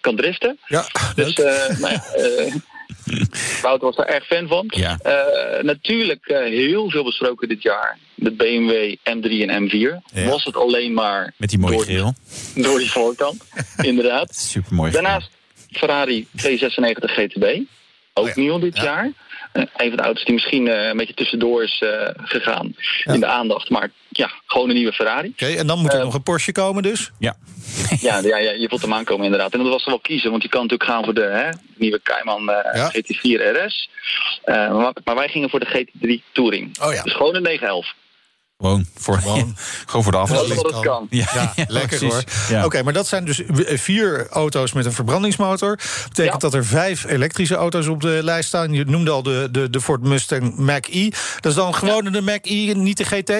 kan 0.00 0.16
driften. 0.16 0.58
Ja, 0.66 0.84
Dus 1.14 1.34
nou 1.34 1.92
ja, 1.92 2.02
Wouter 3.62 3.86
was 3.86 3.96
daar 3.96 4.06
erg 4.06 4.26
fan 4.26 4.48
van. 4.48 4.64
Ja. 4.74 4.98
Eh, 5.02 5.62
natuurlijk 5.62 6.26
eh, 6.26 6.38
heel 6.38 6.90
veel 6.90 7.04
besproken 7.04 7.48
dit 7.48 7.62
jaar. 7.62 7.98
De 8.14 8.30
BMW 8.32 8.94
M3 8.94 9.48
en 9.48 9.68
M4. 9.70 10.02
Ja. 10.12 10.28
Was 10.28 10.44
het 10.44 10.56
alleen 10.56 10.92
maar 10.94 11.34
Met 11.36 11.48
die 11.50 11.58
mooie 11.58 11.74
door, 11.76 11.84
grill. 11.84 12.12
door 12.64 12.78
die 12.78 12.90
voorkant. 12.90 13.44
Inderdaad. 13.90 14.34
Super 14.36 14.74
mooi. 14.74 14.90
Daarnaast 14.92 15.30
Ferrari 15.70 16.26
296 16.36 17.12
GTB. 17.14 17.60
Ook 18.14 18.24
Oh 18.24 18.34
ja. 18.34 18.40
nieuw 18.42 18.58
dit 18.58 18.76
Ja. 18.76 18.82
jaar. 18.82 19.12
Eh, 19.52 19.62
een 19.76 19.88
van 19.88 19.96
de 19.96 20.02
auto's 20.02 20.24
die 20.24 20.34
misschien 20.34 20.66
een 20.66 20.96
beetje 20.96 21.14
tussendoor 21.14 21.62
is 21.62 21.82
gegaan 22.16 22.76
in 23.04 23.20
de 23.20 23.26
aandacht. 23.26 23.70
Maar 23.70 23.90
ja, 24.16 24.30
gewoon 24.46 24.68
een 24.68 24.74
nieuwe 24.74 24.92
Ferrari. 24.92 25.28
Oké, 25.28 25.46
en 25.46 25.66
dan 25.66 25.78
moet 25.78 25.92
er 25.92 25.98
Eh, 25.98 26.04
nog 26.04 26.14
een 26.14 26.22
Porsche 26.22 26.52
komen 26.52 26.82
dus. 26.82 27.10
Ja. 27.18 27.36
Ja, 28.00 28.18
ja, 28.18 28.36
ja, 28.36 28.50
je 28.50 28.66
voelt 28.68 28.82
hem 28.82 28.94
aankomen 28.94 29.24
inderdaad. 29.24 29.52
En 29.52 29.58
dat 29.58 29.68
was 29.68 29.84
wel 29.84 29.98
kiezen, 29.98 30.30
want 30.30 30.42
je 30.42 30.48
kan 30.48 30.62
natuurlijk 30.62 30.90
gaan 30.90 31.04
voor 31.04 31.14
de 31.14 31.20
hè, 31.32 31.48
nieuwe 31.76 32.00
Cayman 32.02 32.50
eh, 32.50 32.74
Ja. 32.74 32.90
GT4 32.90 33.64
RS. 33.64 33.90
Eh, 34.44 34.54
maar, 34.76 34.92
maar 35.04 35.14
wij 35.14 35.28
gingen 35.28 35.50
voor 35.50 35.60
de 35.60 35.66
GT3 35.66 36.32
Touring. 36.32 36.78
Oh 36.82 36.92
ja. 36.94 37.02
Dus 37.02 37.12
gewoon 37.12 37.34
een 37.34 37.42
911. 37.42 37.94
Gewoon 38.58 38.86
voor, 38.94 39.18
Gewoon. 39.18 39.56
gewoon 39.86 40.02
voor 40.02 40.12
de 40.12 40.18
Dat 40.18 40.30
afwisseling. 40.30 40.62
het 40.74 40.80
kan. 40.84 41.06
Ja, 41.10 41.26
Ja, 41.34 41.52
ja, 41.56 41.64
lekker 41.68 41.98
precies. 41.98 42.12
hoor. 42.12 42.22
Ja. 42.58 42.64
Oké, 42.64 42.82
maar 42.82 42.92
dat 42.92 43.06
zijn 43.06 43.24
dus 43.24 43.42
vier 43.66 44.26
auto's 44.30 44.72
met 44.72 44.84
een 44.84 44.92
verbrandingsmotor. 44.92 45.78
Betekent 46.08 46.32
Ja. 46.32 46.38
dat 46.38 46.54
er 46.54 46.64
vijf 46.64 47.04
elektrische 47.04 47.54
auto's 47.54 47.86
op 47.86 48.00
de 48.00 48.20
lijst 48.22 48.48
staan. 48.48 48.72
Je 48.72 48.84
noemde 48.84 49.10
al 49.10 49.22
de, 49.22 49.48
de, 49.50 49.70
de 49.70 49.80
Ford 49.80 50.02
Mustang 50.02 50.56
Mach-E. 50.58 51.08
Dat 51.40 51.50
is 51.52 51.54
dan 51.54 51.74
gewoon 51.74 52.04
de 52.04 52.20
Mach-E, 52.22 52.72
niet 52.74 52.96
de 52.96 53.04
GT? 53.04 53.32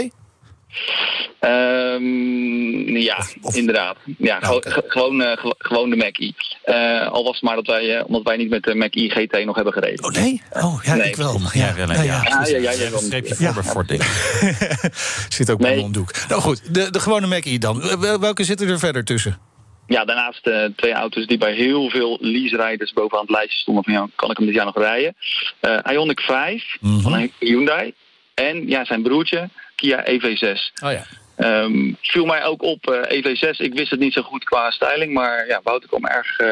Ehm, 1.41 2.97
ja, 2.97 3.17
of- 3.43 3.57
inderdaad. 3.57 3.97
Ja, 4.19 4.39
ge- 4.41 4.83
gewoon, 4.87 5.23
eh, 5.23 5.37
gewo- 5.39 5.55
gewoon 5.59 5.91
de 5.91 5.97
Mackie. 5.97 6.35
Eh 6.63 7.09
al 7.11 7.25
was 7.25 7.33
het 7.35 7.43
maar 7.43 7.55
dat 7.55 7.67
wij, 7.67 7.97
eh, 7.99 8.05
omdat 8.07 8.23
wij 8.23 8.37
niet 8.37 8.49
met 8.49 8.63
de 8.63 8.75
Mackie 8.75 9.11
GT 9.11 9.45
nog 9.45 9.55
hebben 9.55 9.73
gereden. 9.73 10.05
Oh 10.05 10.11
nee? 10.11 10.43
Oh 10.53 10.81
ja, 10.85 10.95
Nee. 10.95 11.09
ik 11.09 11.17
wel. 11.17 11.41
Ja, 11.53 11.75
ja. 11.77 11.87
Ja, 11.87 12.03
ja, 12.03 12.47
ja, 12.59 12.71
ja, 12.71 12.91
wel. 12.91 12.99
Streepje 13.01 13.35
voor 13.35 13.55
bij 13.55 13.63
Ford. 13.63 13.89
Zit 15.35 15.51
ook 15.51 15.59
bij 15.59 15.71
Nee. 15.75 15.81
mijn. 15.91 16.07
Nou 16.29 16.41
goed, 16.41 16.75
de, 16.75 16.91
de 16.91 17.01
gewone 17.01 17.27
Mach-E 17.27 17.59
dan. 17.59 18.01
Wel- 18.01 18.21
Welke 18.21 18.45
zitten 18.45 18.69
er 18.69 18.79
verder 18.79 19.05
tussen? 19.05 19.39
Ja, 19.87 20.05
daarnaast 20.05 20.47
eh, 20.47 20.65
twee 20.77 20.93
auto's 20.93 21.27
die 21.27 21.39
bij 21.39 21.53
heel 21.55 21.91
veel 21.91 22.19
lease-rijders 22.21 22.93
bovenaan 22.93 23.21
het 23.27 23.31
lijstje 23.35 23.59
stonden. 23.61 23.85
Van 23.85 23.93
ja, 23.93 24.09
kan 24.15 24.31
ik 24.31 24.37
hem 24.37 24.47
dit 24.47 24.55
jaar 24.55 24.65
nog 24.65 24.77
rijden? 24.79 25.15
Eh 25.61 25.79
Ioniq 25.93 26.25
5 26.25 26.77
Mhm. 26.81 27.01
van 27.01 27.13
een 27.15 27.33
Hyundai. 27.39 27.93
En 28.35 28.69
ja, 28.69 28.85
zijn 28.85 29.03
broertje, 29.03 29.49
Kia 29.75 30.05
EV6. 30.07 30.73
Oh 30.83 30.93
ja. 30.93 31.07
Ehm, 31.37 31.93
viel 32.01 32.25
mij 32.25 32.45
ook 32.45 32.63
op, 32.63 32.91
eh, 32.91 33.19
EV6. 33.19 33.59
Ik 33.59 33.75
wist 33.75 33.91
het 33.91 34.01
niet 34.01 34.13
zo 34.13 34.23
goed 34.23 34.45
qua 34.45 34.71
styling, 34.71 35.13
maar 35.13 35.47
ja, 35.47 35.61
Wouter 35.63 35.89
kwam 35.89 36.07
erg 36.07 36.39
eh, 36.39 36.49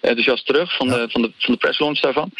enthousiast 0.00 0.46
terug 0.46 0.76
van, 0.76 0.88
de, 0.88 1.08
van, 1.10 1.22
de, 1.22 1.32
van 1.38 1.52
de 1.54 1.60
presslaunch 1.60 2.00
daarvan. 2.00 2.30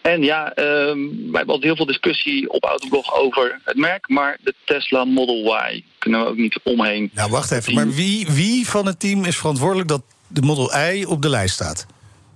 En 0.00 0.22
ja, 0.22 0.52
ehm, 0.54 0.98
wij 1.06 1.32
hebben 1.32 1.46
altijd 1.46 1.62
heel 1.62 1.76
veel 1.76 1.86
discussie 1.86 2.50
op 2.50 2.64
Autoblog 2.64 3.14
over 3.14 3.60
het 3.64 3.76
merk, 3.76 4.08
maar 4.08 4.38
de 4.42 4.54
Tesla 4.64 5.04
Model 5.04 5.56
Y 5.56 5.84
kunnen 5.98 6.20
we 6.20 6.26
ook 6.26 6.36
niet 6.36 6.60
omheen. 6.62 7.10
Nou, 7.14 7.30
wacht 7.30 7.50
even. 7.50 7.74
Maar 7.74 7.90
wie, 7.90 8.26
wie 8.30 8.68
van 8.68 8.86
het 8.86 9.00
team 9.00 9.24
is 9.24 9.36
verantwoordelijk 9.36 9.88
dat 9.88 10.02
de 10.26 10.42
Model 10.42 10.90
I 10.92 11.04
op 11.04 11.22
de 11.22 11.28
lijst 11.28 11.54
staat? 11.54 11.86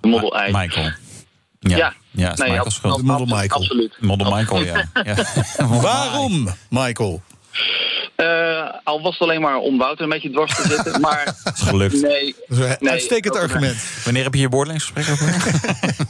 De 0.00 0.08
Model 0.08 0.46
Y. 0.46 0.50
Michael. 0.50 0.90
Ja, 1.60 1.76
ja. 1.76 1.94
Ja. 2.12 2.32
is 2.32 2.38
Nee, 2.38 2.48
Michael's 2.48 2.66
ab- 2.66 2.72
schuld. 2.72 2.94
ab- 2.94 3.02
Model 3.02 3.26
Michael. 3.26 3.48
Absoluut. 3.60 3.94
Model 4.00 4.34
Michael, 4.36 4.62
ja. 4.62 4.84
ja. 5.04 5.14
Waarom, 5.82 6.48
Michael? 6.70 7.22
Eh, 8.16 8.68
al 8.84 9.02
was 9.02 9.12
het 9.12 9.22
alleen 9.22 9.40
maar 9.40 9.56
om 9.56 9.78
Wouter 9.78 10.04
een 10.04 10.10
beetje 10.10 10.30
dwars 10.30 10.54
te 10.54 10.68
zitten, 10.68 11.00
maar 11.06 11.34
is 11.54 11.60
gelukt. 11.62 12.02
nee. 12.02 12.34
Nee, 12.48 12.90
uitstekend 12.90 13.36
argument. 13.36 13.76
Wanneer 14.04 14.24
heb 14.24 14.34
je 14.34 14.40
je 14.40 14.48
beoordelingsgesprek 14.48 15.08
over? 15.08 15.34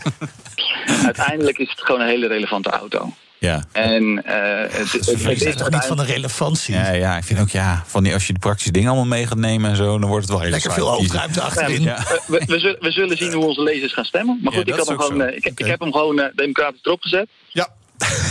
Uiteindelijk 1.04 1.58
is 1.58 1.70
het 1.70 1.80
gewoon 1.80 2.00
een 2.00 2.06
hele 2.08 2.26
relevante 2.26 2.70
auto. 2.70 3.12
Ja. 3.42 3.62
En 3.72 4.24
eh, 4.24 4.60
het, 4.60 4.92
het, 4.92 5.06
het, 5.06 5.24
Het 5.24 5.42
is 5.42 5.56
toch 5.56 5.70
niet 5.70 5.84
van 5.84 5.96
de 5.96 6.04
relevantie? 6.04 6.74
Ja, 6.74 6.90
ja, 6.90 7.16
ik 7.16 7.24
vind 7.24 7.40
ook, 7.40 7.48
ja, 7.48 7.82
van 7.86 8.02
die, 8.02 8.12
als 8.14 8.26
je 8.26 8.32
de 8.32 8.38
praktische 8.38 8.72
dingen 8.72 8.88
allemaal 8.88 9.06
mee 9.06 9.26
gaat 9.26 9.38
nemen 9.38 9.70
en 9.70 9.76
zo, 9.76 9.98
dan 9.98 10.08
wordt 10.08 10.24
het 10.24 10.30
wel 10.32 10.40
heel 10.40 10.50
Lekker 10.50 10.72
veel 10.72 10.88
hoofdruimte 10.88 11.40
achterin. 11.40 11.82
Ja. 11.82 12.04
we, 12.26 12.42
we, 12.46 12.58
zullen, 12.58 12.76
we 12.80 12.90
zullen 12.90 13.16
zien 13.16 13.32
hoe 13.32 13.44
onze 13.44 13.62
lezers 13.62 13.92
gaan 13.92 14.04
stemmen. 14.04 14.38
Maar 14.42 14.52
Ja, 14.52 14.58
goed, 14.58 14.68
ik, 14.68 14.74
had 14.74 14.88
hem 14.88 15.00
gewoon, 15.00 15.22
eh, 15.22 15.36
ik, 15.36 15.58
heb 15.58 15.80
hem 15.80 15.92
gewoon 15.92 16.20
eh, 16.20 16.26
democratisch 16.34 16.80
erop 16.82 17.02
gezet. 17.02 17.28
Ja. 17.48 17.68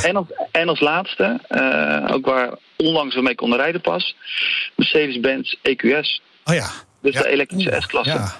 En 0.03 0.15
als, 0.15 0.25
en 0.51 0.69
als 0.69 0.79
laatste, 0.79 1.39
eh, 1.47 2.13
ook 2.15 2.25
waar 2.25 2.49
onlangs 2.77 3.15
we 3.15 3.21
mee 3.21 3.35
konden 3.35 3.59
rijden 3.59 3.81
pas, 3.81 4.15
Mercedes-Benz 4.75 5.53
EQS. 5.61 6.21
Oh 6.45 6.53
ja. 6.53 6.69
Dus 7.01 7.13
Ja. 7.13 7.21
de 7.21 7.29
elektrische 7.29 7.75
S-klasse. 7.79 8.11
Ja. 8.11 8.39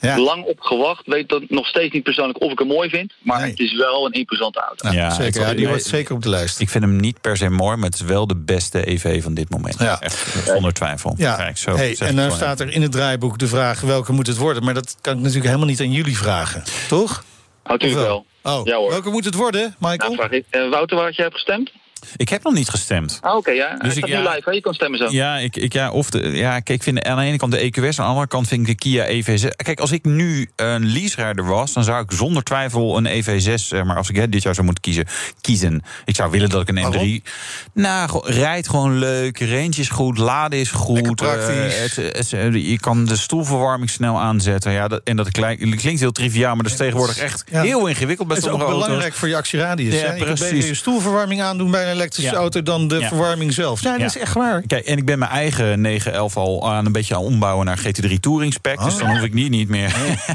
Ja. 0.00 0.18
Lang 0.18 0.44
op 0.44 0.60
gewacht. 0.60 1.06
Weet 1.06 1.28
dat 1.28 1.42
nog 1.48 1.66
steeds 1.66 1.92
niet 1.94 2.02
persoonlijk 2.02 2.40
of 2.42 2.52
ik 2.52 2.58
hem 2.58 2.68
mooi 2.68 2.88
vind. 2.88 3.12
Maar 3.22 3.40
Nee. 3.40 3.50
het 3.50 3.58
is 3.60 3.76
wel 3.76 4.06
een 4.06 4.12
imposante 4.12 4.60
auto. 4.60 4.88
Ja, 4.88 4.94
Ja, 4.94 5.10
zeker. 5.10 5.40
Ja, 5.40 5.54
die 5.54 5.66
hoort 5.68 5.82
zeker 5.82 6.14
op 6.14 6.22
de 6.22 6.28
lijst. 6.28 6.60
Ik 6.60 6.68
vind 6.68 6.84
hem 6.84 6.96
niet 6.96 7.20
per 7.20 7.36
se 7.36 7.48
mooi, 7.50 7.76
maar 7.76 7.84
het 7.90 7.94
is 7.94 8.06
wel 8.06 8.26
de 8.26 8.36
beste 8.36 8.88
EV 8.90 9.22
van 9.22 9.34
dit 9.34 9.50
moment. 9.50 9.78
Ja. 9.78 10.00
Echt, 10.00 10.46
zonder 10.46 10.72
twijfel. 10.72 11.14
Ja, 11.16 11.36
Kijk, 11.36 11.58
zo 11.58 11.76
hey, 11.76 11.96
en 11.98 12.14
dan 12.16 12.24
gewoon 12.24 12.36
staat 12.36 12.60
er 12.60 12.72
in 12.72 12.82
het 12.82 12.92
draaiboek 12.92 13.38
de 13.38 13.46
vraag 13.48 13.80
welke 13.80 14.12
moet 14.12 14.26
het 14.26 14.36
worden. 14.36 14.64
Maar 14.64 14.74
dat 14.74 14.96
kan 15.00 15.12
ik 15.12 15.18
natuurlijk 15.18 15.46
helemaal 15.46 15.66
niet 15.68 15.80
aan 15.80 15.92
jullie 15.92 16.16
vragen. 16.16 16.62
Toch? 16.88 17.24
Natuurlijk 17.64 18.00
wel. 18.02 18.26
Oh, 18.42 18.60
Ja 18.66 18.76
hoor. 18.76 18.90
welke 18.90 19.10
moet 19.10 19.24
het 19.24 19.34
worden, 19.34 19.74
Michael? 19.78 19.98
Nou, 19.98 20.14
vraag 20.14 20.30
ik, 20.30 20.44
eh, 20.50 20.68
Wouter, 20.70 20.96
waar 20.96 21.06
had 21.06 21.16
jij 21.16 21.26
op 21.26 21.32
gestemd? 21.32 21.70
Ik 22.16 22.28
heb 22.28 22.42
nog 22.42 22.54
niet 22.54 22.68
gestemd. 22.68 23.18
Ah, 23.20 23.36
oké, 23.36 23.50
ja. 23.50 23.76
Dus 23.76 23.96
ik, 23.96 24.06
nu 24.06 24.16
live, 24.16 24.42
hè? 24.44 24.50
Je 24.50 24.60
kan 24.60 24.74
stemmen 24.74 24.98
zo. 24.98 25.06
Ja, 25.10 25.36
ik, 25.36 25.56
ik, 25.56 25.72
ja, 25.72 25.90
of 25.90 26.10
de, 26.10 26.30
ja 26.30 26.52
kijk, 26.52 26.68
ik 26.68 26.82
vind 26.82 27.04
aan 27.04 27.16
de 27.16 27.22
ene 27.22 27.36
kant 27.36 27.52
de 27.52 27.58
EQS, 27.58 27.84
aan 27.84 27.92
de 27.92 28.02
andere 28.02 28.26
kant 28.26 28.48
vind 28.48 28.60
ik 28.60 28.66
de 28.66 28.74
Kia 28.74 29.06
EV6. 29.06 29.48
Kijk, 29.56 29.80
als 29.80 29.92
ik 29.92 30.04
nu 30.04 30.50
een 30.56 30.86
leaserijder 30.86 31.46
was, 31.46 31.72
dan 31.72 31.84
zou 31.84 32.02
ik 32.02 32.12
zonder 32.12 32.42
twijfel 32.42 32.96
een 32.96 33.08
EV6, 33.08 33.84
maar 33.86 33.96
als 33.96 34.08
ik 34.08 34.16
hè, 34.16 34.28
dit 34.28 34.42
jaar 34.42 34.54
zou 34.54 34.66
moeten 34.66 34.82
kiezen, 34.82 35.06
kiezen. 35.40 35.82
Ik 36.04 36.14
zou 36.14 36.30
willen 36.30 36.48
dat 36.48 36.68
ik 36.68 36.76
een 36.76 37.20
M3. 37.22 37.28
Nou, 37.74 38.32
rijdt 38.32 38.68
gewoon 38.68 38.98
leuk, 38.98 39.40
range 39.40 39.76
is 39.76 39.88
goed, 39.88 40.18
laden 40.18 40.58
is 40.58 40.70
goed. 40.70 41.22
Uh, 41.22 41.28
het, 41.68 41.96
het, 41.96 42.30
je 42.52 42.78
kan 42.80 43.04
de 43.04 43.16
stoelverwarming 43.16 43.90
snel 43.90 44.20
aanzetten. 44.20 44.72
Ja, 44.72 44.88
dat, 44.88 45.00
en 45.04 45.16
dat 45.16 45.30
klinkt 45.30 46.00
heel 46.00 46.12
triviaal, 46.12 46.54
maar 46.54 46.62
dat 46.62 46.72
is 46.72 46.78
tegenwoordig 46.78 47.18
echt 47.18 47.44
heel 47.50 47.86
ingewikkeld 47.86 48.28
bij 48.28 48.40
sommige 48.40 48.64
auto's. 48.64 48.74
Het 48.74 48.76
is 48.76 48.82
ook 48.82 48.86
belangrijk 48.86 49.14
voor 49.14 49.28
je 49.28 49.36
actieradius. 49.36 50.00
Ja, 50.00 50.12
precies. 50.12 50.66
je 50.66 50.74
stoelverwarming 50.74 51.42
aandoen 51.42 51.70
bij 51.70 51.89
elektrische 51.90 52.34
auto 52.34 52.62
dan 52.62 52.88
de 52.88 53.00
verwarming 53.00 53.52
zelf. 53.52 53.82
Ja, 53.82 53.98
dat 53.98 54.06
is 54.06 54.18
echt 54.18 54.34
waar. 54.34 54.62
Kijk, 54.66 54.86
en 54.86 54.96
ik 54.96 55.04
ben 55.04 55.18
mijn 55.18 55.30
eigen 55.30 55.80
911 55.80 56.36
al 56.36 56.70
aan 56.70 56.86
een 56.86 56.92
beetje 56.92 57.14
aan 57.14 57.20
ombouwen 57.20 57.66
naar 57.66 57.78
GT3 57.78 58.14
Touring 58.20 58.52
spec. 58.52 58.82
Dus 58.82 58.92
oh. 58.92 59.00
dan 59.00 59.10
hoef 59.10 59.22
ik 59.22 59.34
niet, 59.34 59.50
niet 59.50 59.68
meer. 59.68 59.94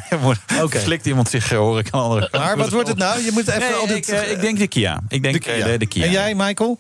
okay. 0.64 0.82
Slikt 0.82 1.06
iemand 1.06 1.30
zich, 1.30 1.50
hoor 1.50 1.80
ik 1.80 1.90
andere. 1.90 2.30
Maar 2.32 2.58
wat 2.58 2.70
wordt 2.70 2.88
het 2.88 2.98
nou? 2.98 3.24
Je 3.24 3.32
moet 3.34 3.48
even 3.48 3.60
nee, 3.60 3.74
altijd... 3.74 4.08
Ik, 4.08 4.14
uh, 4.14 4.32
ik, 4.32 4.42
denk 4.42 4.58
de 4.58 4.68
Kia. 4.68 5.02
Ik 5.08 5.24
denk 5.24 5.34
de 5.34 5.40
Kia. 5.40 5.66
De, 5.66 5.78
de 5.78 5.86
Kia. 5.86 6.04
En 6.04 6.12
jij, 6.12 6.36
Michael? 6.36 6.80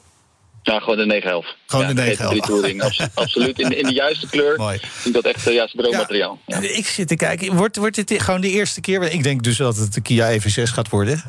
Ja, 0.65 0.80
gewoon 0.80 0.97
de 0.97 1.06
911. 1.06 1.56
Gewoon 1.65 1.88
de 1.88 1.93
911. 1.93 2.45
Touring, 2.45 2.82
absoluut. 3.23 3.60
In, 3.60 3.78
in 3.78 3.84
de 3.84 3.93
juiste 3.93 4.28
kleur. 4.28 4.58
Mooi. 4.58 4.75
Ik 4.75 4.82
vind 4.84 5.13
dat 5.13 5.25
echt 5.25 5.47
uh, 5.47 5.54
ja, 5.54 5.69
droommateriaal. 5.73 6.39
Ja. 6.45 6.60
Ik 6.60 6.88
zit 6.88 7.08
te 7.08 7.15
kijken. 7.15 7.56
Wordt, 7.56 7.75
wordt 7.75 8.08
dit 8.08 8.21
gewoon 8.21 8.41
de 8.41 8.49
eerste 8.49 8.82
keer... 8.82 9.04
Ik 9.12 9.23
denk 9.23 9.43
dus 9.43 9.58
dat 9.58 9.78
het 9.78 9.93
de 9.93 10.01
Kia 10.01 10.39
EV6 10.39 10.63
gaat 10.63 10.89
worden. 10.89 11.23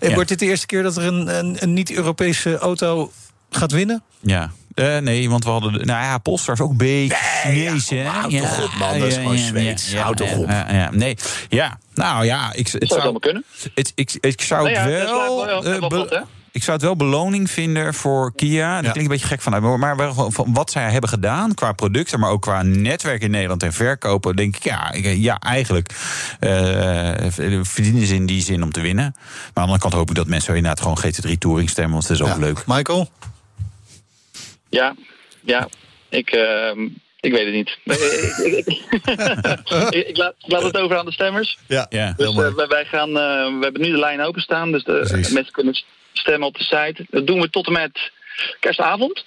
Ja. 0.00 0.14
Wordt 0.14 0.28
dit 0.28 0.38
de 0.38 0.46
eerste 0.46 0.66
keer 0.66 0.82
dat 0.82 0.96
er 0.96 1.04
een, 1.04 1.38
een, 1.38 1.56
een 1.60 1.72
niet-Europese 1.72 2.58
auto 2.58 3.12
gaat 3.50 3.72
winnen? 3.72 4.02
Ja. 4.20 4.52
Uh, 4.74 4.98
nee, 4.98 5.30
want 5.30 5.44
we 5.44 5.50
hadden... 5.50 5.72
Nou 5.72 5.86
ja, 5.86 6.18
Polestar 6.18 6.54
is 6.54 6.60
ook 6.60 6.70
een 6.70 6.76
beetje 6.76 7.14
Chinees, 7.14 7.88
hè? 7.88 8.04
Houd 8.04 8.30
ja, 8.30 8.40
toch 8.40 8.64
op, 8.64 8.74
man. 8.78 8.98
Dat 8.98 9.08
is 9.08 9.14
gewoon 9.14 9.38
Zweeds. 9.38 9.90
Ja, 9.90 10.02
Houd 10.02 10.16
toch 10.16 10.36
op. 10.36 10.48
Ja, 10.48 10.90
nee, 10.92 11.16
ja. 11.48 11.78
Nou 11.94 12.24
ja, 12.24 12.52
ik, 12.52 12.68
het 12.68 12.88
zou... 12.88 13.00
zou 13.00 13.18
kunnen. 13.18 13.44
Het, 13.74 13.92
ik, 13.94 14.16
ik 14.20 14.40
zou 14.40 14.70
het 14.70 14.84
wel... 14.84 15.46
wel 15.62 16.26
ik 16.54 16.62
zou 16.62 16.76
het 16.76 16.86
wel 16.86 16.96
beloning 16.96 17.50
vinden 17.50 17.94
voor 17.94 18.34
Kia. 18.34 18.72
Dat 18.72 18.80
klinkt 18.80 18.98
een 18.98 19.16
beetje 19.16 19.26
gek 19.26 19.40
vanuit. 19.40 19.62
Maar 19.78 20.14
wat 20.46 20.70
zij 20.70 20.90
hebben 20.90 21.10
gedaan 21.10 21.54
qua 21.54 21.72
producten, 21.72 22.20
maar 22.20 22.30
ook 22.30 22.42
qua 22.42 22.62
netwerk 22.62 23.22
in 23.22 23.30
Nederland 23.30 23.62
en 23.62 23.72
verkopen, 23.72 24.36
denk 24.36 24.56
ik, 24.56 24.64
ja, 24.64 24.94
ja 25.02 25.38
eigenlijk 25.38 25.88
uh, 26.40 27.60
verdienen 27.62 28.06
ze 28.06 28.14
in 28.14 28.26
die 28.26 28.42
zin 28.42 28.62
om 28.62 28.72
te 28.72 28.80
winnen. 28.80 29.12
Maar 29.14 29.24
aan 29.34 29.52
de 29.54 29.60
andere 29.60 29.78
kant 29.78 29.92
hoop 29.92 30.08
ik 30.08 30.14
dat 30.14 30.26
mensen 30.26 30.56
inderdaad 30.56 30.80
gewoon 30.80 30.98
GT3 30.98 31.38
Touring 31.38 31.70
stemmen, 31.70 31.92
want 31.92 32.08
dat 32.08 32.20
is 32.20 32.32
ook 32.32 32.38
leuk. 32.38 32.62
Michael? 32.66 33.10
Ja, 34.68 34.94
ja. 35.40 35.68
Ik, 36.08 36.32
uh, 36.32 36.88
ik 37.24 37.32
weet 37.32 37.44
het 37.44 37.54
niet. 37.54 37.78
ik, 38.44 38.66
ik, 39.90 40.16
laat, 40.16 40.34
laat, 40.38 40.62
het 40.62 40.76
over 40.76 40.96
aan 40.96 41.04
de 41.04 41.12
stemmers. 41.12 41.58
Ja, 41.66 41.86
ja 41.88 42.14
dus 42.16 42.34
uh, 42.34 42.66
wij 42.68 42.84
gaan, 42.84 43.08
uh, 43.08 43.14
we 43.58 43.58
hebben 43.60 43.82
nu 43.82 43.90
de 43.90 43.98
lijn 43.98 44.20
openstaan, 44.20 44.72
dus 44.72 44.84
de 44.84 45.30
mensen 45.32 45.52
kunnen 45.52 45.82
stemmen 46.12 46.48
op 46.48 46.56
de 46.56 46.64
site. 46.64 47.06
Dat 47.10 47.26
doen 47.26 47.40
we 47.40 47.50
tot 47.50 47.66
en 47.66 47.72
met 47.72 48.10
kerstavond. 48.60 49.24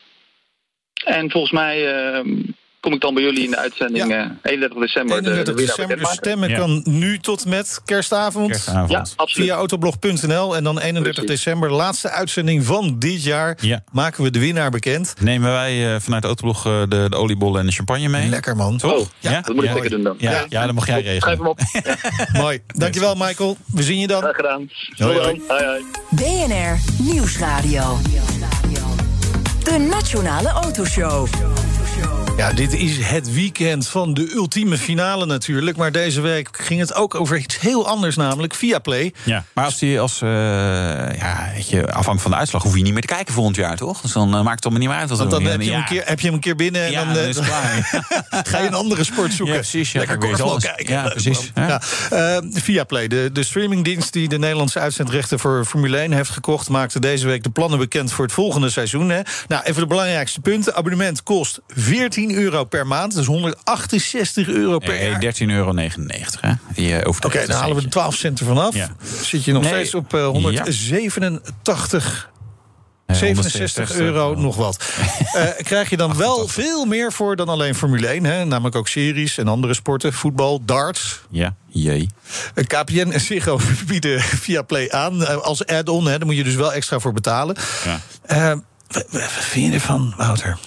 En 1.06 1.32
volgens 1.32 1.54
mij 1.54 2.06
uh, 2.14 2.50
kom 2.80 2.94
ik 2.94 3.02
dan 3.02 3.14
bij 3.14 3.24
jullie 3.24 3.44
in 3.44 3.50
de 3.50 3.58
uitzending 3.58 4.08
ja. 4.08 4.38
31 4.42 4.80
december. 4.80 5.18
31 5.18 5.56
de, 5.56 5.62
december, 5.66 5.98
de 5.98 6.06
stemmen 6.06 6.50
ja. 6.50 6.58
kan 6.58 6.82
nu 6.86 7.20
tot 7.20 7.46
met 7.46 7.82
kerstavond. 7.86 8.50
kerstavond. 8.50 8.92
Ja, 8.92 9.06
absoluut. 9.16 9.48
Via 9.48 9.56
autoblog.nl 9.56 10.56
en 10.56 10.64
dan 10.64 10.80
31 10.80 11.02
Precies. 11.02 11.44
december, 11.44 11.72
laatste 11.72 12.10
uitzending 12.10 12.66
van 12.66 13.00
dit 13.00 13.24
jaar, 13.24 13.58
maken 13.92 14.24
we 14.24 14.30
de 14.30 14.40
winnaar 14.40 14.70
bekend. 14.70 15.14
Nemen 15.20 15.52
wij 15.52 15.94
uh, 15.94 16.00
vanuit 16.00 16.24
Autoblog 16.24 16.68
uh, 16.68 16.82
de, 16.88 17.06
de 17.10 17.16
oliebollen 17.16 17.60
en 17.60 17.66
de 17.66 17.72
champagne 17.72 18.08
mee? 18.08 18.30
Lekker 18.30 18.56
man. 18.56 18.78
Toch? 18.78 18.92
Oh, 18.92 19.08
ja, 19.20 19.42
dat 19.42 19.56
moet 19.56 19.64
ik 19.64 19.72
zeker 19.72 19.90
doen 19.90 20.04
dan. 20.04 20.16
Ja, 20.18 20.46
ja. 20.50 20.66
dat 20.66 20.76
mag 20.76 20.88
jij 20.88 21.02
regelen. 21.02 21.22
Schrijf 21.22 21.38
hem 21.38 21.48
op. 21.48 21.60
Mooi. 22.42 22.62
Dankjewel 22.68 23.16
Michael. 23.16 23.58
We 23.66 23.84
zien 23.84 24.00
je 24.00 24.08
dan. 24.08 24.22
Graag 24.22 24.36
gedaan. 24.36 24.70
Hoi, 24.98 25.18
hoi. 25.18 25.42
hoi, 25.48 25.66
hoi. 25.66 25.84
BNR 26.10 26.80
Nieuwsradio. 27.02 27.98
De 29.64 29.78
Nationale 29.78 30.50
Autoshow. 30.50 31.28
Ja, 32.38 32.54
dit 32.54 32.74
is 32.74 32.98
het 32.98 33.34
weekend 33.34 33.88
van 33.88 34.14
de 34.14 34.32
ultieme 34.34 34.78
finale 34.78 35.26
natuurlijk. 35.26 35.78
Maar 35.78 35.92
deze 35.92 36.22
week 36.22 36.50
ging 36.52 36.80
het 36.80 36.94
ook 36.94 37.16
over 37.16 37.38
iets 37.38 37.60
heel 37.60 37.88
anders, 37.88 38.16
namelijk 38.16 38.54
Viaplay. 38.54 39.14
Ja, 39.24 39.44
maar 39.54 39.66
als 39.66 39.78
die 39.78 40.00
als, 40.00 40.22
uh, 40.22 40.30
ja, 41.18 41.52
weet 41.54 41.70
je, 41.70 41.82
afhankelijk 41.82 42.22
van 42.22 42.32
de 42.32 42.38
uitslag 42.38 42.64
hoef 42.64 42.76
je 42.76 42.82
niet 42.82 42.94
meer 42.94 43.02
te 43.02 43.08
kijken 43.08 43.34
volgend 43.34 43.56
jaar, 43.56 43.78
toch? 43.78 44.02
Dus 44.02 44.12
dan 44.12 44.36
uh, 44.36 44.42
maakt 44.42 44.56
het 44.56 44.64
allemaal 44.64 44.82
niet 44.82 44.90
meer 44.90 45.00
uit. 45.00 45.10
Want 45.10 45.30
dan 45.30 45.44
heb 45.44 45.62
je, 45.62 45.70
hem 45.70 45.80
een 45.80 45.86
keer, 45.86 46.04
heb 46.06 46.20
je 46.20 46.26
hem 46.26 46.36
een 46.36 46.42
keer 46.42 46.56
binnen 46.56 46.86
en 46.86 46.92
ja, 46.92 47.06
dan, 47.06 47.14
dan 47.14 47.24
is 47.24 47.36
het 47.36 47.46
klaar. 47.46 48.04
ga 48.48 48.60
je 48.60 48.68
een 48.68 48.74
andere 48.74 49.04
sport 49.04 49.34
zoeken. 49.34 49.56
Ja, 49.56 49.62
precies. 49.62 49.92
Ja, 49.92 50.00
Lekker 50.00 50.18
kijken. 50.18 50.94
Ja, 50.94 51.10
precies. 51.10 51.52
Ja. 51.56 51.82
Uh, 52.14 52.38
Viaplay, 52.52 53.08
de, 53.08 53.30
de 53.34 53.44
streamingdienst 53.44 54.14
die 54.14 54.28
de 54.28 54.40
Nederlandse 54.40 54.80
uitzendrechten 54.80 55.40
voor 55.40 55.66
Formule 55.66 55.98
1 55.98 56.12
heeft 56.12 56.30
gekocht, 56.30 56.70
maakte 56.70 57.00
deze 57.00 57.28
week 57.28 57.44
de 57.44 57.50
plannen 57.50 57.80
bekend 57.80 58.12
voor 58.12 58.26
het 58.26 58.34
volgende 58.34 58.70
seizoen. 58.70 59.10
Hè. 59.10 59.22
Nou, 59.48 59.64
even 59.64 59.82
de 59.82 59.88
belangrijkste 59.88 60.40
punten. 60.40 60.76
Abonnement 60.76 61.24
kost 61.24 61.60
14 61.68 62.27
euro 62.36 62.64
per 62.64 62.88
maand. 62.88 63.16
Dus 63.16 63.26
168 63.26 64.48
euro 64.48 64.80
per 64.80 64.90
nee, 64.90 65.10
jaar. 65.10 65.22
13,99 65.22 65.28
euro. 65.46 65.70
Oké, 67.10 67.26
okay, 67.26 67.46
dan 67.46 67.58
halen 67.58 67.76
we 67.76 67.82
de 67.82 67.88
12 67.88 68.16
cent 68.16 68.40
ervan 68.40 68.58
af. 68.58 68.76
Ja. 68.76 68.90
Zit 69.22 69.44
je 69.44 69.52
nog 69.52 69.62
nee. 69.62 69.72
steeds 69.72 69.94
op 69.94 70.14
uh, 70.14 70.28
187 70.28 72.30
67 73.08 73.96
euro, 73.96 74.36
nog 74.36 74.56
wat. 74.56 74.84
uh, 75.36 75.44
krijg 75.70 75.90
je 75.90 75.98
dan 75.98 76.18
wel 76.18 76.48
veel 76.48 76.86
meer 76.86 77.14
voor 77.14 77.36
dan 77.36 77.50
alleen 77.50 77.76
Formule 77.76 78.08
1. 78.08 78.24
Hè? 78.24 78.46
Namelijk 78.46 78.76
ook 78.76 78.88
series 78.88 79.38
en 79.38 79.48
andere 79.48 79.74
sporten. 79.74 80.14
Voetbal, 80.14 80.62
darts. 80.66 81.22
Ja, 81.30 81.56
jee. 81.68 82.10
KPN 82.68 83.12
en 83.12 83.20
Ziggo 83.20 83.60
bieden 83.88 84.22
via 84.22 84.62
Play 84.62 84.90
aan. 84.90 85.44
Als 85.44 85.66
add-on, 85.66 86.06
daar 86.06 86.26
moet 86.26 86.36
je 86.36 86.44
dus 86.44 86.56
wel 86.56 86.74
extra 86.74 87.00
voor 87.00 87.14
betalen. 87.14 87.56
Ja. 87.86 88.00
Uh, 88.52 88.58
wat 88.88 89.22
vind 89.32 89.66
je 89.66 89.72
ervan, 89.72 90.14
Wouter? 90.18 90.58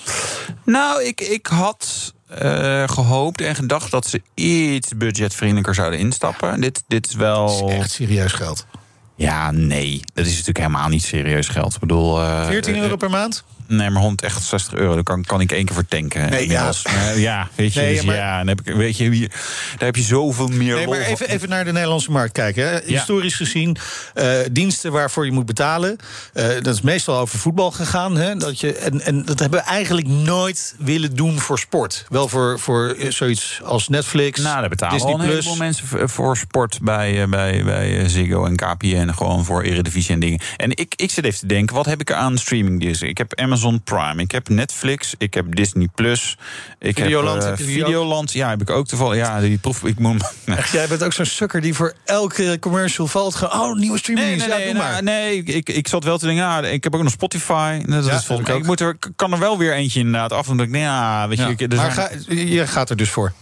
Nou, 0.64 1.04
ik, 1.04 1.20
ik 1.20 1.46
had 1.46 2.14
uh, 2.42 2.88
gehoopt 2.88 3.40
en 3.40 3.54
gedacht 3.54 3.90
dat 3.90 4.06
ze 4.06 4.22
iets 4.34 4.96
budgetvriendelijker 4.96 5.74
zouden 5.74 5.98
instappen. 5.98 6.60
Dit, 6.60 6.82
dit 6.86 7.06
is 7.06 7.14
wel. 7.14 7.60
Dat 7.60 7.70
is 7.70 7.76
echt 7.76 7.90
serieus 7.90 8.32
geld. 8.32 8.66
Ja, 9.14 9.50
nee. 9.50 10.00
Dat 10.14 10.24
is 10.24 10.30
natuurlijk 10.30 10.58
helemaal 10.58 10.88
niet 10.88 11.02
serieus 11.02 11.48
geld. 11.48 11.74
Ik 11.74 11.80
bedoel. 11.80 12.20
Uh, 12.20 12.46
14 12.46 12.76
euro 12.76 12.96
per 12.96 13.10
maand? 13.10 13.44
Nee, 13.70 13.90
maar 13.90 14.02
160 14.02 14.74
euro. 14.74 14.94
Daar 14.94 15.02
kan, 15.02 15.24
kan 15.24 15.40
ik 15.40 15.52
één 15.52 15.64
keer 15.64 15.74
voor 15.74 15.86
tanken. 15.86 16.30
Nee, 16.30 16.48
ja. 16.48 16.72
Maar, 16.82 17.18
ja, 17.18 17.48
weet 17.54 17.74
je. 17.74 17.80
Nee, 17.80 17.94
dus 17.94 18.04
maar... 18.04 18.14
ja, 18.14 18.38
dan 18.38 18.46
heb 18.46 18.60
ik, 18.60 18.74
weet 18.74 18.96
je 18.96 19.10
hier, 19.10 19.28
daar 19.28 19.86
heb 19.86 19.96
je 19.96 20.02
zoveel 20.02 20.48
meer. 20.48 20.74
Nee, 20.74 20.86
maar 20.86 20.98
even, 20.98 21.28
even 21.28 21.48
naar 21.48 21.64
de 21.64 21.72
Nederlandse 21.72 22.10
markt 22.10 22.32
kijken. 22.32 22.68
Hè. 22.68 22.78
Historisch 22.84 23.38
ja. 23.38 23.44
gezien, 23.44 23.76
uh, 24.14 24.30
diensten 24.52 24.92
waarvoor 24.92 25.24
je 25.24 25.32
moet 25.32 25.46
betalen. 25.46 25.96
Uh, 26.34 26.46
dat 26.62 26.74
is 26.74 26.80
meestal 26.80 27.16
over 27.18 27.38
voetbal 27.38 27.70
gegaan. 27.70 28.16
Hè, 28.16 28.36
dat 28.36 28.60
je, 28.60 28.74
en, 28.74 29.00
en 29.00 29.24
dat 29.24 29.38
hebben 29.38 29.60
we 29.60 29.64
eigenlijk 29.64 30.06
nooit 30.06 30.74
willen 30.78 31.16
doen 31.16 31.38
voor 31.38 31.58
sport. 31.58 32.04
Wel 32.08 32.28
voor, 32.28 32.58
voor 32.58 32.96
zoiets 33.08 33.60
als 33.64 33.88
Netflix. 33.88 34.40
Nou, 34.40 34.60
daar 34.60 34.68
betalen 34.68 34.94
Disney 34.94 35.12
al 35.12 35.20
een 35.20 35.26
heleboel 35.26 35.56
mensen 35.56 36.08
voor 36.08 36.36
sport 36.36 36.78
bij, 36.82 37.28
bij, 37.28 37.64
bij 37.64 38.08
Ziggo 38.08 38.44
en 38.44 38.56
KPN. 38.56 39.10
Gewoon 39.10 39.44
voor 39.44 39.62
Eredivisie 39.62 40.14
en 40.14 40.20
dingen. 40.20 40.40
En 40.56 40.70
ik, 40.70 40.94
ik 40.96 41.10
zit 41.10 41.24
even 41.24 41.38
te 41.38 41.46
denken, 41.46 41.76
wat 41.76 41.86
heb 41.86 42.00
ik 42.00 42.12
aan 42.12 42.38
streamingdiensten? 42.38 43.08
Ik 43.08 43.18
heb 43.18 43.34
Amazon. 43.34 43.59
Amazon 43.60 43.82
Prime. 43.82 44.22
Ik 44.22 44.30
heb 44.30 44.48
Netflix, 44.48 45.14
ik 45.18 45.34
heb 45.34 45.54
Disney 45.54 45.88
Plus. 45.94 46.38
Ik 46.78 46.96
Videoland, 46.96 47.44
heb 47.44 47.58
uh, 47.58 47.66
Videoland. 47.66 48.32
Ja, 48.32 48.48
heb 48.48 48.60
ik 48.60 48.70
ook 48.70 48.86
toevallig. 48.86 49.16
Ja, 49.16 49.40
die 49.40 49.58
proef 49.58 49.84
ik 49.84 49.98
moet. 49.98 50.32
Echt, 50.44 50.72
jij 50.72 50.88
bent 50.88 51.02
ook 51.02 51.12
zo'n 51.12 51.24
sukker 51.24 51.60
die 51.60 51.74
voor 51.74 51.94
elke 52.04 52.56
commercial 52.60 53.06
valt. 53.06 53.34
Gewoon, 53.34 53.70
oh, 53.70 53.78
nieuwe 53.78 53.98
streaming. 53.98 54.28
Nee, 54.28 54.48
nee, 54.48 54.58
ja, 54.58 54.64
nee, 54.64 54.74
maar. 54.74 55.02
nee, 55.02 55.42
ik, 55.42 55.68
ik 55.68 55.88
zat 55.88 56.04
wel 56.04 56.18
te 56.18 56.26
denken. 56.26 56.44
Ja, 56.44 56.60
ik 56.60 56.84
heb 56.84 56.94
ook 56.94 57.02
nog 57.02 57.12
Spotify. 57.12 57.82
Dat 57.86 58.04
ja, 58.04 58.16
is 58.16 58.24
volgens 58.24 58.48
mij. 58.48 58.56
Ik 58.56 58.66
moet 58.66 58.80
er, 58.80 58.96
kan 59.16 59.32
er 59.32 59.38
wel 59.38 59.58
weer 59.58 59.74
eentje 59.74 60.00
inderdaad 60.00 60.32
af. 60.32 60.48
Omdat 60.48 60.66
ik, 60.66 60.72
nee, 60.72 60.82
ja, 60.82 61.28
weet 61.28 61.38
je. 61.38 61.54
Ja. 61.68 61.76
Maar 61.76 61.90
ga, 61.90 62.10
je 62.28 62.66
gaat 62.66 62.90
er 62.90 62.96
dus 62.96 63.10
voor. 63.10 63.32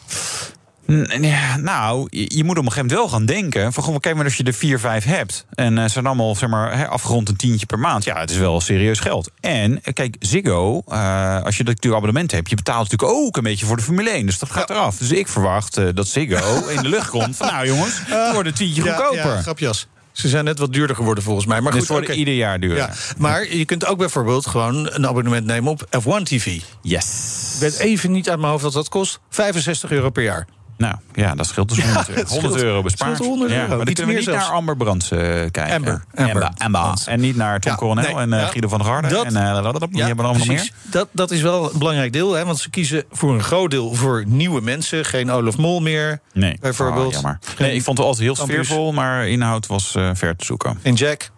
Nou, 1.61 2.07
je 2.11 2.45
moet 2.45 2.59
op 2.59 2.65
een 2.65 2.73
gegeven 2.73 2.87
moment 2.87 2.93
wel 2.93 3.09
gaan 3.09 3.27
denken. 3.27 3.73
Van, 3.73 4.01
kijk 4.01 4.15
maar 4.15 4.25
als 4.25 4.37
je 4.37 4.45
er 4.45 4.53
4, 4.53 4.81
5 4.81 5.05
hebt. 5.05 5.47
En 5.55 5.77
uh, 5.77 5.85
zijn 5.87 6.07
allemaal 6.07 6.35
zeg 6.35 6.49
maar, 6.49 6.87
afgerond 6.87 7.29
een 7.29 7.37
tientje 7.37 7.67
per 7.67 7.79
maand. 7.79 8.05
Ja, 8.05 8.21
het 8.21 8.31
is 8.31 8.37
wel 8.37 8.61
serieus 8.61 9.01
geld. 9.01 9.31
En 9.41 9.81
kijk, 9.93 10.17
Ziggo, 10.19 10.83
uh, 10.89 11.43
als 11.43 11.57
je 11.57 11.65
natuurlijk 11.65 11.95
abonnement 11.95 12.31
hebt, 12.31 12.51
je 12.51 12.57
betaalt 12.57 12.91
natuurlijk 12.91 13.19
ook 13.19 13.37
een 13.37 13.43
beetje 13.43 13.67
voor 13.67 13.77
de 13.77 13.83
Formule 13.83 14.11
1. 14.11 14.27
Dus 14.27 14.39
dat 14.39 14.51
gaat 14.51 14.69
ja. 14.69 14.75
eraf. 14.75 14.97
Dus 14.97 15.11
ik 15.11 15.29
verwacht 15.29 15.79
uh, 15.79 15.89
dat 15.95 16.09
Ziggo 16.09 16.67
in 16.75 16.83
de 16.83 16.89
lucht 16.89 17.09
komt. 17.09 17.37
Van 17.37 17.47
nou 17.47 17.67
jongens, 17.67 18.01
het 18.05 18.33
wordt 18.33 18.49
een 18.49 18.55
tientje 18.55 18.85
ja, 18.85 18.95
goedkoper. 18.95 19.35
Ja, 19.35 19.43
grapjas. 19.43 19.87
Ze 20.13 20.29
zijn 20.29 20.45
net 20.45 20.59
wat 20.59 20.73
duurder 20.73 20.97
geworden 20.97 21.25
volgens 21.25 21.47
mij. 21.47 21.61
Maar 21.61 21.73
goed, 21.73 21.81
dus 21.81 21.89
worden 21.89 22.09
okay. 22.09 22.19
ieder 22.19 22.35
jaar 22.35 22.61
duurder. 22.61 22.79
Ja, 22.79 22.93
maar 23.19 23.55
je 23.55 23.65
kunt 23.65 23.87
ook 23.87 23.99
bijvoorbeeld 23.99 24.47
gewoon 24.47 24.93
een 24.93 25.07
abonnement 25.07 25.47
nemen 25.47 25.71
op 25.71 25.87
F1 26.01 26.23
TV. 26.23 26.61
Yes. 26.83 27.53
Ik 27.55 27.61
weet 27.61 27.79
even 27.79 28.13
niet 28.13 28.29
uit 28.29 28.39
mijn 28.39 28.51
hoofd 28.51 28.63
wat 28.63 28.73
dat 28.73 28.89
kost. 28.89 29.21
65 29.31 29.91
euro 29.91 30.11
per 30.11 30.23
jaar. 30.23 30.47
Nou, 30.79 30.95
ja, 31.15 31.35
dat 31.35 31.47
scheelt 31.47 31.69
dus 31.69 31.83
100, 31.85 32.07
Ja, 32.07 32.13
het 32.15 32.29
100 32.29 32.53
scheelt- 32.53 32.57
euro 32.67 32.83
bespaard. 32.83 33.15
scheelt 33.15 33.29
100 33.29 33.51
euro. 33.51 33.63
Ja, 33.63 33.69
maar 33.69 33.77
dan 33.77 33.87
kunnen 33.87 34.03
we 34.05 34.09
meer 34.11 34.17
niet 34.21 34.29
zelfs. 34.29 34.47
naar 34.49 34.57
Amber 34.57 34.77
Brands 34.77 35.11
eh, 35.11 35.19
kijken. 35.19 35.75
Amber. 35.75 36.05
Amber. 36.15 36.51
Amber. 36.57 37.03
En 37.07 37.21
niet 37.21 37.37
naar 37.37 37.61
Tom 37.61 37.73
Ja, 37.73 37.79
Coronel 37.79 38.05
nee, 38.05 38.15
en 38.17 38.31
ja. 38.31 38.47
Guido 38.47 38.69
van 38.69 38.79
der 38.79 38.87
Garde. 38.89 39.09
Dat- 39.09 39.25
en 39.25 39.37
eh, 39.37 39.73
die 39.73 39.89
Ja, 39.99 40.07
hebben 40.07 40.25
allemaal 40.25 40.47
meer. 40.47 40.71
Dat, 40.83 41.09
dat 41.13 41.31
is 41.31 41.41
wel 41.43 41.73
een 41.73 41.79
belangrijk 41.79 42.13
deel, 42.13 42.33
hè, 42.33 42.45
want 42.45 42.59
ze 42.59 42.71
kiezen 42.71 43.05
voor 43.11 43.35
een 43.35 43.43
groot 43.43 43.71
deel 43.71 43.95
voor 43.95 44.25
nieuwe 44.27 44.61
mensen. 44.61 45.05
Geen 45.05 45.31
Olaf 45.31 45.57
Mol 45.57 45.81
meer, 45.81 46.21
Nee, 46.33 46.57
bijvoorbeeld. 46.61 47.13
Jammer. 47.13 47.39
Nee, 47.59 47.75
ik 47.75 47.83
vond 47.83 47.99
het 47.99 48.07
altijd 48.07 48.25
heel 48.25 48.37
sfeervol, 48.37 48.93
maar 48.93 49.29
inhoud 49.29 49.67
was 49.67 49.91
ver 50.13 50.37
te 50.37 50.45
zoeken. 50.45 50.79
En 50.83 50.95
Jack? 50.95 51.31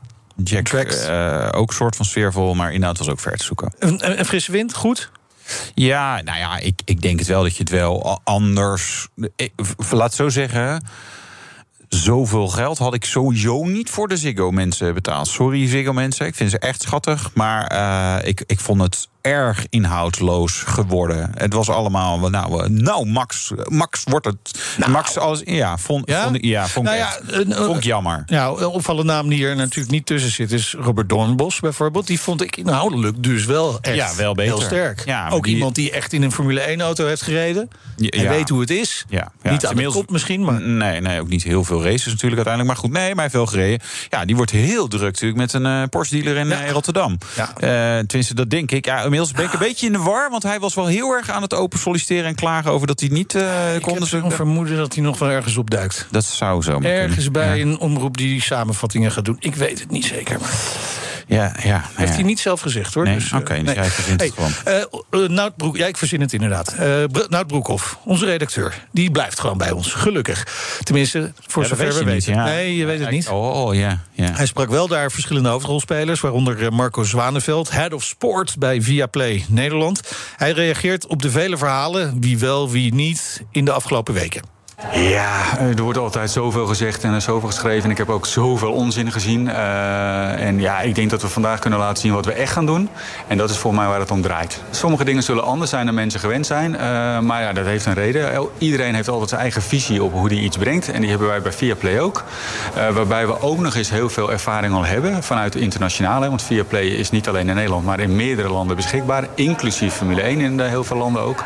Jack, 0.45 0.69
ook 1.57 1.73
soort 1.73 1.97
van 1.97 2.05
sfeervol, 2.05 2.55
maar 2.55 2.73
inhoud 2.73 2.99
was 2.99 3.09
ook 3.09 3.21
ver 3.21 3.37
te 3.37 3.45
zoeken. 3.45 3.73
Een, 3.79 4.19
een 4.19 4.25
frisse 4.25 4.53
wind, 4.53 4.75
goed? 4.75 5.11
Ja, 5.75 6.23
nou 6.23 6.39
ja, 6.39 6.59
ik, 6.59 6.81
ik 6.85 7.03
denk 7.03 7.19
het 7.19 7.29
wel 7.29 7.43
dat 7.43 7.57
je 7.57 7.63
het 7.63 7.73
wel 7.73 8.21
anders. 8.25 9.09
Laat 9.91 10.15
zo 10.15 10.29
zeggen. 10.29 10.85
Zoveel 11.89 12.49
geld 12.49 12.79
had 12.79 12.95
ik 12.95 13.05
sowieso 13.05 13.65
niet 13.65 13.91
voor 13.91 14.09
de 14.09 14.17
Ziggo-mensen 14.17 14.95
betaald. 14.95 15.29
Sorry, 15.29 15.69
Ziggo-mensen. 15.69 16.27
Ik 16.27 16.35
vind 16.35 16.51
ze 16.51 16.59
echt 16.59 16.83
schattig. 16.83 17.31
Maar 17.35 17.67
eh, 17.67 18.29
ik, 18.29 18.43
ik 18.47 18.61
vond 18.61 18.83
het 18.83 19.09
erg 19.21 19.67
inhoudloos 19.69 20.63
geworden. 20.67 21.31
Het 21.35 21.53
was 21.53 21.69
allemaal. 21.69 22.31
Nou, 22.31 22.63
eh, 22.65 22.69
nou 22.71 23.07
Max, 23.07 23.53
Max 23.69 24.03
wordt 24.05 24.27
het. 24.27 24.59
Max, 24.89 25.19
als, 25.19 25.43
ja, 25.45 25.79
vond, 25.79 26.09
Ja? 26.11 26.23
vond, 26.23 26.39
ja, 26.45 26.67
vond 26.69 26.87
Nou 26.87 26.99
ja, 26.99 27.07
echt. 27.07 27.33
een- 27.33 27.51
een- 27.51 27.65
vond 27.65 27.77
ik 27.77 27.85
jammer. 27.85 28.23
Ja, 28.27 28.47
een 28.47 28.67
opvallende 28.67 29.13
naam 29.13 29.29
die 29.29 29.47
er 29.47 29.57
natuurlijk 29.57 29.91
niet 29.91 30.07
tussen 30.07 30.31
zit 30.31 30.53
is 30.53 30.75
Robert 30.79 31.09
Doornbos 31.09 31.61
bijvoorbeeld. 31.61 32.07
Die 32.07 32.21
vond 32.21 32.43
ik 32.43 32.57
inhoudelijk 32.57 33.23
dus 33.23 33.45
wel 33.45 33.79
echt 33.81 33.95
Ja, 33.97 34.15
wel 34.17 34.35
beter. 34.35 34.53
heel 34.55 34.63
sterk. 34.63 35.03
Ja, 35.05 35.29
Ook 35.29 35.45
die- 35.45 35.55
iemand 35.55 35.75
die 35.75 35.91
echt 35.91 36.13
in 36.13 36.23
een 36.23 36.33
Formule 36.33 36.61
1-auto 36.73 37.07
heeft 37.07 37.23
gereden. 37.23 37.69
En 38.09 38.29
weet 38.29 38.49
hoe 38.49 38.61
het 38.61 38.71
is. 38.71 39.05
Ja, 39.09 39.33
niet 39.43 39.67
aan 39.67 39.77
de 39.77 39.85
kop 39.91 40.11
misschien, 40.11 40.45
maar... 40.45 40.61
Nee, 40.61 41.01
nee, 41.01 41.21
ook 41.21 41.29
niet 41.29 41.43
heel 41.43 41.65
veel 41.65 41.83
races 41.85 42.05
natuurlijk 42.13 42.47
uiteindelijk. 42.47 42.67
Maar 42.67 42.77
goed, 42.77 42.93
nee, 42.93 43.07
maar 43.15 43.15
hij 43.15 43.23
heeft 43.23 43.35
wel 43.35 43.47
gereden. 43.47 43.81
Ja, 44.09 44.25
die 44.25 44.37
wordt 44.37 44.51
heel 44.51 44.89
druk 44.89 45.03
natuurlijk 45.03 45.41
met 45.41 45.53
een 45.53 45.67
eh, 45.67 45.83
Porsche-dealer 45.91 46.37
in 46.37 46.53
eh, 46.53 46.71
Rotterdam. 46.71 47.19
Ja. 47.37 47.49
Eh, 47.57 47.99
tenminste, 48.05 48.35
dat 48.35 48.51
denk 48.51 48.71
ik. 48.71 48.85
Ja, 48.85 49.09
inmiddels 49.13 49.33
ben 49.33 49.45
ik 49.45 49.53
een 49.53 49.59
beetje 49.69 49.87
in 49.87 49.93
de 49.93 49.99
war. 49.99 50.31
Want 50.31 50.43
hij 50.43 50.61
was 50.61 50.75
wel 50.75 50.87
heel 50.87 51.13
erg 51.13 51.31
aan 51.31 51.43
het 51.43 51.55
open 51.55 51.79
solliciteren 51.79 52.25
en 52.25 52.35
klagen 52.35 52.71
over 52.71 52.87
dat 52.87 53.01
hij 53.01 53.09
niet 53.09 53.35
eh 53.35 53.75
Ik 53.75 53.83
kon. 53.83 53.95
heb 54.09 54.33
vermoeden 54.33 54.77
dat 54.77 54.95
hij 54.95 55.03
nog 55.03 55.19
wel 55.19 55.31
ergens 55.31 55.57
opduikt. 55.57 56.07
dat 56.11 56.25
zou 56.25 56.63
zo 56.63 56.79
Ergens 56.81 57.15
kunnen. 57.15 57.33
bij 57.33 57.59
Ja. 57.59 57.65
een 57.65 57.79
omroep 57.79 58.17
die 58.17 58.43
samenvattingen 58.43 59.11
gaat 59.13 59.25
doen. 59.25 59.37
Ik 59.41 59.55
weet 59.55 59.81
het 59.81 59.91
niet 59.91 60.05
zeker. 60.05 60.41
Maar 60.41 60.55
Ja, 61.35 61.53
ja. 61.63 61.71
nou 61.79 61.83
heeft 61.95 62.15
hij 62.15 62.23
niet 62.23 62.41
zelf 62.41 62.61
gezegd 62.61 62.95
hoor. 62.95 63.05
Nee, 63.05 63.15
Dus, 63.15 63.33
eh, 63.33 63.39
oké, 63.39 63.63
dus 63.63 63.91
gewoon. 64.35 64.51
eh, 64.65 64.81
eh, 64.81 65.29
Nout 65.29 65.57
Broek, 65.57 65.77
ja, 65.77 65.87
ik 65.87 65.97
verzin 65.97 66.21
het 66.21 66.33
inderdaad. 66.33 66.75
Nout 67.29 67.47
Broekhoff, 67.47 67.99
onze 68.05 68.25
redacteur, 68.25 68.87
die 68.93 69.11
blijft 69.11 69.41
gewoon 69.41 69.59
bij 69.59 69.71
ons. 69.71 69.93
Gelukkig. 69.93 70.47
Tenminste, 70.83 71.33
voor 71.47 71.63
Ja, 71.63 71.69
zover 71.69 71.89
we 71.89 71.99
niet, 71.99 72.05
weten. 72.05 72.33
ja. 72.35 72.45
Nee, 72.45 72.77
je 72.77 72.85
weet 72.85 73.01
het 73.01 73.11
niet. 73.11 73.29
Oh, 73.29 73.65
oh, 73.67 73.75
ja, 73.75 74.01
ja. 74.13 74.33
Hij 74.33 74.47
sprak 74.47 74.69
wel 74.71 74.89
daar 74.89 75.11
verschillende 75.11 75.49
hoofdrolspelers, 75.49 76.21
waaronder 76.21 76.73
Marco 76.73 77.03
Zwaneveld, 77.03 77.71
Head 77.71 77.93
of 77.93 78.05
Sport 78.05 78.59
bij 78.59 78.83
Viaplay 78.83 79.45
Nederland. 79.49 80.01
Hij 80.37 80.53
reageert 80.53 81.07
op 81.07 81.23
de 81.23 81.31
vele 81.31 81.57
verhalen, 81.57 82.21
wie 82.21 82.39
wel, 82.39 82.71
wie 82.71 82.95
niet, 82.95 83.43
in 83.51 83.65
de 83.65 83.73
afgelopen 83.73 84.15
weken. 84.15 84.43
Ja, 84.89 85.59
eh, 85.59 85.79
er 85.79 85.83
wordt 85.83 85.99
altijd 85.99 86.31
zoveel 86.31 86.67
gezegd 86.67 87.05
en 87.05 87.13
er 87.13 87.21
zoveel 87.21 87.49
geschreven. 87.49 87.85
En 87.85 87.91
ik 87.91 87.99
heb 87.99 88.11
ook 88.11 88.27
zoveel 88.27 88.73
onzin 88.73 89.13
gezien. 89.13 89.49
Eh, 89.49 90.47
en 90.47 90.61
ja, 90.61 90.81
ik 90.81 90.95
denk 90.95 91.11
dat 91.11 91.23
we 91.23 91.29
vandaag 91.29 91.59
kunnen 91.59 91.79
laten 91.79 91.97
zien 92.03 92.13
wat 92.13 92.25
we 92.25 92.33
echt 92.33 92.53
gaan 92.53 92.67
doen. 92.67 92.89
En 93.27 93.37
dat 93.37 93.51
is 93.51 93.57
voor 93.57 93.75
mij 93.75 93.87
waar 93.87 94.01
het 94.01 94.11
om 94.11 94.23
draait. 94.23 94.63
Sommige 94.71 95.05
dingen 95.05 95.23
zullen 95.23 95.45
anders 95.45 95.71
zijn 95.71 95.87
dan 95.87 95.95
mensen 95.95 96.21
gewend 96.21 96.47
zijn. 96.47 96.77
eh, 96.77 97.19
maar 97.19 97.43
ja, 97.43 97.53
dat 97.53 97.65
heeft 97.65 97.87
een 97.87 97.95
reden. 97.95 98.49
Iedereen 98.59 98.95
heeft 98.95 99.09
altijd 99.09 99.29
zijn 99.29 99.41
eigen 99.41 99.63
visie 99.63 100.03
op 100.03 100.13
hoe 100.13 100.29
hij 100.29 100.37
iets 100.37 100.57
brengt. 100.57 100.91
En 100.91 101.01
die 101.01 101.11
hebben 101.11 101.29
wij 101.29 101.43
bij 101.43 101.53
Viaplay 101.53 102.01
ook. 102.01 102.25
Waarbij 102.75 103.27
we 103.27 103.41
ook 103.43 103.59
nog 103.59 103.75
eens 103.75 103.91
heel 103.91 104.09
veel 104.09 104.33
ervaring 104.33 104.75
al 104.75 104.85
hebben 104.85 105.23
vanuit 105.23 105.53
de 105.53 105.61
internationale. 105.61 106.29
Want 106.29 106.43
Viaplay 106.43 106.87
is 106.87 107.11
niet 107.11 107.29
alleen 107.29 107.49
in 107.49 107.55
Nederland, 107.55 107.85
maar 107.85 108.01
in 108.01 108.17
meerdere 108.17 108.49
landen 108.49 108.77
beschikbaar. 108.77 109.25
Inclusief 109.35 109.95
Formule 109.95 110.23
1 110.23 110.41
in 110.41 110.61
heel 110.61 110.85
veel 110.85 110.97
landen 110.97 111.23
ook. 111.23 111.45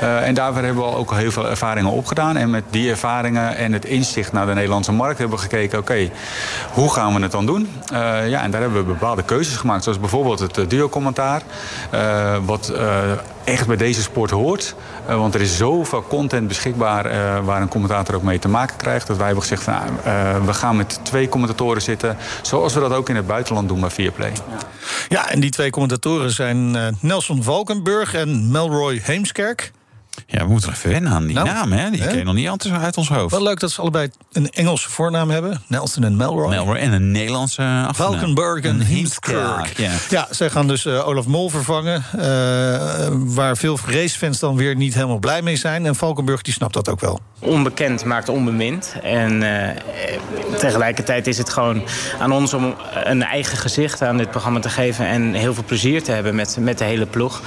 En 0.00 0.34
daarvoor 0.34 0.62
hebben 0.62 0.82
we 0.82 0.88
al 0.88 0.96
ook 0.96 1.14
heel 1.14 1.30
veel 1.30 1.50
ervaringen 1.50 1.90
opgedaan. 1.90 2.36
En 2.36 2.50
met 2.50 2.61
die 2.70 2.90
ervaringen 2.90 3.56
en 3.56 3.72
het 3.72 3.84
inzicht 3.84 4.32
naar 4.32 4.46
de 4.46 4.54
Nederlandse 4.54 4.92
markt 4.92 5.18
hebben 5.18 5.36
we 5.36 5.42
gekeken... 5.42 5.78
oké, 5.78 6.10
hoe 6.72 6.92
gaan 6.92 7.14
we 7.14 7.22
het 7.22 7.30
dan 7.30 7.46
doen? 7.46 7.68
Eh, 7.92 8.28
ja, 8.28 8.42
en 8.42 8.50
daar 8.50 8.60
hebben 8.60 8.86
we 8.86 8.92
bepaalde 8.92 9.22
keuzes 9.22 9.56
gemaakt. 9.56 9.82
Zoals 9.82 10.00
bijvoorbeeld 10.00 10.38
het 10.38 10.58
uh, 10.58 10.68
duo-commentaar. 10.68 11.42
Uh, 11.94 12.36
wat 12.44 12.72
uh, 12.74 12.98
echt 13.44 13.66
bij 13.66 13.76
deze 13.76 14.02
sport 14.02 14.30
hoort. 14.30 14.74
Uh, 15.08 15.16
want 15.16 15.34
er 15.34 15.40
is 15.40 15.56
zoveel 15.56 16.04
content 16.08 16.48
beschikbaar 16.48 17.06
uh, 17.06 17.44
waar 17.44 17.62
een 17.62 17.68
commentator 17.68 18.14
ook 18.14 18.22
mee 18.22 18.38
te 18.38 18.48
maken 18.48 18.76
krijgt. 18.76 19.06
Dat 19.06 19.16
wij 19.16 19.26
hebben 19.26 19.42
gezegd 19.42 19.62
van 19.62 19.74
uh, 19.74 20.44
we 20.44 20.54
gaan 20.54 20.76
met 20.76 21.00
twee 21.02 21.28
commentatoren 21.28 21.82
zitten. 21.82 22.16
Zoals 22.42 22.74
we 22.74 22.80
dat 22.80 22.92
ook 22.92 23.08
in 23.08 23.16
het 23.16 23.26
buitenland 23.26 23.68
doen 23.68 23.80
bij 23.80 23.90
Viaplay. 23.90 24.32
Ja, 25.08 25.30
en 25.30 25.40
die 25.40 25.50
twee 25.50 25.70
commentatoren 25.70 26.30
zijn 26.30 26.74
uh, 26.74 26.86
Nelson 27.00 27.42
Valkenburg 27.42 28.14
en 28.14 28.50
Melroy 28.50 29.00
Heemskerk. 29.04 29.72
Ja, 30.26 30.44
we 30.44 30.50
moeten 30.50 30.68
er 30.68 30.74
even 30.74 30.90
wennen 30.90 31.12
aan 31.12 31.26
die 31.26 31.34
Nou, 31.34 31.46
naam, 31.46 31.72
hè? 31.72 31.90
Die 31.90 32.00
hè? 32.00 32.08
ken 32.08 32.18
je 32.18 32.24
nog 32.24 32.34
niet 32.34 32.48
uit 32.72 32.96
ons 32.96 33.08
hoofd. 33.08 33.30
Wel 33.30 33.42
leuk 33.42 33.60
dat 33.60 33.70
ze 33.70 33.80
allebei 33.80 34.10
een 34.32 34.50
Engelse 34.50 34.90
voornaam 34.90 35.30
hebben. 35.30 35.62
Nelson 35.66 36.04
en 36.04 36.16
Melroy. 36.16 36.48
Melroy 36.48 36.76
en 36.76 36.92
een 36.92 37.10
Nederlandse 37.10 37.62
achternaam. 37.62 38.12
Valkenburg 38.12 38.64
en 38.64 38.80
Heemskerk. 38.80 39.76
Ja. 39.76 39.90
Ja, 40.08 40.26
zij 40.30 40.50
gaan 40.50 40.68
dus 40.68 40.84
uh, 40.84 41.08
Olaf 41.08 41.26
Mol 41.26 41.48
vervangen. 41.48 42.04
Uh, 42.16 42.22
waar 43.10 43.56
veel 43.56 43.78
racefans 43.86 44.38
dan 44.38 44.56
weer 44.56 44.76
niet 44.76 44.94
helemaal 44.94 45.18
blij 45.18 45.42
mee 45.42 45.56
zijn. 45.56 45.86
En 45.86 45.94
Valkenburg 45.94 46.42
die 46.42 46.54
snapt 46.54 46.74
dat 46.74 46.88
ook 46.88 47.00
wel. 47.00 47.20
Onbekend 47.38 48.04
maakt 48.04 48.28
onbemind. 48.28 48.94
En 49.02 49.42
uh, 49.42 49.68
tegelijkertijd 50.58 51.26
is 51.26 51.38
het 51.38 51.50
gewoon 51.50 51.82
aan 52.18 52.32
ons 52.32 52.54
om 52.54 52.74
een 53.04 53.22
eigen 53.22 53.58
gezicht 53.58 54.02
aan 54.02 54.16
dit 54.16 54.30
programma 54.30 54.60
te 54.60 54.68
geven. 54.68 55.06
En 55.06 55.32
heel 55.32 55.54
veel 55.54 55.64
plezier 55.66 56.02
te 56.02 56.12
hebben 56.12 56.34
met, 56.34 56.56
met 56.60 56.78
de 56.78 56.84
hele 56.84 57.06
ploeg. 57.06 57.42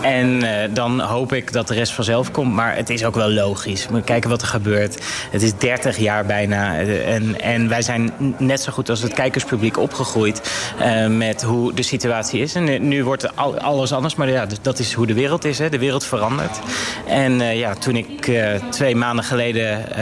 En 0.00 0.44
dan 0.74 1.00
hoop 1.00 1.32
ik 1.32 1.52
dat 1.52 1.68
de 1.68 1.74
rest 1.74 1.92
komt. 2.30 2.54
Maar 2.54 2.76
het 2.76 2.90
is 2.90 3.04
ook 3.04 3.14
wel 3.14 3.30
logisch. 3.30 3.86
We 3.90 4.02
kijken 4.02 4.30
wat 4.30 4.42
er 4.42 4.48
gebeurt. 4.48 4.98
Het 5.30 5.42
is 5.42 5.54
30 5.54 5.96
jaar 5.96 6.26
bijna. 6.26 6.78
En, 6.78 7.40
en 7.40 7.68
wij 7.68 7.82
zijn 7.82 8.12
net 8.36 8.60
zo 8.60 8.72
goed 8.72 8.90
als 8.90 9.02
het 9.02 9.12
kijkerspubliek 9.12 9.78
opgegroeid 9.78 10.50
uh, 10.80 11.06
met 11.06 11.42
hoe 11.42 11.72
de 11.72 11.82
situatie 11.82 12.40
is. 12.40 12.54
En 12.54 12.88
nu 12.88 13.04
wordt 13.04 13.36
al, 13.36 13.58
alles 13.58 13.92
anders. 13.92 14.14
Maar 14.14 14.28
ja, 14.28 14.46
dat 14.62 14.78
is 14.78 14.92
hoe 14.92 15.06
de 15.06 15.14
wereld 15.14 15.44
is. 15.44 15.58
Hè. 15.58 15.68
De 15.68 15.78
wereld 15.78 16.04
verandert. 16.04 16.58
En 17.06 17.32
uh, 17.32 17.58
ja, 17.58 17.74
toen 17.74 17.96
ik 17.96 18.30
twee 18.70 18.96
maanden 18.96 19.24
geleden 19.24 19.96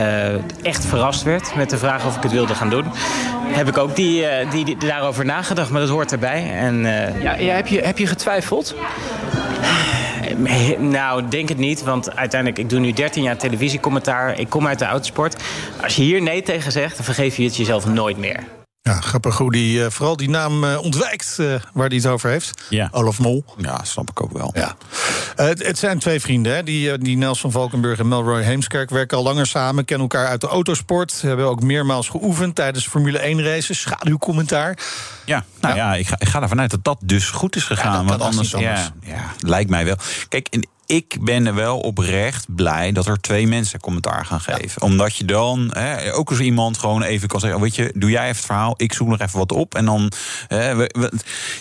echt 0.61 0.85
verrast 0.85 1.23
werd 1.23 1.55
met 1.55 1.69
de 1.69 1.77
vraag 1.77 2.05
of 2.05 2.15
ik 2.15 2.23
het 2.23 2.31
wilde 2.31 2.55
gaan 2.55 2.69
doen, 2.69 2.85
heb 3.47 3.67
ik 3.67 3.77
ook 3.77 3.95
die, 3.95 4.25
die, 4.51 4.77
daarover 4.77 5.25
nagedacht. 5.25 5.69
Maar 5.69 5.81
dat 5.81 5.89
hoort 5.89 6.11
erbij. 6.11 6.53
En, 6.53 6.81
ja, 7.21 7.35
ja, 7.35 7.55
heb, 7.55 7.67
je, 7.67 7.81
heb 7.81 7.97
je 7.97 8.07
getwijfeld? 8.07 8.75
Nou, 10.79 11.27
denk 11.27 11.49
het 11.49 11.57
niet. 11.57 11.83
Want 11.83 12.15
uiteindelijk, 12.15 12.61
ik 12.61 12.69
doe 12.69 12.79
nu 12.79 12.91
13 12.91 13.23
jaar 13.23 13.37
televisiecommentaar. 13.37 14.39
Ik 14.39 14.49
kom 14.49 14.67
uit 14.67 14.79
de 14.79 14.85
autosport. 14.85 15.43
Als 15.81 15.95
je 15.95 16.01
hier 16.01 16.21
nee 16.21 16.41
tegen 16.41 16.71
zegt, 16.71 16.95
dan 16.95 17.05
vergeef 17.05 17.37
je 17.37 17.43
het 17.43 17.55
jezelf 17.55 17.87
nooit 17.87 18.17
meer. 18.17 18.56
Ja, 18.87 19.01
grappig 19.01 19.37
hoe 19.37 19.51
die, 19.51 19.79
uh, 19.79 19.85
vooral 19.89 20.17
die 20.17 20.29
naam 20.29 20.63
uh, 20.63 20.81
ontwijkt 20.81 21.37
uh, 21.39 21.55
waar 21.73 21.87
hij 21.87 21.97
het 21.97 22.05
over 22.05 22.29
heeft. 22.29 22.61
Ja. 22.69 22.87
Olaf 22.91 23.19
Mol. 23.19 23.45
Ja, 23.57 23.83
snap 23.83 24.09
ik 24.09 24.21
ook 24.21 24.31
wel. 24.31 24.51
Ja. 24.53 24.75
Het, 25.35 25.65
het, 25.65 25.77
zijn 25.77 25.99
twee 25.99 26.19
vrienden, 26.19 26.55
hè? 26.55 26.63
Die, 26.63 26.97
die 26.97 27.17
Nelson 27.17 27.51
Valkenburg 27.51 27.99
en 27.99 28.07
Melroy 28.07 28.41
Heemskerk 28.41 28.89
werken 28.89 29.17
al 29.17 29.23
langer 29.23 29.47
samen, 29.47 29.85
kennen 29.85 30.09
elkaar 30.09 30.27
uit 30.27 30.41
de 30.41 30.47
autosport, 30.47 31.21
hebben 31.21 31.45
ook 31.45 31.61
meermaals 31.61 32.09
geoefend 32.09 32.55
tijdens 32.55 32.87
Formule 32.87 33.19
1 33.19 33.43
races, 33.43 33.79
schaduwcommentaar. 33.79 34.77
Ja, 35.25 35.45
nou 35.59 35.75
ja, 35.75 35.91
ja 35.91 35.99
ik, 35.99 36.07
ga, 36.07 36.15
ik 36.19 36.27
ga 36.27 36.41
ervan 36.41 36.59
uit 36.59 36.71
dat 36.71 36.83
dat 36.83 36.97
dus 37.01 37.29
goed 37.29 37.55
is 37.55 37.63
gegaan. 37.63 38.03
Ja, 38.03 38.09
want 38.09 38.21
anders, 38.21 38.55
anders. 38.55 38.91
Ja, 39.01 39.15
ja, 39.15 39.33
lijkt 39.39 39.69
mij 39.69 39.85
wel. 39.85 39.97
Kijk, 40.29 40.67
ik 40.87 41.17
ben 41.21 41.45
er 41.45 41.55
wel 41.55 41.79
oprecht 41.79 42.55
blij 42.55 42.91
dat 42.91 43.05
er 43.05 43.21
twee 43.21 43.47
mensen 43.47 43.79
commentaar 43.79 44.25
gaan 44.25 44.39
geven. 44.39 44.71
Ja. 44.75 44.87
Omdat 44.87 45.15
je 45.15 45.25
dan 45.25 45.69
hè, 45.73 46.13
ook 46.13 46.29
als 46.29 46.39
iemand 46.39 46.77
gewoon 46.77 47.03
even 47.03 47.27
kan 47.27 47.39
zeggen: 47.39 47.61
Weet 47.61 47.75
je, 47.75 47.91
doe 47.95 48.09
jij 48.09 48.23
even 48.23 48.35
het 48.35 48.45
verhaal, 48.45 48.73
ik 48.77 48.93
zoek 48.93 49.07
nog 49.07 49.19
even 49.19 49.39
wat 49.39 49.51
op. 49.51 49.75
En 49.75 49.85
dan, 49.85 50.11
hè, 50.47 50.75
we, 50.75 50.95
we, 50.99 51.11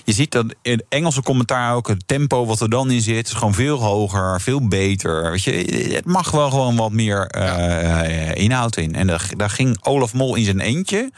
je 0.05 0.13
ziet 0.13 0.33
dat 0.33 0.55
in 0.63 0.85
Engelse 0.89 1.23
commentaar 1.23 1.75
ook, 1.75 1.89
het 1.89 2.03
tempo 2.07 2.47
wat 2.47 2.61
er 2.61 2.71
dan 2.71 2.91
in 2.91 3.01
zit, 3.01 3.27
is 3.27 3.33
gewoon 3.33 3.55
veel 3.55 3.79
hoger, 3.79 4.41
veel 4.41 4.69
beter. 4.69 5.31
Weet 5.31 5.43
je, 5.43 5.53
het 5.95 6.05
mag 6.05 6.31
wel 6.31 6.51
gewoon 6.51 6.77
wat 6.77 6.93
meer 6.93 7.35
uh, 7.37 8.35
inhoud 8.35 8.77
in. 8.77 8.95
En 8.95 9.07
daar, 9.07 9.31
daar 9.37 9.51
ging 9.51 9.79
Olaf 9.83 10.13
Mol 10.13 10.35
in 10.35 10.45
zijn 10.45 10.61
eentje, 10.61 11.11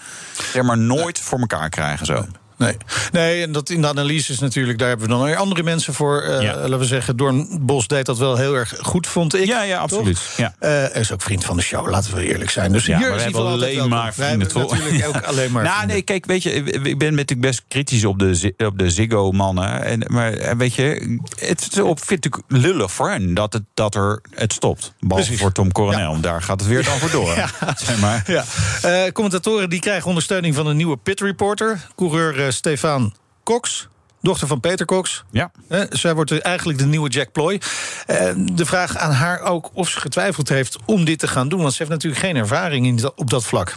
zeg 0.52 0.62
maar, 0.62 0.78
nooit 0.78 1.20
voor 1.20 1.38
elkaar 1.38 1.68
krijgen 1.68 2.06
zo. 2.06 2.26
Nee. 2.59 2.76
nee, 3.12 3.42
en 3.42 3.52
dat 3.52 3.70
in 3.70 3.80
de 3.80 3.88
analyse 3.88 4.32
is 4.32 4.38
natuurlijk, 4.38 4.78
daar 4.78 4.88
hebben 4.88 5.06
we 5.06 5.12
dan 5.12 5.22
weer 5.22 5.36
andere 5.36 5.62
mensen 5.62 5.94
voor. 5.94 6.22
Uh, 6.22 6.42
Laten 6.42 6.78
we 6.78 6.84
zeggen, 6.84 7.16
Doorn 7.16 7.59
Bos 7.61 7.86
deed 7.86 8.06
dat 8.06 8.18
wel 8.18 8.36
heel 8.36 8.54
erg 8.54 8.74
goed, 8.80 9.06
vond 9.06 9.34
ik. 9.34 9.46
Ja, 9.46 9.62
ja, 9.62 9.78
absoluut. 9.78 10.20
Ja. 10.36 10.54
Uh, 10.61 10.96
is 10.96 11.12
ook 11.12 11.22
vriend 11.22 11.44
van 11.44 11.56
de 11.56 11.62
show, 11.62 11.90
laten 11.90 12.14
we 12.14 12.26
eerlijk 12.26 12.50
zijn. 12.50 12.72
Dus 12.72 12.86
ja, 12.86 12.98
hier 12.98 13.09
maar 13.09 13.16
we 13.16 13.22
hebben 13.22 13.46
alleen 13.46 13.88
maar 13.88 14.14
vrienden, 14.14 14.48
toch? 14.48 14.78
natuurlijk 14.78 15.06
ook 15.06 15.22
alleen 15.32 15.52
maar. 15.52 15.62
nou, 15.62 15.86
nee, 15.86 16.02
kijk, 16.02 16.26
weet 16.26 16.42
je, 16.42 16.52
ik 16.52 16.98
ben 16.98 17.14
natuurlijk 17.14 17.40
best 17.40 17.64
kritisch 17.68 18.04
op 18.04 18.18
de, 18.18 18.54
op 18.56 18.78
de 18.78 18.90
Ziggo-mannen. 18.90 19.84
En, 19.84 20.04
maar 20.06 20.32
eh, 20.32 20.56
weet 20.56 20.74
je, 20.74 21.18
het 21.38 21.82
vind 21.94 22.24
ik 22.24 22.38
lullig 22.48 22.92
voor 22.92 23.11
hen 23.11 23.34
dat 23.34 23.52
het, 23.52 23.62
dat 23.74 23.94
er 23.94 24.20
het 24.30 24.52
stopt. 24.52 24.92
Behalve 25.00 25.36
voor 25.36 25.52
Tom 25.52 25.72
Coronel, 25.72 26.14
ja. 26.14 26.20
daar 26.20 26.42
gaat 26.42 26.61
het 26.61 26.68
weer 26.68 26.84
dan 26.84 26.98
voor 26.98 27.11
door. 27.11 27.34
ja. 27.36 27.48
Zeg 27.76 28.00
maar. 28.00 28.22
Ja. 28.26 28.44
Uh, 28.84 29.12
commentatoren 29.12 29.70
die 29.70 29.80
krijgen 29.80 30.09
ondersteuning 30.09 30.54
van 30.54 30.66
een 30.66 30.76
nieuwe 30.76 30.96
pit 30.96 31.20
reporter. 31.20 31.86
Coureur 31.96 32.47
Stefan 32.53 33.14
Cox. 33.44 33.88
Dochter 34.20 34.46
van 34.46 34.61
Peter 34.61 34.86
Cox. 34.86 35.24
Ja. 35.30 35.51
Eh, 35.68 35.80
zij 35.90 36.14
wordt 36.14 36.40
eigenlijk 36.40 36.78
de 36.78 36.86
nieuwe 36.86 37.09
Jack 37.09 37.32
Ploy. 37.32 37.61
Uh, 38.11 38.30
de 38.36 38.66
vraag 38.66 38.96
aan 38.96 39.12
haar 39.12 39.40
ook 39.40 39.70
of 39.72 39.88
ze 39.88 40.01
getwijfeld 40.01 40.49
heeft 40.49 40.78
om 40.84 41.05
dit 41.05 41.18
te 41.18 41.28
gaan 41.28 41.49
doen. 41.49 41.61
Want 41.61 41.72
ze 41.72 41.78
heeft 41.78 41.90
natuurlijk 41.90 42.22
geen 42.22 42.36
ervaring 42.36 42.86
in 42.86 42.96
dat, 42.96 43.12
op 43.16 43.30
dat 43.30 43.44
vlak. 43.44 43.74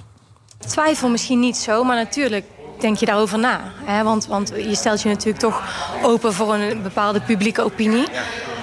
Twijfel 0.68 1.10
misschien 1.10 1.40
niet 1.40 1.58
zo, 1.58 1.84
maar 1.84 1.96
natuurlijk 1.96 2.46
denk 2.80 2.98
je 2.98 3.06
daarover 3.06 3.40
na. 3.40 3.62
Hè? 3.84 4.04
Want, 4.04 4.28
want 4.28 4.54
je 4.56 4.76
stelt 4.76 5.02
je 5.02 5.10
natuurlijk 5.10 5.40
toch 5.40 5.64
open 6.04 6.34
voor 6.34 6.54
een 6.54 6.82
bepaalde 6.82 7.22
publieke 7.22 7.64
opinie. 7.64 8.08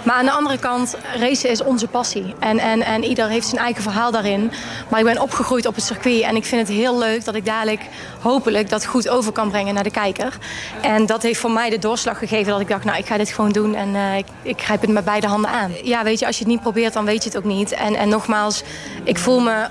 Maar 0.03 0.15
aan 0.15 0.25
de 0.25 0.31
andere 0.31 0.59
kant, 0.59 0.97
racen 1.19 1.51
is 1.51 1.63
onze 1.63 1.87
passie. 1.87 2.35
En, 2.39 2.59
en, 2.59 2.83
en 2.83 3.05
ieder 3.05 3.29
heeft 3.29 3.47
zijn 3.47 3.61
eigen 3.61 3.83
verhaal 3.83 4.11
daarin. 4.11 4.53
Maar 4.89 4.99
ik 4.99 5.05
ben 5.05 5.21
opgegroeid 5.21 5.67
op 5.67 5.75
het 5.75 5.85
circuit. 5.85 6.23
En 6.23 6.37
ik 6.37 6.45
vind 6.45 6.69
het 6.69 6.77
heel 6.77 6.99
leuk 6.99 7.25
dat 7.25 7.35
ik 7.35 7.45
dadelijk 7.45 7.81
hopelijk 8.21 8.69
dat 8.69 8.87
goed 8.87 9.09
over 9.09 9.33
kan 9.33 9.51
brengen 9.51 9.75
naar 9.75 9.83
de 9.83 9.91
kijker. 9.91 10.39
En 10.81 11.07
dat 11.07 11.23
heeft 11.23 11.41
voor 11.41 11.51
mij 11.51 11.71
de 11.71 11.79
doorslag 11.79 12.19
gegeven 12.19 12.53
dat 12.53 12.61
ik 12.61 12.69
dacht, 12.69 12.85
nou 12.85 12.99
ik 12.99 13.07
ga 13.07 13.17
dit 13.17 13.31
gewoon 13.31 13.53
doen. 13.53 13.75
En 13.75 13.89
uh, 13.89 14.17
ik, 14.17 14.27
ik 14.43 14.63
grijp 14.63 14.81
het 14.81 14.91
met 14.91 15.05
beide 15.05 15.27
handen 15.27 15.51
aan. 15.51 15.73
Ja, 15.83 16.05
weet 16.05 16.19
je, 16.19 16.27
als 16.27 16.39
je 16.39 16.45
het 16.45 16.53
niet 16.53 16.63
probeert, 16.63 16.93
dan 16.93 17.05
weet 17.05 17.23
je 17.23 17.29
het 17.29 17.39
ook 17.39 17.45
niet. 17.45 17.73
En, 17.73 17.95
en 17.95 18.09
nogmaals, 18.09 18.63
ik 19.05 19.19
voel 19.19 19.41
me 19.41 19.67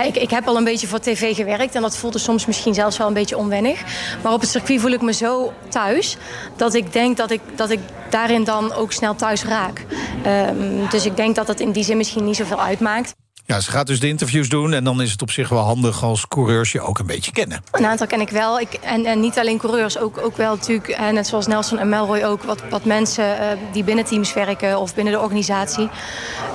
ik, 0.00 0.16
ik, 0.16 0.30
heb 0.30 0.46
al 0.46 0.56
een 0.56 0.64
beetje 0.64 0.86
voor 0.86 0.98
tv 0.98 1.36
gewerkt 1.36 1.74
en 1.74 1.82
dat 1.82 1.96
voelde 1.96 2.18
soms 2.18 2.46
misschien 2.46 2.74
zelfs 2.74 2.96
wel 2.96 3.06
een 3.06 3.14
beetje 3.14 3.36
onwennig. 3.36 3.82
Maar 4.22 4.32
op 4.32 4.40
het 4.40 4.50
circuit 4.50 4.80
voel 4.80 4.90
ik 4.90 5.02
me 5.02 5.12
zo 5.12 5.52
thuis 5.68 6.16
dat 6.56 6.74
ik 6.74 6.92
denk 6.92 7.16
dat 7.16 7.30
ik, 7.30 7.40
dat 7.54 7.70
ik 7.70 7.80
daarin 8.10 8.44
dan 8.44 8.72
ook 8.72 8.92
snel 8.92 9.14
thuis 9.14 9.44
raak. 9.44 9.86
Um, 10.26 10.88
dus 10.90 11.06
ik 11.06 11.16
denk 11.16 11.34
dat 11.34 11.48
het 11.48 11.60
in 11.60 11.72
die 11.72 11.84
zin 11.84 11.96
misschien 11.96 12.24
niet 12.24 12.36
zoveel 12.36 12.60
uitmaakt. 12.60 13.14
Ja, 13.44 13.60
ze 13.60 13.70
gaat 13.70 13.86
dus 13.86 14.00
de 14.00 14.08
interviews 14.08 14.48
doen 14.48 14.72
en 14.72 14.84
dan 14.84 15.02
is 15.02 15.12
het 15.12 15.22
op 15.22 15.30
zich 15.30 15.48
wel 15.48 15.62
handig 15.62 16.02
als 16.02 16.28
coureurs 16.28 16.72
je 16.72 16.80
ook 16.80 16.98
een 16.98 17.06
beetje 17.06 17.32
kennen. 17.32 17.62
Een 17.70 17.86
aantal 17.86 18.06
ken 18.06 18.20
ik 18.20 18.30
wel. 18.30 18.60
Ik, 18.60 18.72
en, 18.72 19.04
en 19.04 19.20
niet 19.20 19.38
alleen 19.38 19.58
coureurs, 19.58 19.98
ook, 19.98 20.18
ook 20.18 20.36
wel 20.36 20.54
natuurlijk, 20.54 21.12
net 21.12 21.26
zoals 21.26 21.46
Nelson 21.46 21.78
en 21.78 21.88
Melroy, 21.88 22.22
ook 22.22 22.42
wat, 22.42 22.62
wat 22.70 22.84
mensen 22.84 23.24
uh, 23.24 23.46
die 23.72 23.84
binnen 23.84 24.04
teams 24.04 24.32
werken 24.32 24.78
of 24.78 24.94
binnen 24.94 25.12
de 25.12 25.20
organisatie. 25.20 25.88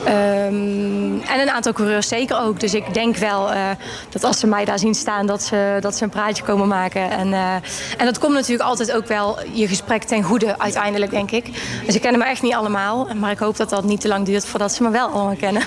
Um, 0.07 1.21
en 1.21 1.39
een 1.39 1.49
aantal 1.49 1.73
coureurs 1.73 2.07
zeker 2.07 2.39
ook. 2.39 2.59
Dus 2.59 2.73
ik 2.73 2.93
denk 2.93 3.17
wel 3.17 3.53
uh, 3.53 3.69
dat 4.09 4.23
als 4.23 4.39
ze 4.39 4.47
mij 4.47 4.65
daar 4.65 4.79
zien 4.79 4.95
staan, 4.95 5.27
dat 5.27 5.43
ze, 5.43 5.77
dat 5.79 5.95
ze 5.95 6.03
een 6.03 6.09
praatje 6.09 6.43
komen 6.43 6.67
maken. 6.67 7.11
En, 7.11 7.33
en 7.97 8.05
dat 8.05 8.17
komt 8.17 8.33
natuurlijk 8.33 8.69
altijd 8.69 8.91
ook 8.91 9.07
wel 9.07 9.39
je 9.53 9.67
gesprek 9.67 10.03
ten 10.03 10.23
goede 10.23 10.59
uiteindelijk, 10.59 11.11
denk 11.11 11.31
ik. 11.31 11.45
Dus 11.85 11.95
ik 11.95 12.01
ken 12.01 12.17
me 12.17 12.25
echt 12.25 12.41
niet 12.41 12.53
allemaal. 12.53 13.07
Maar 13.15 13.31
ik 13.31 13.39
hoop 13.39 13.57
dat 13.57 13.69
dat 13.69 13.83
niet 13.83 14.01
te 14.01 14.07
lang 14.07 14.25
duurt 14.25 14.45
voordat 14.45 14.73
ze 14.73 14.83
me 14.83 14.89
wel 14.89 15.07
allemaal 15.07 15.35
kennen. 15.35 15.63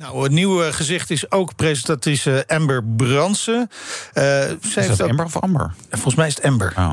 Nou, 0.00 0.22
het 0.22 0.32
nieuwe 0.32 0.72
gezicht 0.72 1.10
is 1.10 1.30
ook 1.30 1.54
presentatrice 1.56 2.44
Amber 2.46 2.84
Bransen. 2.84 3.70
Uh, 4.14 4.50
is 4.50 4.96
dat 4.96 5.00
Amber 5.00 5.24
of 5.24 5.36
Amber? 5.36 5.72
Volgens 5.90 6.14
mij 6.14 6.26
is 6.26 6.34
het 6.34 6.44
Amber. 6.44 6.74
Oh, 6.78 6.92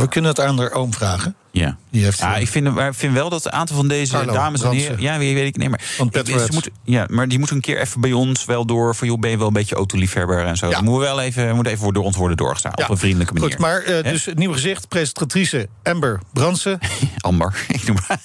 we 0.00 0.08
kunnen 0.08 0.30
het 0.30 0.40
aan 0.40 0.58
haar 0.58 0.72
oom 0.72 0.92
vragen. 0.92 1.34
Ja, 1.58 1.76
heeft, 1.90 2.18
ja 2.18 2.36
ik, 2.36 2.48
vind, 2.48 2.74
maar 2.74 2.88
ik 2.88 2.94
vind 2.94 3.12
wel 3.14 3.30
dat 3.30 3.44
een 3.44 3.52
aantal 3.52 3.76
van 3.76 3.88
deze 3.88 4.12
Carlo 4.12 4.32
dames 4.32 4.62
en 4.62 4.70
heren... 4.70 5.00
Ja, 5.00 5.18
weet, 5.18 5.34
weet 5.34 5.56
ik 5.56 5.78
Van 5.96 6.08
ik- 6.12 6.26
ze 6.26 6.48
moeten, 6.52 6.72
ja, 6.84 7.06
maar 7.10 7.28
die 7.28 7.38
moeten 7.38 7.56
een 7.56 7.62
keer 7.62 7.80
even 7.80 8.00
bij 8.00 8.12
ons 8.12 8.44
wel 8.44 8.66
door... 8.66 8.94
van 8.94 9.06
joh, 9.08 9.18
ben 9.18 9.30
je 9.30 9.38
wel 9.38 9.46
een 9.46 9.52
beetje 9.52 9.74
autoliefhebber 9.74 10.44
en 10.44 10.56
zo. 10.56 10.70
Dan 10.70 10.84
moeten 10.84 11.00
we 11.02 11.14
wel 11.14 11.20
even, 11.20 11.54
moet 11.54 11.66
even 11.66 11.92
door 11.92 12.04
ons 12.04 12.16
worden 12.16 12.36
doorgestaan. 12.36 12.72
Op 12.76 12.88
een 12.88 12.98
vriendelijke 12.98 13.32
manier. 13.32 13.50
Goed, 13.50 13.58
maar 13.58 13.80
uh, 13.80 13.86
Hè? 13.86 14.02
dus 14.02 14.24
het 14.24 14.38
nieuwe 14.38 14.54
gezicht, 14.54 14.88
presentatrice 14.88 15.68
Amber 15.82 16.20
Bransen. 16.32 16.78
Amber, 17.18 17.64
ik 17.68 17.86
noem 17.86 17.96
maar. 18.08 18.20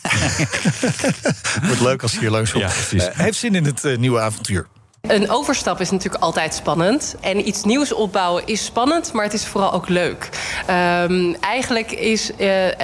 Wordt 1.67 1.81
leuk 1.81 2.01
als 2.01 2.11
ze 2.11 2.19
hier 2.19 2.29
langs 2.29 2.51
komt. 2.51 2.63
Ja, 2.63 2.69
precies. 2.69 3.07
Eh, 3.07 3.17
heeft 3.17 3.37
zin 3.37 3.55
in 3.55 3.65
het 3.65 3.85
eh, 3.85 3.97
nieuwe 3.97 4.19
avontuur. 4.19 4.67
Een 5.09 5.29
overstap 5.29 5.79
is 5.79 5.91
natuurlijk 5.91 6.23
altijd 6.23 6.53
spannend. 6.53 7.15
En 7.21 7.47
iets 7.47 7.63
nieuws 7.63 7.93
opbouwen 7.93 8.45
is 8.45 8.65
spannend, 8.65 9.13
maar 9.13 9.23
het 9.23 9.33
is 9.33 9.45
vooral 9.45 9.73
ook 9.73 9.89
leuk. 9.89 10.29
Ehm, 10.65 11.33
eigenlijk 11.39 11.91
is 11.91 12.35
eh, 12.35 12.67
eh, 12.67 12.75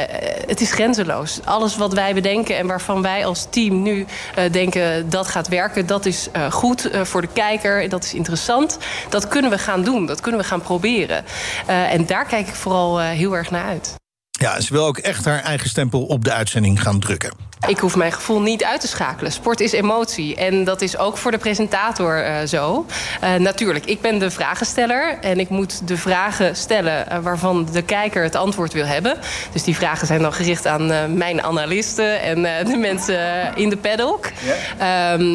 het 0.47 0.61
is 0.61 0.71
grenzeloos. 0.71 1.39
Alles 1.43 1.77
wat 1.77 1.93
wij 1.93 2.13
bedenken 2.13 2.57
en 2.57 2.67
waarvan 2.67 3.01
wij 3.01 3.25
als 3.25 3.47
team 3.49 3.81
nu 3.81 4.05
eh, 4.35 4.51
denken 4.51 5.09
dat 5.09 5.27
gaat 5.27 5.47
werken, 5.47 5.87
dat 5.87 6.05
is 6.05 6.29
goed 6.49 6.89
voor 7.03 7.21
de 7.21 7.29
kijker, 7.33 7.89
dat 7.89 8.03
is 8.03 8.13
interessant. 8.13 8.77
Dat 9.09 9.27
kunnen 9.27 9.51
we 9.51 9.57
gaan 9.57 9.83
doen, 9.83 10.05
dat 10.05 10.21
kunnen 10.21 10.41
we 10.41 10.47
gaan 10.47 10.61
proberen. 10.61 11.25
En 11.65 12.05
daar 12.05 12.25
kijk 12.25 12.47
ik 12.47 12.55
vooral 12.55 12.99
heel 12.99 13.35
erg 13.35 13.51
naar 13.51 13.65
uit. 13.65 13.95
Ja, 14.31 14.59
ze 14.61 14.73
wil 14.73 14.85
ook 14.85 14.97
echt 14.97 15.25
haar 15.25 15.43
eigen 15.43 15.69
stempel 15.69 16.05
op 16.05 16.23
de 16.23 16.31
uitzending 16.31 16.81
gaan 16.81 16.99
drukken. 16.99 17.48
Ik 17.67 17.79
hoef 17.79 17.95
mijn 17.95 18.11
gevoel 18.11 18.41
niet 18.41 18.63
uit 18.63 18.81
te 18.81 18.87
schakelen. 18.87 19.31
Sport 19.31 19.59
is 19.59 19.71
emotie. 19.71 20.35
En 20.35 20.63
dat 20.63 20.81
is 20.81 20.97
ook 20.97 21.17
voor 21.17 21.31
de 21.31 21.37
presentator 21.37 22.25
uh, 22.25 22.35
zo. 22.47 22.85
Uh, 23.23 23.33
natuurlijk, 23.35 23.85
ik 23.85 24.01
ben 24.01 24.19
de 24.19 24.31
vragensteller. 24.31 25.17
En 25.21 25.39
ik 25.39 25.49
moet 25.49 25.87
de 25.87 25.97
vragen 25.97 26.55
stellen 26.55 27.05
uh, 27.11 27.17
waarvan 27.17 27.67
de 27.71 27.81
kijker 27.81 28.23
het 28.23 28.35
antwoord 28.35 28.73
wil 28.73 28.85
hebben. 28.85 29.17
Dus 29.51 29.63
die 29.63 29.75
vragen 29.75 30.07
zijn 30.07 30.21
dan 30.21 30.33
gericht 30.33 30.67
aan 30.67 31.17
mijn 31.17 31.43
analisten 31.43 32.21
en 32.21 32.65
de 32.65 32.77
mensen 32.77 33.51
in 33.55 33.69
de 33.69 33.77
paddock. 33.77 34.25
Um, 34.25 35.33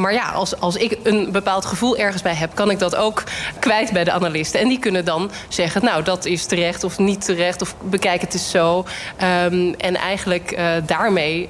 maar 0.00 0.12
ja, 0.12 0.30
als, 0.30 0.60
als 0.60 0.76
ik 0.76 0.98
een 1.02 1.32
bepaald 1.32 1.64
gevoel 1.64 1.96
ergens 1.96 2.22
bij 2.22 2.34
heb, 2.34 2.54
kan 2.54 2.70
ik 2.70 2.78
dat 2.78 2.96
ook 2.96 3.22
kwijt 3.58 3.92
bij 3.92 4.04
de 4.04 4.12
analisten. 4.12 4.60
En 4.60 4.68
die 4.68 4.78
kunnen 4.78 5.04
dan 5.04 5.30
zeggen, 5.48 5.84
nou, 5.84 6.02
dat 6.02 6.24
is 6.24 6.44
terecht 6.44 6.84
of 6.84 6.98
niet 6.98 7.24
terecht. 7.24 7.62
Of 7.62 7.74
bekijk 7.82 8.20
het 8.20 8.32
eens 8.34 8.50
zo. 8.50 8.86
Um, 9.22 9.74
en 9.74 9.96
eigenlijk 9.96 10.58
daarmee 10.86 11.48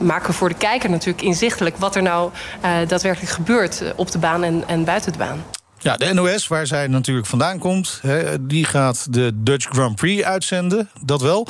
maken 0.00 0.26
we 0.26 0.32
voor 0.32 0.48
de 0.48 0.54
kijker 0.54 0.90
natuurlijk 0.90 1.24
inzichtelijk 1.24 1.76
wat 1.76 1.96
er 1.96 2.02
nou 2.02 2.30
uh, 2.64 2.70
daadwerkelijk 2.88 3.32
gebeurt 3.32 3.82
op 3.96 4.10
de 4.10 4.18
baan 4.18 4.44
en, 4.44 4.64
en 4.66 4.84
buiten 4.84 5.12
de 5.12 5.18
baan. 5.18 5.44
Ja, 5.78 5.96
de 5.96 6.12
NOS, 6.12 6.48
waar 6.48 6.66
zij 6.66 6.86
natuurlijk 6.86 7.26
vandaan 7.26 7.58
komt, 7.58 7.98
hè, 8.02 8.46
die 8.46 8.64
gaat 8.64 9.06
de 9.10 9.30
Dutch 9.34 9.68
Grand 9.68 9.96
Prix 9.96 10.24
uitzenden. 10.24 10.90
Dat 11.02 11.20
wel. 11.20 11.46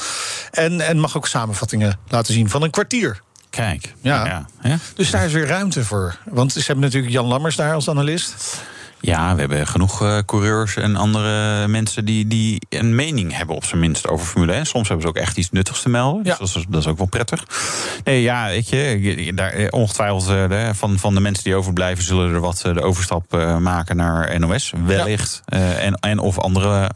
En, 0.51 0.81
en 0.81 0.99
mag 0.99 1.17
ook 1.17 1.27
samenvattingen 1.27 1.99
laten 2.09 2.35
zien 2.35 2.51
van 2.51 2.63
een 2.63 2.71
kwartier. 2.71 3.21
Kijk. 3.51 3.95
Ja. 4.01 4.25
ja. 4.25 4.47
ja. 4.63 4.79
Dus 4.95 5.11
daar 5.11 5.25
is 5.25 5.33
weer 5.33 5.47
ruimte 5.47 5.85
voor. 5.85 6.17
Want 6.25 6.53
ze 6.53 6.63
hebben 6.67 6.85
natuurlijk 6.85 7.13
Jan 7.13 7.27
Lammers 7.27 7.57
daar 7.57 7.75
als 7.75 7.89
analist. 7.89 8.35
Ja, 9.05 9.35
we 9.35 9.41
hebben 9.41 9.67
genoeg 9.67 10.03
uh, 10.03 10.19
coureurs 10.27 10.77
en 10.77 10.97
andere 10.97 11.69
mensen 11.69 12.05
die, 12.05 12.27
die 12.27 12.67
een 12.69 12.95
mening 12.95 13.37
hebben, 13.37 13.57
op 13.57 13.65
zijn 13.65 13.81
minst, 13.81 14.09
over 14.09 14.27
Formule 14.27 14.53
1. 14.53 14.67
Soms 14.67 14.89
hebben 14.89 15.07
ze 15.07 15.13
ook 15.13 15.23
echt 15.23 15.37
iets 15.37 15.51
nuttigs 15.51 15.83
te 15.83 15.89
melden. 15.89 16.23
Dus 16.23 16.39
dat, 16.39 16.49
is, 16.49 16.65
dat 16.69 16.81
is 16.81 16.87
ook 16.87 16.99
wel 16.99 17.07
prettig. 17.07 17.45
Nee, 18.05 18.23
ja, 18.23 18.47
weet 18.47 18.69
je, 18.69 19.33
daar, 19.35 19.69
ongetwijfeld 19.71 20.31
uh, 20.31 20.69
van, 20.73 20.99
van 20.99 21.15
de 21.15 21.21
mensen 21.21 21.45
die 21.45 21.55
overblijven, 21.55 22.05
zullen 22.05 22.35
er 22.35 22.41
wat 22.41 22.59
de 22.59 22.83
overstap 22.83 23.35
uh, 23.35 23.57
maken 23.57 23.97
naar 23.97 24.41
NOS. 24.41 24.73
Wellicht. 24.85 25.43
Ja. 25.47 25.73
en, 25.73 25.95
en 25.95 26.19
of 26.19 26.39
andere. 26.39 26.91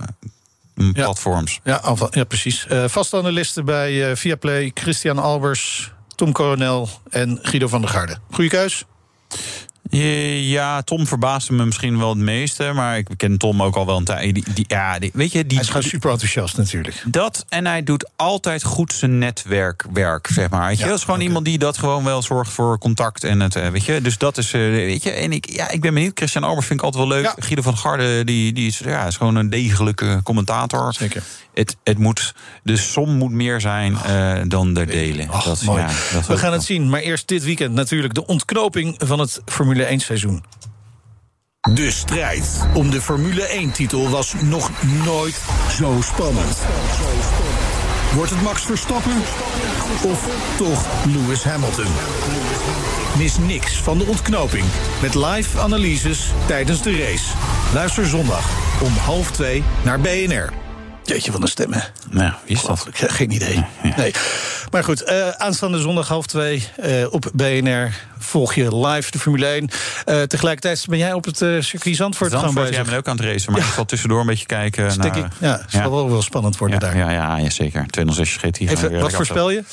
Platforms. 0.92 1.60
Ja, 1.64 1.80
ja, 1.84 2.08
ja 2.10 2.24
precies. 2.24 2.66
vaste 2.86 3.16
analisten 3.16 3.64
bij 3.64 4.16
Viaplay, 4.16 4.70
Christian 4.74 5.18
Albers, 5.18 5.92
Tom 6.14 6.32
Coronel 6.32 6.88
en 7.10 7.38
Guido 7.42 7.68
van 7.68 7.80
der 7.80 7.90
Garde. 7.90 8.16
Goeie 8.30 8.50
keus. 8.50 8.84
Ja, 9.90 10.82
Tom 10.82 11.06
verbaasde 11.06 11.52
me 11.52 11.64
misschien 11.64 11.98
wel 11.98 12.08
het 12.08 12.18
meeste. 12.18 12.72
Maar 12.74 12.98
ik 12.98 13.08
ken 13.16 13.38
Tom 13.38 13.62
ook 13.62 13.76
al 13.76 13.86
wel 13.86 13.96
een 13.96 14.04
tijd. 14.04 14.34
Die, 14.34 14.44
die, 14.54 14.64
ja, 14.68 14.98
die, 14.98 15.10
weet 15.14 15.32
je, 15.32 15.46
die, 15.46 15.52
hij 15.52 15.66
is 15.66 15.72
gewoon 15.72 15.88
super 15.88 16.10
enthousiast 16.10 16.56
natuurlijk. 16.56 17.02
Dat, 17.06 17.44
en 17.48 17.66
hij 17.66 17.82
doet 17.82 18.10
altijd 18.16 18.64
goed 18.64 18.92
zijn 18.92 19.18
netwerkwerk, 19.18 20.26
zeg 20.26 20.50
maar. 20.50 20.66
Weet 20.66 20.76
je? 20.76 20.82
Ja, 20.82 20.88
dat 20.88 20.98
is 20.98 21.04
gewoon 21.04 21.16
okay. 21.16 21.28
iemand 21.28 21.46
die 21.46 21.58
dat 21.58 21.78
gewoon 21.78 22.04
wel 22.04 22.22
zorgt 22.22 22.50
voor 22.50 22.78
contact. 22.78 23.24
En 23.24 23.40
het, 23.40 23.54
weet 23.70 23.84
je, 23.84 24.00
dus 24.00 24.18
dat 24.18 24.38
is, 24.38 24.50
weet 24.50 25.02
je. 25.02 25.10
En 25.10 25.32
ik, 25.32 25.50
ja, 25.50 25.70
ik 25.70 25.80
ben 25.80 25.94
benieuwd. 25.94 26.18
Christian 26.18 26.44
Albers 26.44 26.66
vind 26.66 26.78
ik 26.78 26.84
altijd 26.84 27.08
wel 27.08 27.16
leuk. 27.16 27.24
Ja. 27.24 27.34
Guido 27.38 27.62
van 27.62 27.76
Garde, 27.76 28.24
die, 28.24 28.52
die 28.52 28.66
is, 28.66 28.78
ja, 28.78 29.06
is 29.06 29.16
gewoon 29.16 29.36
een 29.36 29.50
degelijke 29.50 30.20
commentator. 30.22 30.94
Zeker. 30.94 31.22
Het, 31.58 31.76
het 31.84 31.98
moet, 31.98 32.34
de 32.62 32.76
som 32.76 33.10
moet 33.10 33.30
meer 33.30 33.60
zijn 33.60 33.98
uh, 34.06 34.40
dan 34.46 34.74
de 34.74 34.84
delen. 34.84 35.28
Ach, 35.28 35.44
dat, 35.44 35.62
mooi. 35.62 35.82
Ja, 35.82 35.90
dat 36.12 36.26
We 36.26 36.38
gaan 36.38 36.52
het 36.52 36.64
zien. 36.64 36.88
Maar 36.88 37.00
eerst 37.00 37.28
dit 37.28 37.44
weekend 37.44 37.74
natuurlijk 37.74 38.14
de 38.14 38.26
ontknoping 38.26 38.94
van 38.98 39.18
het 39.18 39.40
Formule 39.44 39.84
1 39.84 40.00
seizoen. 40.00 40.44
De 41.60 41.90
strijd 41.90 42.66
om 42.74 42.90
de 42.90 43.00
Formule 43.00 43.68
1-titel 43.70 44.08
was 44.08 44.34
nog 44.42 44.70
nooit 45.04 45.40
zo 45.70 46.00
spannend. 46.02 46.58
Wordt 48.14 48.30
het 48.30 48.42
Max 48.42 48.62
Verstappen 48.62 49.16
of 50.02 50.28
toch 50.56 50.86
Lewis 51.06 51.44
Hamilton? 51.44 51.92
Mis 53.18 53.38
niks 53.38 53.76
van 53.76 53.98
de 53.98 54.04
ontknoping 54.04 54.64
met 55.02 55.14
live 55.14 55.60
analyses 55.60 56.30
tijdens 56.46 56.82
de 56.82 56.96
race. 56.96 57.34
Luister 57.74 58.06
zondag 58.06 58.50
om 58.82 58.92
half 58.92 59.30
twee 59.30 59.62
naar 59.84 60.00
BNR. 60.00 60.67
Jeetje 61.08 61.32
van 61.32 61.40
de 61.40 61.48
stemmen. 61.48 61.84
Nou, 62.10 62.32
wie 62.46 62.56
is 62.56 62.62
dat? 62.62 62.86
Geen 62.92 63.30
idee. 63.30 63.64
Nee. 63.96 64.12
Maar 64.70 64.84
goed, 64.84 65.10
uh, 65.10 65.28
aanstaande 65.28 65.78
zondag 65.78 66.08
half 66.08 66.26
twee 66.26 66.68
uh, 66.84 67.12
op 67.12 67.30
BNR 67.34 67.92
volg 68.18 68.54
je 68.54 68.86
live 68.86 69.10
de 69.10 69.18
Formule 69.18 69.46
1. 69.46 69.62
Uh, 70.06 70.22
tegelijkertijd 70.22 70.84
ben 70.88 70.98
jij 70.98 71.12
op 71.12 71.24
het 71.24 71.36
circuit 71.36 71.96
Zandvoort, 71.96 72.30
Zandvoort 72.30 72.64
gaan 72.64 72.74
Jij 72.74 72.84
bent 72.84 72.96
ook 72.96 73.08
aan 73.08 73.16
het 73.16 73.24
racen, 73.24 73.52
maar 73.52 73.60
ja. 73.60 73.66
ik 73.66 73.72
zal 73.72 73.84
tussendoor 73.84 74.20
een 74.20 74.26
beetje 74.26 74.46
kijken. 74.46 74.98
Naar, 74.98 75.30
ja, 75.40 75.58
het 75.60 75.70
zal 75.70 75.90
wel 75.90 76.10
wel 76.10 76.22
spannend 76.22 76.56
worden 76.56 76.80
daar. 76.80 76.96
Ja, 76.96 77.10
ja, 77.10 77.36
ja 77.36 77.50
zeker. 77.50 77.86
206 77.86 78.36
GT. 78.36 78.58
Even, 78.58 79.00
wat 79.00 79.12
voorspel 79.12 79.50
je? 79.50 79.64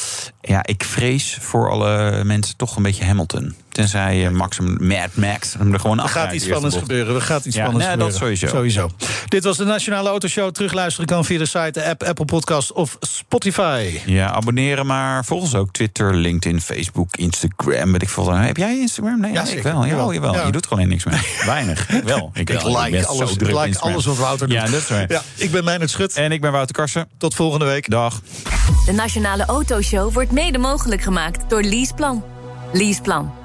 Ja, 0.42 0.66
ik 0.66 0.84
vrees 0.84 1.38
voor 1.42 1.70
alle 1.70 2.24
mensen 2.24 2.58
toch 2.58 2.76
een 2.76 2.84
beetje 2.84 3.06
Hamilton. 3.06 3.56
Tenzij 3.76 4.26
uh, 4.26 4.30
Max, 4.30 4.60
Mad 4.60 5.10
Max 5.14 5.54
hem 5.58 5.74
er 5.74 5.80
gewoon 5.80 6.00
af. 6.00 6.14
Er 6.14 6.20
gaat 6.22 6.34
iets 6.34 6.46
spannends 6.46 6.78
gebeuren. 6.78 7.16
Er 7.16 7.22
gaat 7.22 7.46
iets 7.46 7.56
ja, 7.56 7.62
spannends 7.62 7.86
nee, 7.86 7.94
gebeuren. 7.94 8.20
dat 8.20 8.22
sowieso. 8.22 8.48
sowieso. 8.48 8.90
Dit 9.28 9.44
was 9.44 9.58
de 9.58 9.64
Nationale 9.66 10.10
Autoshow. 10.10 10.52
Terugluisteren 10.52 11.08
kan 11.08 11.26
via 11.26 11.38
de 11.38 11.46
site, 11.46 11.72
de 11.72 11.86
app, 11.86 12.04
Apple 12.04 12.26
Podcast 12.26 12.72
of 12.72 12.98
Spotify. 13.00 14.00
Ja, 14.06 14.32
abonneren 14.32 14.86
maar. 14.86 15.26
Volg 15.26 15.42
ons 15.42 15.56
ook 15.56 15.72
Twitter, 15.72 16.16
LinkedIn, 16.16 16.62
Facebook, 16.62 17.16
Instagram. 17.16 17.92
Weet 17.92 18.02
ik 18.02 18.10
veel. 18.10 18.34
Heb 18.34 18.58
jij 18.58 18.80
Instagram? 18.80 19.20
Nee, 19.20 19.32
ja, 19.34 19.44
ik 19.48 19.64
wel. 19.64 19.84
Ja, 19.84 19.90
Jawel. 19.90 20.12
je 20.12 20.20
wel. 20.20 20.34
Ja. 20.34 20.46
Je 20.46 20.52
doet 20.52 20.68
gewoon 20.68 20.88
niks 20.88 21.04
mee. 21.04 21.20
Weinig. 21.46 21.90
Ik 21.90 22.04
wel. 22.04 22.32
Ik, 22.34 22.50
wel. 22.50 22.82
like, 22.82 23.06
alles, 23.06 23.30
zo 23.30 23.36
druk 23.36 23.50
ik 23.50 23.56
like 23.56 23.68
Instagram. 23.68 23.92
alles 23.92 24.06
wat 24.06 24.18
Wouter 24.18 24.48
doet. 24.48 24.56
Ja, 24.58 24.64
dat 24.64 24.74
is 24.74 24.90
waar. 24.90 25.12
Ja, 25.12 25.22
ik 25.36 25.52
ben 25.52 25.64
Meijnerd 25.64 25.90
Schut. 25.90 26.14
En 26.16 26.32
ik 26.32 26.42
ben 26.42 26.52
Wouter 26.52 26.76
Karsen. 26.76 27.08
Tot 27.18 27.36
volgende 27.36 27.66
week. 27.66 27.90
Dag. 27.90 28.22
De 28.86 28.92
Nationale 28.92 29.46
Autoshow 29.46 30.14
wordt 30.14 30.32
mede 30.32 30.58
mogelijk 30.58 31.02
gemaakt 31.02 31.50
door 31.50 31.62
Leaseplan. 31.62 32.24
Leaseplan. 32.74 33.45